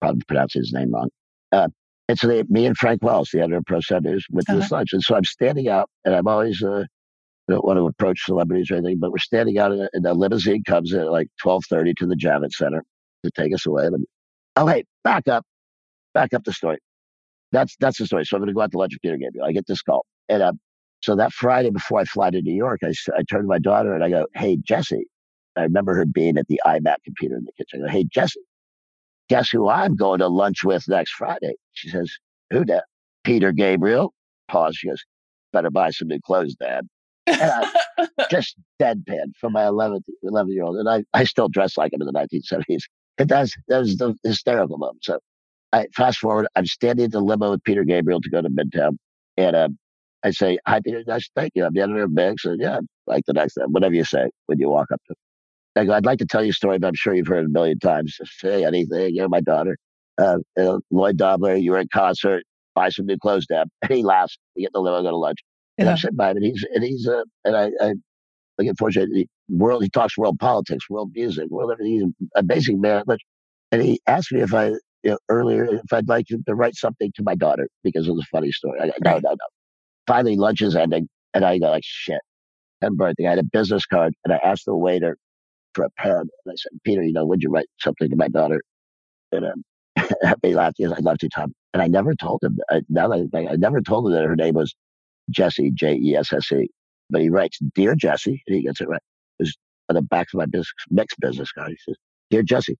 probably 0.00 0.22
pronouncing 0.28 0.62
his 0.62 0.72
name 0.72 0.94
wrong. 0.94 1.08
Uh, 1.50 1.66
and 2.08 2.16
so 2.16 2.28
they, 2.28 2.44
me 2.48 2.66
and 2.66 2.76
Frank 2.76 3.02
Wells, 3.02 3.30
the 3.32 3.40
editor 3.40 3.56
of 3.56 3.64
Pro 3.64 3.80
News, 4.00 4.26
went 4.30 4.46
to 4.46 4.52
uh-huh. 4.52 4.60
this 4.60 4.70
lunch. 4.70 4.92
And 4.92 5.02
so 5.02 5.16
I'm 5.16 5.24
standing 5.24 5.68
out, 5.68 5.90
and 6.04 6.14
I'm 6.14 6.28
always, 6.28 6.62
uh, 6.62 6.84
I 7.48 7.52
don't 7.52 7.64
want 7.64 7.78
to 7.78 7.86
approach 7.88 8.24
celebrities 8.24 8.70
or 8.70 8.76
anything, 8.76 9.00
but 9.00 9.10
we're 9.10 9.18
standing 9.18 9.58
out, 9.58 9.72
and 9.72 10.04
the 10.04 10.14
limousine 10.14 10.62
comes 10.62 10.92
in 10.92 11.00
at 11.00 11.10
like 11.10 11.26
12:30 11.44 11.96
to 11.96 12.06
the 12.06 12.14
Javits 12.14 12.52
Center 12.52 12.84
to 13.24 13.30
take 13.32 13.52
us 13.52 13.66
away. 13.66 13.88
Oh, 14.54 14.68
hey, 14.68 14.84
back 15.02 15.26
up, 15.26 15.44
back 16.14 16.32
up 16.32 16.44
the 16.44 16.52
story. 16.52 16.78
That's 17.50 17.74
that's 17.80 17.98
the 17.98 18.06
story. 18.06 18.24
So 18.24 18.36
I'm 18.36 18.42
going 18.42 18.48
to 18.48 18.54
go 18.54 18.60
out 18.60 18.70
to 18.70 18.78
lunch 18.78 18.92
with 18.94 19.02
Peter 19.02 19.16
Gabriel. 19.16 19.44
I 19.44 19.50
get 19.50 19.66
this 19.66 19.82
call, 19.82 20.06
and 20.28 20.44
uh, 20.44 20.52
so 21.00 21.16
that 21.16 21.32
Friday 21.32 21.70
before 21.70 22.00
I 22.00 22.04
fly 22.04 22.30
to 22.30 22.42
New 22.42 22.54
York, 22.54 22.80
I 22.84 22.92
I 23.16 23.22
turn 23.22 23.42
to 23.42 23.48
my 23.48 23.58
daughter 23.58 23.94
and 23.94 24.04
I 24.04 24.10
go, 24.10 24.26
"Hey, 24.34 24.56
Jesse." 24.56 25.06
I 25.56 25.62
remember 25.62 25.94
her 25.94 26.06
being 26.06 26.38
at 26.38 26.46
the 26.46 26.60
iMac 26.64 26.96
computer 27.04 27.36
in 27.36 27.44
the 27.44 27.52
kitchen. 27.56 27.82
I 27.82 27.86
go, 27.86 27.92
"Hey, 27.92 28.04
Jesse, 28.04 28.40
guess 29.28 29.50
who 29.50 29.68
I'm 29.68 29.96
going 29.96 30.20
to 30.20 30.28
lunch 30.28 30.64
with 30.64 30.88
next 30.88 31.12
Friday?" 31.12 31.54
She 31.72 31.88
says, 31.90 32.10
"Who 32.50 32.64
that?" 32.66 32.84
Peter 33.24 33.52
Gabriel. 33.52 34.12
Pause. 34.48 34.76
She 34.76 34.88
goes, 34.88 35.02
"Better 35.52 35.70
buy 35.70 35.90
some 35.90 36.08
new 36.08 36.20
clothes, 36.20 36.54
Dad." 36.54 36.86
And 37.26 37.50
I 37.98 38.08
just 38.30 38.56
deadpan 38.80 39.34
from 39.38 39.52
my 39.52 39.66
11, 39.66 40.02
11 40.22 40.52
year 40.52 40.64
old. 40.64 40.76
And 40.76 40.88
I, 40.88 41.04
I 41.14 41.24
still 41.24 41.48
dress 41.48 41.76
like 41.76 41.92
him 41.92 42.02
in 42.02 42.06
the 42.06 42.12
1970s. 42.12 42.82
And 43.18 43.28
that's, 43.28 43.54
that 43.68 43.78
was 43.78 43.96
the 43.96 44.14
hysterical 44.24 44.78
moment. 44.78 45.04
So 45.04 45.18
I 45.72 45.86
fast 45.94 46.18
forward, 46.18 46.48
I'm 46.56 46.66
standing 46.66 47.06
in 47.06 47.10
the 47.10 47.20
limo 47.20 47.50
with 47.50 47.64
Peter 47.64 47.84
Gabriel 47.84 48.20
to 48.20 48.30
go 48.30 48.42
to 48.42 48.48
Midtown. 48.48 48.96
And 49.36 49.56
uh, 49.56 49.68
I 50.22 50.30
say, 50.30 50.58
Hi, 50.66 50.80
Peter. 50.80 51.02
Nice, 51.06 51.30
thank 51.34 51.52
you. 51.54 51.64
I'm 51.64 51.72
the 51.72 51.80
editor 51.80 52.04
of 52.04 52.12
Mix. 52.12 52.44
And 52.44 52.60
yeah, 52.60 52.80
like 53.06 53.24
the 53.26 53.32
next, 53.32 53.58
whatever 53.68 53.94
you 53.94 54.04
say 54.04 54.30
when 54.46 54.58
you 54.58 54.68
walk 54.68 54.88
up 54.92 55.00
to 55.08 55.14
I 55.76 55.84
go, 55.84 55.92
I'd 55.92 56.04
like 56.04 56.18
to 56.18 56.26
tell 56.26 56.42
you 56.42 56.50
a 56.50 56.54
story, 56.54 56.78
but 56.78 56.88
I'm 56.88 56.94
sure 56.94 57.14
you've 57.14 57.28
heard 57.28 57.44
it 57.44 57.46
a 57.46 57.50
million 57.50 57.78
times. 57.78 58.16
Just 58.16 58.40
say 58.40 58.64
anything. 58.64 59.14
You're 59.14 59.28
my 59.28 59.40
daughter. 59.40 59.76
Uh, 60.18 60.38
Lloyd 60.90 61.16
Dobler, 61.16 61.54
you 61.54 61.72
were 61.72 61.78
in 61.78 61.88
concert. 61.92 62.44
Buy 62.74 62.88
some 62.88 63.06
new 63.06 63.18
clothes, 63.18 63.46
Dad. 63.46 63.68
And 63.82 63.92
he 63.92 64.02
laughs. 64.02 64.38
We 64.56 64.62
get 64.62 64.68
in 64.68 64.72
the 64.74 64.80
limo, 64.80 65.02
go 65.02 65.10
to 65.10 65.16
lunch. 65.16 65.38
And 65.78 65.86
yeah. 65.86 65.92
I'm 65.92 65.98
sitting 65.98 66.16
by 66.16 66.30
him, 66.30 66.36
and 66.36 66.46
he's 66.46 66.66
and 66.74 66.84
he's 66.84 67.08
uh, 67.08 67.22
and 67.44 67.56
I, 67.56 67.70
I 67.80 67.94
like 68.58 68.68
unfortunately 68.68 69.28
world. 69.48 69.82
He 69.82 69.88
talks 69.88 70.18
world 70.18 70.38
politics, 70.38 70.90
world 70.90 71.12
music, 71.14 71.48
world 71.48 71.72
everything. 71.72 71.92
He's 71.92 72.28
a 72.36 72.40
amazing 72.40 72.80
man. 72.80 73.04
But 73.06 73.20
and 73.72 73.80
he 73.80 74.00
asked 74.06 74.32
me 74.32 74.40
if 74.42 74.52
I 74.52 74.72
you 75.02 75.12
know, 75.12 75.18
earlier 75.28 75.64
if 75.64 75.92
I'd 75.92 76.08
like 76.08 76.26
to, 76.26 76.38
to, 76.46 76.54
write 76.54 76.74
something 76.74 77.10
to 77.14 77.22
my 77.22 77.34
daughter 77.34 77.68
because 77.82 78.06
it 78.06 78.12
was 78.12 78.22
a 78.22 78.36
funny 78.36 78.52
story. 78.52 78.78
I 78.80 78.86
go, 78.86 78.92
no, 79.02 79.12
no, 79.12 79.30
no. 79.30 79.36
Finally, 80.10 80.34
lunch 80.34 80.60
is 80.60 80.74
ending, 80.74 81.08
and 81.34 81.44
I 81.44 81.58
go 81.58 81.70
like 81.70 81.84
shit. 81.86 82.20
And 82.82 82.96
birthday, 82.96 83.28
I 83.28 83.30
had 83.30 83.38
a 83.38 83.44
business 83.44 83.86
card, 83.86 84.12
and 84.24 84.34
I 84.34 84.38
asked 84.38 84.64
the 84.66 84.74
waiter 84.74 85.16
for 85.74 85.84
a 85.84 85.90
pen, 85.90 86.12
and 86.18 86.28
I 86.48 86.54
said, 86.56 86.72
Peter, 86.84 87.04
you 87.04 87.12
know, 87.12 87.24
would 87.24 87.44
you 87.44 87.48
write 87.48 87.68
something 87.78 88.10
to 88.10 88.16
my 88.16 88.26
daughter? 88.26 88.60
And 89.30 89.44
um, 89.46 89.62
he 90.42 90.52
laughed. 90.52 90.78
He 90.78 90.84
goes, 90.84 90.94
I'd 90.94 91.04
love 91.04 91.18
to, 91.18 91.28
Tom. 91.28 91.52
And 91.74 91.80
I 91.80 91.86
never 91.86 92.16
told 92.16 92.42
him. 92.42 92.58
I, 92.68 92.82
now 92.88 93.06
that 93.06 93.30
I, 93.32 93.52
I 93.52 93.54
never 93.54 93.80
told 93.80 94.08
him 94.08 94.12
that 94.14 94.24
her 94.24 94.34
name 94.34 94.54
was 94.54 94.74
Jesse, 95.30 95.70
J 95.70 95.94
E 95.94 96.16
S 96.16 96.32
S 96.32 96.50
E. 96.50 96.68
But 97.08 97.20
he 97.20 97.30
writes, 97.30 97.60
Dear 97.76 97.94
Jesse, 97.94 98.42
and 98.48 98.56
he 98.56 98.62
gets 98.62 98.80
it 98.80 98.88
right. 98.88 99.02
It's 99.38 99.54
on 99.90 99.94
the 99.94 100.02
back 100.02 100.26
of 100.34 100.38
my 100.38 100.46
business, 100.46 100.72
mixed 100.90 101.20
business 101.20 101.52
card. 101.52 101.70
He 101.70 101.78
says, 101.86 101.96
Dear 102.30 102.42
Jesse, 102.42 102.76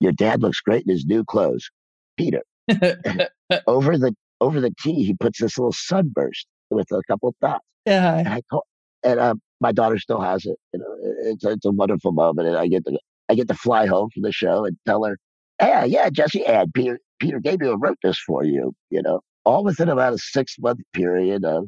your 0.00 0.12
dad 0.12 0.42
looks 0.42 0.60
great 0.60 0.84
in 0.84 0.92
his 0.92 1.06
new 1.06 1.24
clothes. 1.24 1.70
Peter. 2.18 2.42
over 3.66 3.96
the 3.96 4.14
over 4.42 4.60
the 4.60 4.74
T, 4.82 5.02
he 5.04 5.14
puts 5.14 5.40
this 5.40 5.56
little 5.56 5.72
sunburst 5.72 6.46
with 6.70 6.90
a 6.92 7.02
couple 7.08 7.28
of 7.28 7.34
dots. 7.40 7.64
Yeah. 7.86 8.18
And 8.18 8.28
I 8.28 8.42
told, 8.50 8.62
and 9.02 9.20
uh, 9.20 9.34
my 9.60 9.72
daughter 9.72 9.98
still 9.98 10.20
has 10.20 10.44
it. 10.46 10.56
You 10.72 10.80
know, 10.80 10.96
it's 11.24 11.44
it's 11.44 11.66
a 11.66 11.70
wonderful 11.70 12.12
moment, 12.12 12.48
and 12.48 12.56
I 12.56 12.66
get 12.66 12.84
to 12.86 12.98
I 13.28 13.34
get 13.34 13.48
to 13.48 13.54
fly 13.54 13.86
home 13.86 14.10
from 14.12 14.22
the 14.22 14.32
show 14.32 14.64
and 14.64 14.76
tell 14.86 15.04
her, 15.04 15.18
"Yeah, 15.60 15.84
yeah, 15.84 16.10
Jesse, 16.10 16.44
and 16.46 16.72
Peter 16.72 16.98
Peter 17.20 17.40
Gabriel 17.40 17.78
wrote 17.78 17.98
this 18.02 18.18
for 18.18 18.44
you." 18.44 18.72
You 18.90 19.02
know, 19.02 19.20
all 19.44 19.64
within 19.64 19.88
about 19.88 20.14
a 20.14 20.18
six 20.18 20.56
month 20.58 20.80
period 20.92 21.44
of 21.44 21.66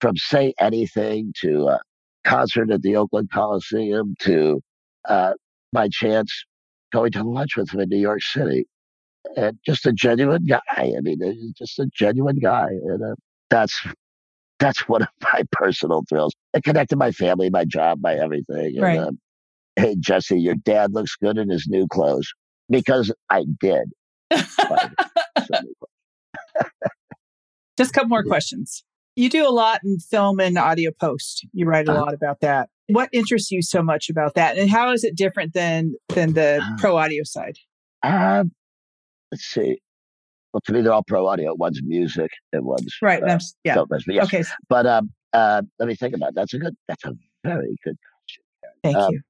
from 0.00 0.16
Say 0.16 0.54
Anything 0.60 1.32
to 1.42 1.68
a 1.68 1.80
concert 2.24 2.70
at 2.70 2.82
the 2.82 2.96
Oakland 2.96 3.30
Coliseum 3.32 4.14
to 4.20 4.60
uh, 5.08 5.32
my 5.72 5.88
chance 5.90 6.44
going 6.92 7.12
to 7.12 7.22
lunch 7.22 7.56
with 7.56 7.70
him 7.70 7.80
in 7.80 7.88
New 7.88 7.98
York 7.98 8.22
City. 8.22 8.66
And 9.36 9.58
just 9.66 9.86
a 9.86 9.92
genuine 9.92 10.46
guy. 10.46 10.60
I 10.76 11.00
mean, 11.02 11.52
just 11.56 11.78
a 11.78 11.86
genuine 11.92 12.38
guy. 12.38 12.68
And 12.68 13.02
uh, 13.02 13.14
that's 13.50 13.78
that's 14.58 14.88
one 14.88 15.02
of 15.02 15.08
my 15.32 15.42
personal 15.52 16.04
thrills. 16.08 16.34
It 16.54 16.64
connected 16.64 16.96
my 16.96 17.12
family, 17.12 17.50
my 17.50 17.64
job, 17.64 17.98
my 18.00 18.14
everything. 18.14 18.74
And, 18.76 18.82
right. 18.82 18.98
Um, 18.98 19.18
hey, 19.76 19.96
Jesse, 19.98 20.40
your 20.40 20.54
dad 20.54 20.92
looks 20.92 21.16
good 21.16 21.38
in 21.38 21.50
his 21.50 21.66
new 21.68 21.86
clothes 21.86 22.32
because 22.68 23.12
I 23.30 23.44
did. 23.60 23.90
Just 27.76 27.90
a 27.90 27.92
couple 27.92 28.08
more 28.08 28.24
yeah. 28.24 28.28
questions 28.28 28.84
you 29.18 29.28
do 29.28 29.46
a 29.46 29.50
lot 29.50 29.80
in 29.84 29.98
film 29.98 30.38
and 30.38 30.56
audio 30.56 30.92
post. 30.92 31.44
You 31.52 31.66
write 31.66 31.88
a 31.88 31.92
uh, 31.92 32.00
lot 32.00 32.14
about 32.14 32.40
that. 32.40 32.68
What 32.86 33.08
interests 33.12 33.50
you 33.50 33.62
so 33.62 33.82
much 33.82 34.08
about 34.08 34.34
that, 34.34 34.56
and 34.56 34.70
how 34.70 34.92
is 34.92 35.02
it 35.02 35.16
different 35.16 35.54
than 35.54 35.94
than 36.14 36.34
the 36.34 36.60
uh, 36.62 36.76
pro 36.78 36.96
audio 36.96 37.24
side? 37.24 37.58
Uh, 38.02 38.44
let's 39.32 39.44
see. 39.44 39.80
Well, 40.52 40.60
to 40.64 40.72
me, 40.72 40.80
they're 40.80 40.92
all 40.92 41.02
pro 41.02 41.26
audio. 41.26 41.54
One's 41.54 41.80
music, 41.82 42.30
and 42.52 42.64
one's 42.64 42.96
right. 43.02 43.22
Uh, 43.22 43.38
yeah. 43.64 43.74
Film, 43.74 43.86
but 43.90 44.02
yes. 44.06 44.24
Okay. 44.24 44.44
But 44.68 44.86
um, 44.86 45.10
uh, 45.32 45.62
let 45.78 45.88
me 45.88 45.94
think 45.94 46.14
about 46.14 46.30
it. 46.30 46.34
That's 46.34 46.54
a 46.54 46.58
good. 46.58 46.74
That's 46.88 47.04
a 47.04 47.14
very 47.44 47.76
good 47.84 47.96
question. 47.96 48.44
Thank 48.82 48.96
um, 48.96 49.12
you. 49.12 49.20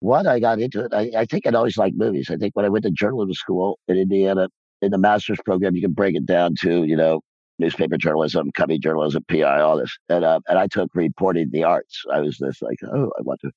What 0.00 0.26
I 0.26 0.38
got 0.40 0.60
into 0.60 0.84
it, 0.84 0.92
I, 0.92 1.10
I 1.16 1.24
think 1.24 1.46
I'd 1.46 1.54
always 1.54 1.78
liked 1.78 1.96
movies. 1.96 2.28
I 2.30 2.36
think 2.36 2.54
when 2.56 2.64
I 2.64 2.68
went 2.68 2.84
to 2.84 2.90
journalism 2.90 3.32
school 3.34 3.78
in 3.88 3.96
Indiana, 3.96 4.48
in 4.82 4.90
the 4.90 4.98
master's 4.98 5.38
program, 5.44 5.74
you 5.74 5.80
can 5.80 5.92
break 5.92 6.14
it 6.14 6.26
down 6.26 6.54
to 6.60 6.84
you 6.84 6.96
know 6.96 7.20
newspaper 7.58 7.96
journalism, 7.96 8.50
cubby 8.54 8.78
journalism, 8.78 9.24
PI, 9.28 9.60
all 9.60 9.78
this. 9.78 9.96
And 10.08 10.24
uh, 10.24 10.40
and 10.48 10.58
I 10.58 10.66
took 10.66 10.90
reporting 10.94 11.50
the 11.50 11.64
arts. 11.64 12.02
I 12.12 12.20
was 12.20 12.38
this 12.38 12.60
like, 12.62 12.78
oh, 12.84 13.10
I 13.18 13.22
want 13.22 13.40
to. 13.40 13.50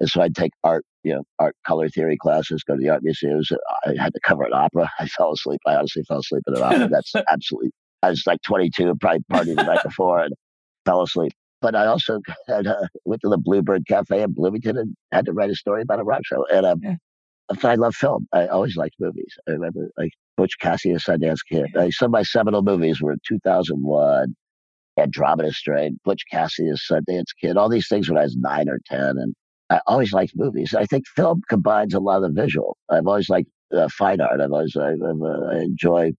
And 0.00 0.08
so 0.08 0.20
I'd 0.20 0.34
take 0.34 0.52
art, 0.64 0.84
you 1.02 1.14
know, 1.14 1.22
art 1.38 1.56
color 1.66 1.88
theory 1.88 2.16
classes, 2.16 2.62
go 2.62 2.74
to 2.74 2.80
the 2.80 2.88
art 2.88 3.02
museums. 3.02 3.50
I 3.84 3.94
had 3.98 4.12
to 4.14 4.20
cover 4.24 4.44
an 4.44 4.52
opera. 4.52 4.90
I 4.98 5.06
fell 5.08 5.32
asleep. 5.32 5.60
I 5.66 5.74
honestly 5.74 6.02
fell 6.04 6.20
asleep 6.20 6.42
at 6.48 6.56
an 6.56 6.62
opera. 6.62 6.88
That's 6.90 7.12
absolutely. 7.30 7.70
I 8.02 8.10
was 8.10 8.22
like 8.26 8.40
22, 8.42 8.94
probably 9.00 9.24
partied 9.30 9.56
the 9.56 9.64
night 9.64 9.82
before, 9.82 10.20
and 10.20 10.32
fell 10.84 11.02
asleep. 11.02 11.32
But 11.60 11.74
I 11.74 11.86
also 11.86 12.20
had, 12.48 12.66
uh, 12.66 12.86
went 13.04 13.22
to 13.22 13.28
the 13.28 13.38
Bluebird 13.38 13.86
Cafe 13.86 14.22
in 14.22 14.32
Bloomington 14.32 14.78
and 14.78 14.94
had 15.12 15.26
to 15.26 15.32
write 15.32 15.50
a 15.50 15.56
story 15.56 15.82
about 15.82 16.00
a 16.00 16.04
rock 16.04 16.20
show. 16.24 16.46
And 16.52 16.64
um, 16.64 16.80
yeah. 16.82 16.94
I 17.64 17.74
love 17.76 17.94
film. 17.94 18.28
I 18.32 18.46
always 18.46 18.76
liked 18.76 18.96
movies. 19.00 19.34
I 19.48 19.52
remember 19.52 19.90
like 19.96 20.12
Butch 20.36 20.58
Cassidy, 20.60 20.92
and 20.92 21.02
Sundance 21.02 21.40
Kid. 21.50 21.74
Uh, 21.74 21.90
some 21.90 22.06
of 22.06 22.12
my 22.12 22.22
seminal 22.22 22.62
movies 22.62 23.00
were 23.00 23.16
2001, 23.26 24.36
Andromeda 24.98 25.52
Strain, 25.52 25.98
Butch 26.04 26.22
Cassidy, 26.30 26.68
and 26.68 26.78
Sundance 26.78 27.30
Kid, 27.40 27.56
all 27.56 27.68
these 27.68 27.88
things 27.88 28.08
when 28.08 28.18
I 28.18 28.22
was 28.22 28.36
nine 28.36 28.68
or 28.68 28.78
10. 28.86 29.00
And 29.00 29.34
I 29.70 29.80
always 29.86 30.12
liked 30.12 30.32
movies. 30.34 30.74
I 30.74 30.86
think 30.86 31.06
film 31.06 31.42
combines 31.48 31.94
a 31.94 32.00
lot 32.00 32.24
of 32.24 32.32
visual. 32.32 32.76
I've 32.88 33.06
always 33.06 33.28
liked 33.28 33.50
uh, 33.74 33.88
fine 33.88 34.20
art. 34.20 34.40
I've 34.40 34.52
always, 34.52 34.76
I, 34.76 34.92
uh, 34.92 35.50
I 35.50 35.58
enjoy, 35.58 36.12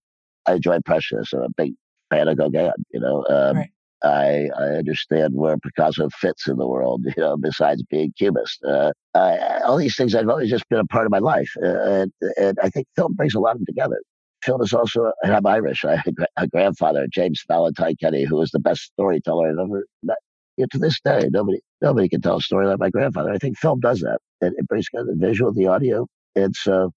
I 0.46 0.54
enjoy 0.54 0.76
Impressionists. 0.76 1.32
I'm 1.32 1.42
a 1.42 1.48
big 1.56 1.74
fan 2.10 2.28
of 2.28 2.38
Gauguin, 2.38 2.72
you 2.92 3.00
know. 3.00 3.24
Um, 3.28 3.56
right. 3.56 3.70
I, 4.02 4.48
I 4.56 4.62
understand 4.76 5.34
where 5.34 5.58
Picasso 5.58 6.08
fits 6.10 6.48
in 6.48 6.56
the 6.56 6.66
world, 6.66 7.04
you 7.16 7.22
know, 7.22 7.36
besides 7.36 7.82
being 7.90 8.12
cubist. 8.16 8.62
Uh, 8.64 8.92
I, 9.14 9.60
all 9.64 9.76
these 9.76 9.96
things 9.96 10.14
I've 10.14 10.28
always 10.28 10.50
just 10.50 10.68
been 10.68 10.78
a 10.78 10.86
part 10.86 11.06
of 11.06 11.10
my 11.10 11.18
life. 11.18 11.50
Uh, 11.62 11.66
and, 11.66 12.12
and 12.38 12.58
I 12.62 12.70
think 12.70 12.86
film 12.96 13.14
brings 13.14 13.34
a 13.34 13.40
lot 13.40 13.52
of 13.52 13.58
them 13.58 13.66
together. 13.66 14.00
Film 14.42 14.62
is 14.62 14.72
also, 14.72 15.12
and 15.22 15.34
I'm 15.34 15.44
Irish. 15.44 15.84
I 15.84 15.96
had 15.96 16.14
a 16.38 16.48
grandfather, 16.48 17.06
James 17.12 17.44
Valentine 17.46 17.96
Kenny, 18.00 18.24
who 18.24 18.36
was 18.36 18.50
the 18.52 18.58
best 18.58 18.84
storyteller 18.84 19.50
I've 19.50 19.58
ever 19.58 19.86
met. 20.02 20.16
You 20.60 20.64
know, 20.64 20.68
to 20.72 20.78
this 20.78 21.00
day, 21.00 21.28
nobody 21.32 21.60
nobody 21.80 22.08
can 22.08 22.20
tell 22.20 22.36
a 22.36 22.40
story 22.42 22.66
like 22.66 22.78
my 22.78 22.90
grandfather. 22.90 23.32
I 23.32 23.38
think 23.38 23.58
film 23.58 23.80
does 23.80 24.00
that. 24.00 24.18
It, 24.42 24.52
it 24.58 24.68
brings 24.68 24.88
the 24.92 25.14
visual, 25.16 25.52
the 25.52 25.68
audio. 25.68 26.06
And 26.36 26.54
so 26.54 26.92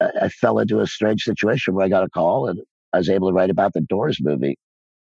I, 0.00 0.10
I 0.22 0.28
fell 0.28 0.60
into 0.60 0.80
a 0.80 0.86
strange 0.86 1.22
situation 1.24 1.74
where 1.74 1.84
I 1.84 1.88
got 1.88 2.04
a 2.04 2.08
call 2.10 2.48
and 2.48 2.60
I 2.92 2.98
was 2.98 3.08
able 3.10 3.28
to 3.28 3.34
write 3.34 3.50
about 3.50 3.72
the 3.72 3.80
Doors 3.82 4.18
movie. 4.20 4.56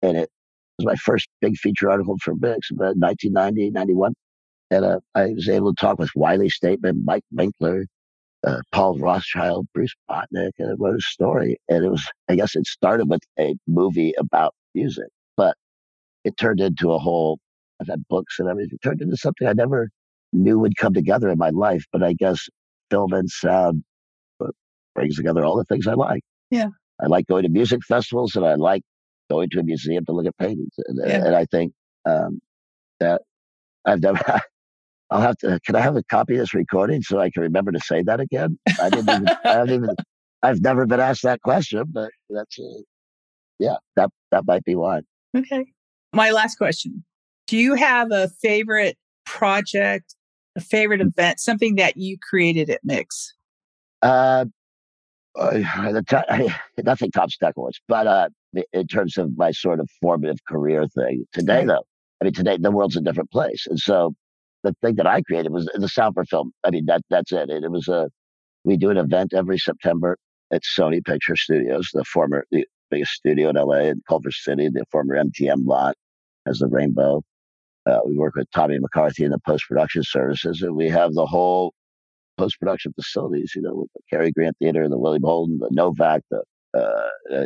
And 0.01 0.17
it 0.17 0.29
was 0.77 0.85
my 0.85 0.95
first 0.95 1.29
big 1.41 1.55
feature 1.57 1.89
article 1.89 2.17
for 2.21 2.35
Mix 2.35 2.69
about 2.71 2.97
1990, 2.97 3.71
91. 3.71 4.13
And 4.71 4.85
uh, 4.85 4.99
I 5.15 5.27
was 5.27 5.47
able 5.47 5.73
to 5.73 5.79
talk 5.79 5.99
with 5.99 6.11
Wylie 6.15 6.49
Stateman, 6.49 7.03
Mike 7.05 7.23
Winkler, 7.31 7.85
uh, 8.45 8.59
Paul 8.73 8.99
Rothchild, 8.99 9.67
Bruce 9.73 9.95
Botnick, 10.09 10.51
and 10.59 10.71
I 10.71 10.73
wrote 10.77 10.97
a 10.97 11.01
story. 11.01 11.57
And 11.69 11.85
it 11.85 11.89
was, 11.89 12.05
I 12.29 12.35
guess 12.35 12.55
it 12.55 12.67
started 12.67 13.09
with 13.09 13.21
a 13.39 13.55
movie 13.67 14.13
about 14.17 14.53
music, 14.75 15.07
but 15.37 15.55
it 16.23 16.37
turned 16.37 16.59
into 16.59 16.91
a 16.91 16.99
whole, 16.99 17.39
I've 17.81 17.87
had 17.87 18.07
books 18.07 18.39
and 18.39 18.47
everything. 18.49 18.77
Turned 18.83 19.01
into 19.01 19.17
something 19.17 19.47
I 19.47 19.53
never 19.53 19.89
knew 20.31 20.59
would 20.59 20.77
come 20.77 20.93
together 20.93 21.29
in 21.29 21.37
my 21.37 21.49
life. 21.49 21.85
But 21.91 22.03
I 22.03 22.13
guess 22.13 22.47
film 22.89 23.13
and 23.13 23.29
sound 23.29 23.83
uh, 24.43 24.47
brings 24.95 25.15
together 25.15 25.43
all 25.43 25.57
the 25.57 25.65
things 25.65 25.87
I 25.87 25.93
like. 25.93 26.23
Yeah. 26.51 26.67
I 27.01 27.07
like 27.07 27.27
going 27.27 27.43
to 27.43 27.49
music 27.49 27.81
festivals 27.87 28.35
and 28.35 28.45
I 28.45 28.55
like 28.55 28.83
going 29.29 29.49
to 29.51 29.59
a 29.59 29.63
museum 29.63 30.05
to 30.05 30.11
look 30.11 30.25
at 30.27 30.37
paintings. 30.37 30.73
And, 30.87 30.99
Yeah. 31.05 31.25
and 31.25 31.35
I 31.35 31.45
think 31.45 31.73
um, 32.05 32.39
that 32.99 33.21
I've 33.85 34.01
never, 34.01 34.19
I'll 35.09 35.21
have 35.21 35.37
to, 35.37 35.59
can 35.65 35.75
I 35.75 35.81
have 35.81 35.95
a 35.95 36.03
copy 36.03 36.33
of 36.35 36.39
this 36.39 36.53
recording 36.53 37.01
so 37.01 37.19
I 37.19 37.29
can 37.29 37.41
remember 37.43 37.71
to 37.71 37.79
say 37.79 38.03
that 38.03 38.19
again? 38.19 38.57
I 38.81 38.89
didn't 38.89 39.09
even, 39.09 39.27
I 39.43 39.49
haven't 39.49 39.73
even, 39.73 39.95
I've 40.41 40.61
never 40.61 40.85
been 40.85 40.99
asked 40.99 41.23
that 41.23 41.41
question, 41.41 41.83
but 41.91 42.11
that's, 42.29 42.59
uh, 42.59 42.81
yeah, 43.59 43.75
that, 43.95 44.09
that 44.31 44.45
might 44.45 44.63
be 44.63 44.75
one. 44.75 45.03
Okay. 45.35 45.65
My 46.13 46.31
last 46.31 46.57
question 46.57 47.03
Do 47.47 47.57
you 47.57 47.75
have 47.75 48.11
a 48.11 48.29
favorite 48.41 48.97
project, 49.25 50.15
a 50.55 50.61
favorite 50.61 51.01
event, 51.01 51.39
something 51.39 51.75
that 51.75 51.97
you 51.97 52.17
created 52.29 52.69
at 52.69 52.81
Mix? 52.83 53.33
Uh, 54.01 54.45
uh, 55.35 55.59
nothing 56.83 57.11
tops 57.11 57.37
Decklewitz, 57.41 57.79
but 57.87 58.07
uh, 58.07 58.29
in 58.71 58.87
terms 58.87 59.17
of 59.17 59.37
my 59.37 59.51
sort 59.51 59.79
of 59.79 59.89
formative 60.01 60.37
career 60.47 60.87
thing 60.87 61.25
today, 61.33 61.65
though, 61.65 61.83
I 62.21 62.25
mean, 62.25 62.33
today 62.33 62.57
the 62.59 62.71
world's 62.71 62.95
a 62.95 63.01
different 63.01 63.31
place, 63.31 63.65
and 63.67 63.79
so 63.79 64.13
the 64.63 64.75
thing 64.81 64.95
that 64.95 65.07
I 65.07 65.21
created 65.21 65.51
was 65.51 65.69
the 65.73 65.89
sound 65.89 66.15
for 66.15 66.25
film. 66.25 66.51
I 66.63 66.69
mean, 66.69 66.85
that 66.85 67.01
that's 67.09 67.31
it. 67.31 67.49
And 67.49 67.63
it 67.63 67.71
was 67.71 67.87
a 67.87 68.09
we 68.63 68.77
do 68.77 68.89
an 68.89 68.97
event 68.97 69.33
every 69.33 69.57
September 69.57 70.17
at 70.51 70.61
Sony 70.63 71.03
Picture 71.03 71.35
Studios, 71.35 71.89
the 71.93 72.03
former 72.05 72.45
the 72.51 72.65
biggest 72.89 73.13
studio 73.13 73.49
in 73.49 73.55
LA 73.55 73.89
in 73.89 74.01
Culver 74.07 74.31
City, 74.31 74.69
the 74.69 74.85
former 74.91 75.15
MGM 75.15 75.65
lot 75.65 75.95
has 76.45 76.59
the 76.59 76.67
Rainbow. 76.67 77.23
Uh, 77.85 77.99
we 78.05 78.17
work 78.17 78.35
with 78.35 78.49
Tommy 78.51 78.79
McCarthy 78.79 79.23
in 79.23 79.31
the 79.31 79.39
post 79.45 79.65
production 79.67 80.03
services, 80.03 80.61
and 80.61 80.75
we 80.75 80.89
have 80.89 81.13
the 81.13 81.25
whole 81.25 81.73
post 82.37 82.59
production 82.59 82.93
facilities, 82.93 83.53
you 83.55 83.61
know, 83.61 83.73
with 83.75 83.89
the 83.93 84.01
Cary 84.09 84.31
Grant 84.31 84.57
Theater, 84.59 84.87
the 84.87 84.97
William 84.97 85.23
Holden, 85.23 85.59
the 85.59 85.69
Novak, 85.71 86.21
the 86.31 86.43
uh, 86.75 87.09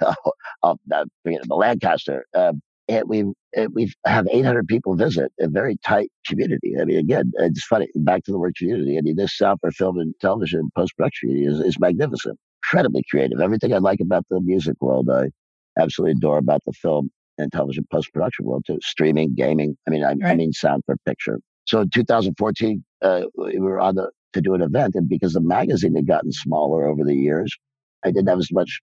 uh, 0.00 0.14
oh, 0.62 0.76
forget 1.22 1.42
the 1.46 1.54
Lancaster. 1.54 2.24
Um, 2.34 2.60
and 2.88 3.04
we 3.08 3.24
we 3.70 3.92
have 4.06 4.26
800 4.30 4.66
people 4.66 4.96
visit 4.96 5.30
a 5.40 5.48
very 5.48 5.76
tight 5.84 6.10
community. 6.26 6.74
I 6.80 6.84
mean, 6.84 6.98
again, 6.98 7.32
it's 7.38 7.64
funny. 7.64 7.88
Back 7.94 8.24
to 8.24 8.32
the 8.32 8.38
word 8.38 8.56
community. 8.56 8.98
I 8.98 9.02
mean, 9.02 9.16
this 9.16 9.36
sound 9.36 9.60
for 9.60 9.70
film 9.70 9.98
and 9.98 10.14
television 10.20 10.70
post 10.74 10.96
production 10.96 11.30
is, 11.36 11.60
is 11.60 11.78
magnificent, 11.78 12.38
incredibly 12.64 13.04
creative. 13.10 13.40
Everything 13.40 13.72
I 13.72 13.78
like 13.78 14.00
about 14.00 14.24
the 14.30 14.40
music 14.40 14.76
world, 14.80 15.08
I 15.10 15.30
absolutely 15.78 16.12
adore 16.12 16.38
about 16.38 16.62
the 16.66 16.72
film 16.72 17.10
and 17.38 17.52
television 17.52 17.86
post 17.90 18.12
production 18.12 18.44
world 18.44 18.64
too. 18.66 18.78
Streaming, 18.82 19.34
gaming. 19.34 19.76
I 19.86 19.90
mean, 19.90 20.04
I, 20.04 20.14
I 20.24 20.34
mean, 20.34 20.52
sound 20.52 20.82
for 20.86 20.96
picture. 21.06 21.38
So 21.66 21.80
in 21.80 21.90
2014, 21.90 22.84
uh, 23.02 23.22
we 23.36 23.58
were 23.58 23.80
on 23.80 23.94
the 23.94 24.10
to 24.32 24.40
do 24.40 24.54
an 24.54 24.62
event, 24.62 24.94
and 24.94 25.08
because 25.08 25.34
the 25.34 25.40
magazine 25.40 25.94
had 25.94 26.06
gotten 26.06 26.32
smaller 26.32 26.86
over 26.86 27.04
the 27.04 27.14
years, 27.14 27.54
I 28.02 28.10
didn't 28.10 28.28
have 28.28 28.38
as 28.38 28.50
much 28.50 28.80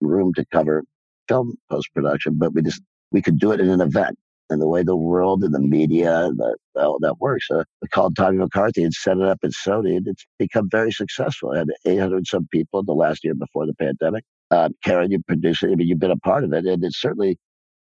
room 0.00 0.32
to 0.34 0.44
cover 0.52 0.84
film 1.28 1.56
post 1.70 1.88
production, 1.94 2.34
but 2.36 2.54
we 2.54 2.62
just 2.62 2.82
we 3.10 3.22
could 3.22 3.38
do 3.38 3.52
it 3.52 3.60
in 3.60 3.68
an 3.68 3.80
event. 3.80 4.16
And 4.50 4.60
the 4.60 4.68
way 4.68 4.82
the 4.82 4.94
world 4.94 5.42
and 5.42 5.54
the 5.54 5.58
media 5.58 6.26
and 6.26 6.38
the, 6.38 6.56
all 6.76 6.98
that 7.00 7.18
works, 7.18 7.50
uh, 7.50 7.64
we 7.80 7.88
called 7.88 8.14
Tommy 8.14 8.36
McCarthy 8.36 8.82
and 8.84 8.92
set 8.92 9.16
it 9.16 9.22
up 9.22 9.38
at 9.42 9.52
Sony, 9.52 9.96
and 9.96 10.06
it's 10.06 10.26
become 10.38 10.68
very 10.68 10.92
successful. 10.92 11.52
I 11.52 11.58
had 11.58 11.68
800 11.86 12.26
some 12.26 12.46
people 12.52 12.82
the 12.82 12.92
last 12.92 13.24
year 13.24 13.34
before 13.34 13.66
the 13.66 13.74
pandemic. 13.74 14.22
Uh, 14.50 14.68
Karen, 14.84 15.10
you 15.10 15.22
produce 15.26 15.62
it. 15.62 15.70
I 15.70 15.76
mean, 15.76 15.88
you've 15.88 15.98
been 15.98 16.10
a 16.10 16.18
part 16.18 16.44
of 16.44 16.52
it, 16.52 16.66
and 16.66 16.84
it's 16.84 17.00
certainly 17.00 17.38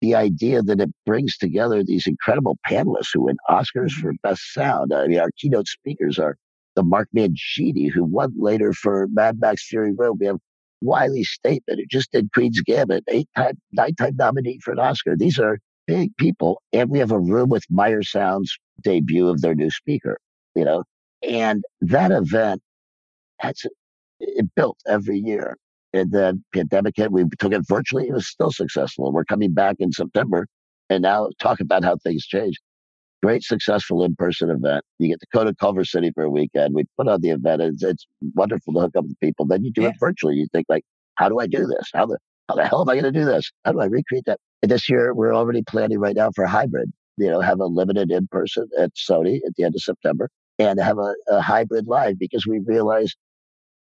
the 0.01 0.15
idea 0.15 0.61
that 0.61 0.79
it 0.79 0.89
brings 1.05 1.37
together 1.37 1.83
these 1.83 2.07
incredible 2.07 2.57
panelists 2.69 3.09
who 3.13 3.23
win 3.23 3.37
Oscars 3.49 3.91
mm-hmm. 3.91 4.01
for 4.01 4.13
best 4.23 4.53
sound. 4.53 4.93
I 4.93 5.07
mean, 5.07 5.19
our 5.19 5.31
keynote 5.37 5.67
speakers 5.67 6.19
are 6.19 6.37
the 6.75 6.83
Mark 6.83 7.09
Mangini, 7.15 7.91
who 7.91 8.03
won 8.03 8.33
later 8.37 8.73
for 8.73 9.07
Mad 9.11 9.39
Max 9.39 9.67
Fury 9.67 9.93
Road. 9.93 10.19
We 10.19 10.27
have 10.27 10.37
Wylie 10.81 11.25
Stateman, 11.25 11.77
who 11.77 11.85
just 11.89 12.11
did 12.11 12.31
Queen's 12.33 12.61
Gambit, 12.61 13.03
eight 13.07 13.27
time, 13.35 13.57
nine 13.71 13.95
time 13.95 14.15
nominee 14.15 14.59
for 14.63 14.71
an 14.73 14.79
Oscar. 14.79 15.15
These 15.15 15.39
are 15.39 15.59
big 15.87 16.15
people. 16.17 16.61
And 16.71 16.89
we 16.89 16.99
have 16.99 17.11
a 17.11 17.19
room 17.19 17.49
with 17.49 17.63
Meyer 17.69 18.03
Sound's 18.03 18.55
debut 18.81 19.27
of 19.27 19.41
their 19.41 19.55
new 19.55 19.71
speaker, 19.71 20.17
you 20.55 20.65
know, 20.65 20.83
and 21.23 21.63
that 21.81 22.11
event, 22.11 22.61
that's 23.41 23.65
it 24.19 24.45
built 24.55 24.77
every 24.87 25.19
year. 25.19 25.57
And 25.93 26.11
then 26.11 26.43
pandemic 26.53 26.95
hit, 26.97 27.11
we 27.11 27.23
took 27.39 27.53
it 27.53 27.61
virtually. 27.67 28.07
It 28.07 28.13
was 28.13 28.27
still 28.27 28.51
successful. 28.51 29.11
We're 29.11 29.25
coming 29.25 29.53
back 29.53 29.77
in 29.79 29.91
September 29.91 30.47
and 30.89 31.01
now 31.01 31.29
talk 31.39 31.59
about 31.59 31.83
how 31.83 31.97
things 31.97 32.25
change. 32.25 32.59
Great, 33.23 33.43
successful 33.43 34.03
in-person 34.03 34.49
event. 34.51 34.83
You 34.99 35.09
get 35.09 35.19
to 35.21 35.27
go 35.33 35.43
to 35.43 35.55
Culver 35.55 35.83
City 35.85 36.11
for 36.13 36.23
a 36.23 36.29
weekend. 36.29 36.75
We 36.75 36.85
put 36.97 37.07
on 37.07 37.21
the 37.21 37.31
event. 37.31 37.61
It's, 37.61 37.83
it's 37.83 38.05
wonderful 38.35 38.73
to 38.73 38.79
hook 38.81 38.95
up 38.95 39.05
with 39.05 39.19
people. 39.19 39.45
Then 39.47 39.63
you 39.63 39.71
do 39.71 39.81
Yeah. 39.83 39.89
it 39.89 39.95
virtually. 39.99 40.35
You 40.35 40.47
think 40.51 40.67
like, 40.69 40.83
how 41.15 41.27
do 41.29 41.39
I 41.39 41.47
do 41.47 41.65
this? 41.65 41.89
How 41.93 42.05
the 42.05 42.17
how 42.47 42.55
the 42.55 42.65
hell 42.67 42.81
am 42.81 42.89
I 42.89 42.93
going 42.93 43.11
to 43.11 43.19
do 43.19 43.25
this? 43.25 43.51
How 43.65 43.71
do 43.73 43.81
I 43.81 43.85
recreate 43.85 44.25
that? 44.27 44.39
And 44.61 44.71
this 44.71 44.87
year, 44.87 45.13
we're 45.13 45.33
already 45.35 45.63
planning 45.63 45.99
right 45.99 46.15
now 46.15 46.29
for 46.35 46.45
hybrid. 46.45 46.91
You 47.17 47.29
know, 47.29 47.41
have 47.41 47.59
a 47.59 47.65
limited 47.65 48.11
in-person 48.11 48.69
at 48.79 48.93
Sony 48.95 49.37
at 49.47 49.55
the 49.57 49.63
end 49.63 49.75
of 49.75 49.81
September, 49.81 50.29
and 50.59 50.79
have 50.79 50.99
a, 50.99 51.13
a 51.29 51.41
hybrid 51.41 51.87
live 51.87 52.19
because 52.19 52.45
we 52.45 52.59
realize 52.59 53.15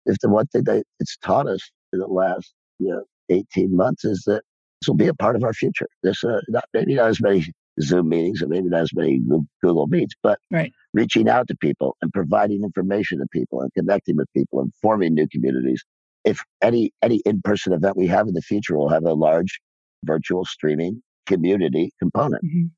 if 0.07 0.17
the 0.21 0.29
one 0.29 0.47
thing 0.47 0.65
that 0.65 0.85
it's 1.01 1.17
taught 1.19 1.49
us 1.49 1.71
in 1.95 2.01
the 2.01 2.07
last 2.07 2.53
you 2.79 2.89
know 2.91 3.05
18 3.31 3.75
months 3.75 4.05
is 4.05 4.23
that 4.27 4.43
this 4.81 4.89
will 4.89 4.97
be 4.97 5.07
a 5.09 5.15
part 5.15 5.37
of 5.37 5.45
our 5.45 5.55
future. 5.55 5.89
This 6.03 6.23
uh, 6.25 6.41
not 6.49 6.65
maybe 6.75 6.95
not 6.95 7.09
as 7.09 7.21
many 7.21 7.47
Zoom 7.81 8.09
meetings 8.11 8.43
and 8.43 8.51
maybe 8.51 8.69
not 8.69 8.83
as 8.83 8.95
many 8.95 9.21
Google 9.63 9.87
Meets, 9.87 10.15
but 10.23 10.39
Right. 10.51 10.73
reaching 10.93 11.29
out 11.29 11.49
to 11.49 11.57
people 11.57 11.97
and 12.03 12.13
providing 12.13 12.63
information 12.63 13.19
to 13.21 13.27
people 13.33 13.61
and 13.63 13.73
connecting 13.75 14.17
with 14.17 14.29
people 14.37 14.61
and 14.61 14.73
forming 14.83 15.15
new 15.15 15.27
communities. 15.29 15.83
If 16.25 16.41
any 16.63 16.93
any 17.03 17.23
in-person 17.25 17.73
event 17.73 17.97
we 17.97 18.07
have 18.09 18.29
in 18.29 18.35
the 18.35 18.43
future 18.43 18.77
will 18.77 18.91
have 18.91 19.05
a 19.05 19.15
large 19.15 19.61
virtual 20.05 20.45
streaming 20.45 21.03
community 21.27 21.93
component, 21.99 22.43
Mhm. 22.45 22.71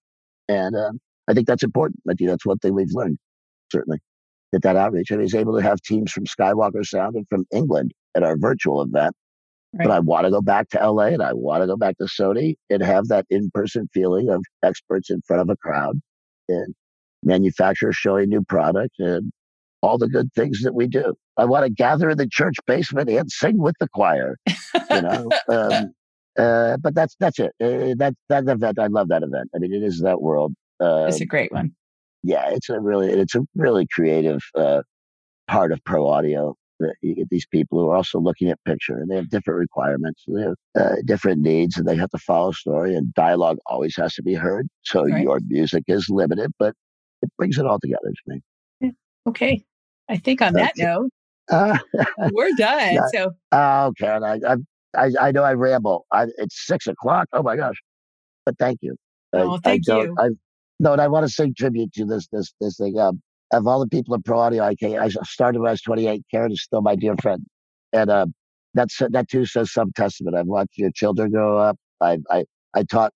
and 0.49 0.77
um, 0.77 1.01
I 1.29 1.35
think 1.35 1.47
that's 1.49 1.65
important. 1.65 2.01
I 2.09 2.15
think 2.15 2.31
that's 2.31 2.47
one 2.47 2.59
thing 2.59 2.75
we've 2.75 2.93
learned 2.93 3.19
certainly 3.73 3.99
that 4.53 4.63
that 4.63 4.77
outreach. 4.77 5.13
I 5.13 5.17
was 5.17 5.35
able 5.35 5.57
to 5.57 5.63
have 5.63 5.81
teams 5.83 6.13
from 6.13 6.25
Skywalker 6.25 6.85
Sound 6.85 7.17
and 7.17 7.27
from 7.29 7.45
England 7.53 7.93
at 8.15 8.23
our 8.23 8.37
virtual 8.37 8.83
event. 8.83 9.15
Right. 9.73 9.89
But 9.89 9.95
I 9.95 10.01
want 10.01 10.25
to 10.25 10.31
go 10.31 10.41
back 10.41 10.69
to 10.71 10.91
LA 10.91 11.07
and 11.07 11.23
I 11.23 11.33
want 11.33 11.63
to 11.63 11.67
go 11.67 11.77
back 11.77 11.99
to 11.99 12.05
Sony 12.05 12.55
and 12.71 12.83
have 12.83 13.09
that 13.09 13.27
in 13.29 13.51
person 13.53 13.89
feeling 13.93 14.29
of 14.31 14.43
experts 14.63 15.11
in 15.11 15.21
front 15.27 15.43
of 15.43 15.51
a 15.51 15.57
crowd 15.57 16.01
and 16.49 16.75
manufacturers 17.23 17.97
showing 17.97 18.29
new 18.29 18.43
product 18.43 18.95
and 18.99 19.33
all 19.83 19.99
the 19.99 20.09
good 20.09 20.33
things 20.35 20.63
that 20.63 20.75
we 20.75 20.87
do. 20.87 21.15
I 21.37 21.45
want 21.45 21.65
to 21.67 21.71
gather 21.71 22.11
in 22.11 22.19
the 22.19 22.29
church 22.29 22.57
basement 22.67 23.11
and 23.11 23.31
sing 23.31 23.59
with 23.59 23.75
the 23.79 23.89
choir, 23.89 24.37
you 24.91 25.03
know. 25.03 25.29
um, 25.49 25.93
uh, 26.39 26.77
but 26.79 26.95
that's 26.95 27.17
that's 27.19 27.39
it. 27.39 27.53
Uh, 27.63 27.95
that 27.99 28.15
that 28.29 28.49
event, 28.49 28.79
I 28.79 28.87
love 28.87 29.09
that 29.09 29.23
event. 29.23 29.51
I 29.55 29.59
mean, 29.59 29.73
it 29.73 29.83
is 29.83 30.01
that 30.01 30.21
world. 30.21 30.55
Uh, 30.81 31.07
it's 31.09 31.21
a 31.21 31.27
great 31.27 31.53
one. 31.53 31.73
Yeah, 32.27 32.51
it's 32.51 32.71
a 32.71 32.81
really 32.81 33.11
it's 33.11 33.37
a 33.37 33.43
really 33.57 33.87
creative 33.95 34.43
uh, 34.57 34.83
part 35.49 35.73
of 35.73 35.85
pro 35.85 36.09
audio. 36.09 36.57
That 36.81 36.95
you 37.03 37.15
get 37.15 37.31
these 37.31 37.47
people 37.47 37.81
who 37.81 37.91
are 37.91 37.97
also 37.97 38.21
looking 38.21 38.51
at 38.51 38.59
picture, 38.67 38.99
and 38.99 39.11
they 39.11 39.17
have 39.17 39.31
different 39.31 39.59
requirements, 39.61 40.25
they 40.29 40.43
have 40.43 40.57
uh, 40.79 40.97
different 41.07 41.43
needs, 41.43 41.79
and 41.79 41.87
they 41.89 41.97
have 41.97 42.11
to 42.11 42.19
follow 42.19 42.53
story. 42.53 42.95
And 42.97 43.15
dialogue 43.15 43.59
always 43.67 43.97
has 43.97 44.15
to 44.17 44.23
be 44.25 44.35
heard, 44.35 44.69
so 44.83 45.05
Right. 45.05 45.23
your 45.23 45.41
music 45.49 45.85
is 45.89 46.09
limited, 46.11 46.53
but 46.59 46.75
it 47.23 47.31
brings 47.39 47.59
it 47.59 47.67
all 47.67 47.81
together 47.81 48.11
to 48.13 48.23
me. 48.27 48.93
Okay. 49.29 49.65
I 50.09 50.19
think 50.19 50.43
on 50.43 50.55
that 50.55 50.77
note, 50.79 51.11
Uh, 51.51 51.79
we're 52.33 52.53
done. 52.57 52.95
Yeah. 52.95 53.07
So 53.15 53.33
oh, 53.53 53.93
Karen, 53.99 54.25
I, 54.25 54.41
I 54.47 54.57
I 54.97 55.11
I 55.29 55.33
know 55.33 55.45
I 55.45 55.55
ramble. 55.55 56.07
I, 56.13 56.27
it's 56.39 56.67
six 56.67 56.87
o'clock. 56.89 57.29
Oh 57.33 57.43
my 57.43 57.57
gosh! 57.57 57.77
But 58.47 58.59
thank 58.59 58.81
you. 58.83 58.97
I- 59.35 59.39
Oh, 59.43 59.59
thank 59.59 59.89
I 59.91 60.03
you. 60.03 60.17
I, 60.19 60.31
no, 60.79 60.93
and 60.93 61.01
I 61.01 61.09
want 61.09 61.27
to 61.27 61.33
sing 61.33 61.55
tribute 61.57 61.93
to 61.95 62.05
this 62.05 62.29
this 62.33 62.53
this 62.61 62.77
thing. 62.77 62.99
Um, 62.99 63.23
of 63.53 63.67
all 63.67 63.81
the 63.81 63.87
people 63.89 64.15
in 64.15 64.23
pro 64.23 64.41
audio, 64.41 64.65
I 64.65 64.75
came, 64.75 64.99
I 65.01 65.09
started 65.09 65.61
when 65.61 65.69
I 65.69 65.73
was 65.73 65.83
28. 65.83 66.25
Karen 66.31 66.51
is 66.53 66.63
still 66.63 66.83
my 66.83 66.97
dear 66.97 67.15
friend, 67.23 67.47
and 67.93 68.11
uh, 68.11 68.27
that's 68.75 68.99
that 68.99 69.29
too 69.29 69.47
says 69.47 69.73
some 69.73 69.93
testament. 69.93 70.37
I've 70.37 70.47
watched 70.47 70.77
your 70.77 70.91
children 70.91 71.31
grow 71.31 71.59
up. 71.59 71.77
I 72.01 72.19
I 72.31 72.45
I 72.75 72.83
taught 72.83 73.13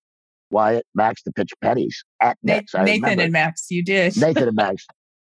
Wyatt 0.49 0.85
Max 0.95 1.21
to 1.23 1.31
pitch 1.31 1.51
pennies 1.61 2.03
at 2.21 2.37
Na- 2.43 2.55
Mix. 2.55 2.73
Nathan 2.73 3.19
and 3.19 3.31
Max, 3.33 3.67
you 3.69 3.83
did. 3.83 4.17
Nathan 4.17 4.47
and 4.47 4.55
Max. 4.55 4.85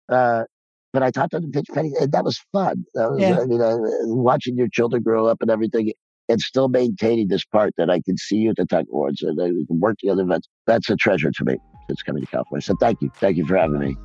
Uh, 0.08 0.44
but 0.92 1.02
I 1.02 1.10
taught 1.10 1.30
them 1.30 1.42
to 1.44 1.48
pitch 1.48 1.68
pennies, 1.72 1.94
and 1.98 2.12
that 2.12 2.22
was 2.22 2.38
fun. 2.52 2.84
That 2.92 3.12
was, 3.12 3.20
Yeah. 3.20 3.38
I 3.40 3.46
mean, 3.46 3.62
uh, 3.62 3.78
watching 4.02 4.56
your 4.56 4.68
children 4.68 5.02
grow 5.02 5.26
up 5.26 5.38
and 5.40 5.50
everything, 5.50 5.90
and 6.28 6.38
still 6.38 6.68
maintaining 6.68 7.28
this 7.28 7.46
part 7.46 7.72
that 7.78 7.88
I 7.88 8.02
can 8.02 8.18
see 8.18 8.36
you 8.36 8.50
at 8.50 8.56
the 8.56 8.66
Tech 8.66 8.84
Awards 8.92 9.22
and 9.22 9.40
uh, 9.40 9.44
we 9.44 9.64
can 9.64 9.80
work 9.80 9.96
together. 10.00 10.22
Events. 10.22 10.48
That's 10.66 10.90
a 10.90 10.96
treasure 10.96 11.30
to 11.30 11.44
me 11.44 11.56
since 11.89 12.03
coming 12.03 12.22
to 12.22 12.30
California. 12.30 12.62
So 12.62 12.74
thank 12.76 13.03
you, 13.03 13.11
thank 13.16 13.37
you 13.37 13.47
for 13.47 13.57
having 13.57 13.78
me. 13.78 13.97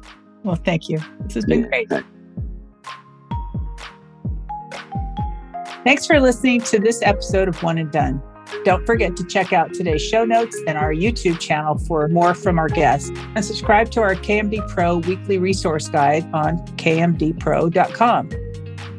Well, 0.43 0.55
thank 0.55 0.89
you. 0.89 0.99
This 1.21 1.35
has 1.35 1.45
been 1.45 1.67
great. 1.67 1.89
Thanks 5.83 6.05
for 6.05 6.19
listening 6.19 6.61
to 6.61 6.79
this 6.79 7.01
episode 7.01 7.47
of 7.47 7.61
One 7.63 7.77
and 7.77 7.91
Done. 7.91 8.21
Don't 8.63 8.85
forget 8.85 9.15
to 9.17 9.23
check 9.25 9.53
out 9.53 9.73
today's 9.73 10.01
show 10.01 10.25
notes 10.25 10.57
and 10.67 10.77
our 10.77 10.93
YouTube 10.93 11.39
channel 11.39 11.77
for 11.77 12.07
more 12.07 12.33
from 12.33 12.59
our 12.59 12.67
guests, 12.67 13.09
and 13.35 13.43
subscribe 13.43 13.89
to 13.91 14.01
our 14.01 14.15
KMD 14.15 14.67
Pro 14.69 14.97
weekly 14.97 15.37
resource 15.37 15.87
guide 15.87 16.29
on 16.33 16.59
kmdpro.com. 16.77 18.29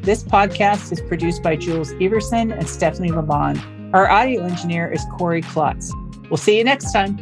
This 0.01 0.23
podcast 0.23 0.91
is 0.91 1.01
produced 1.01 1.43
by 1.43 1.55
Jules 1.55 1.93
Everson 2.01 2.51
and 2.51 2.67
Stephanie 2.67 3.11
Lamont. 3.11 3.59
Our 3.93 4.09
audio 4.09 4.43
engineer 4.43 4.91
is 4.91 5.03
Corey 5.17 5.41
Klotz. 5.41 5.91
We'll 6.29 6.37
see 6.37 6.57
you 6.57 6.63
next 6.63 6.91
time. 6.91 7.17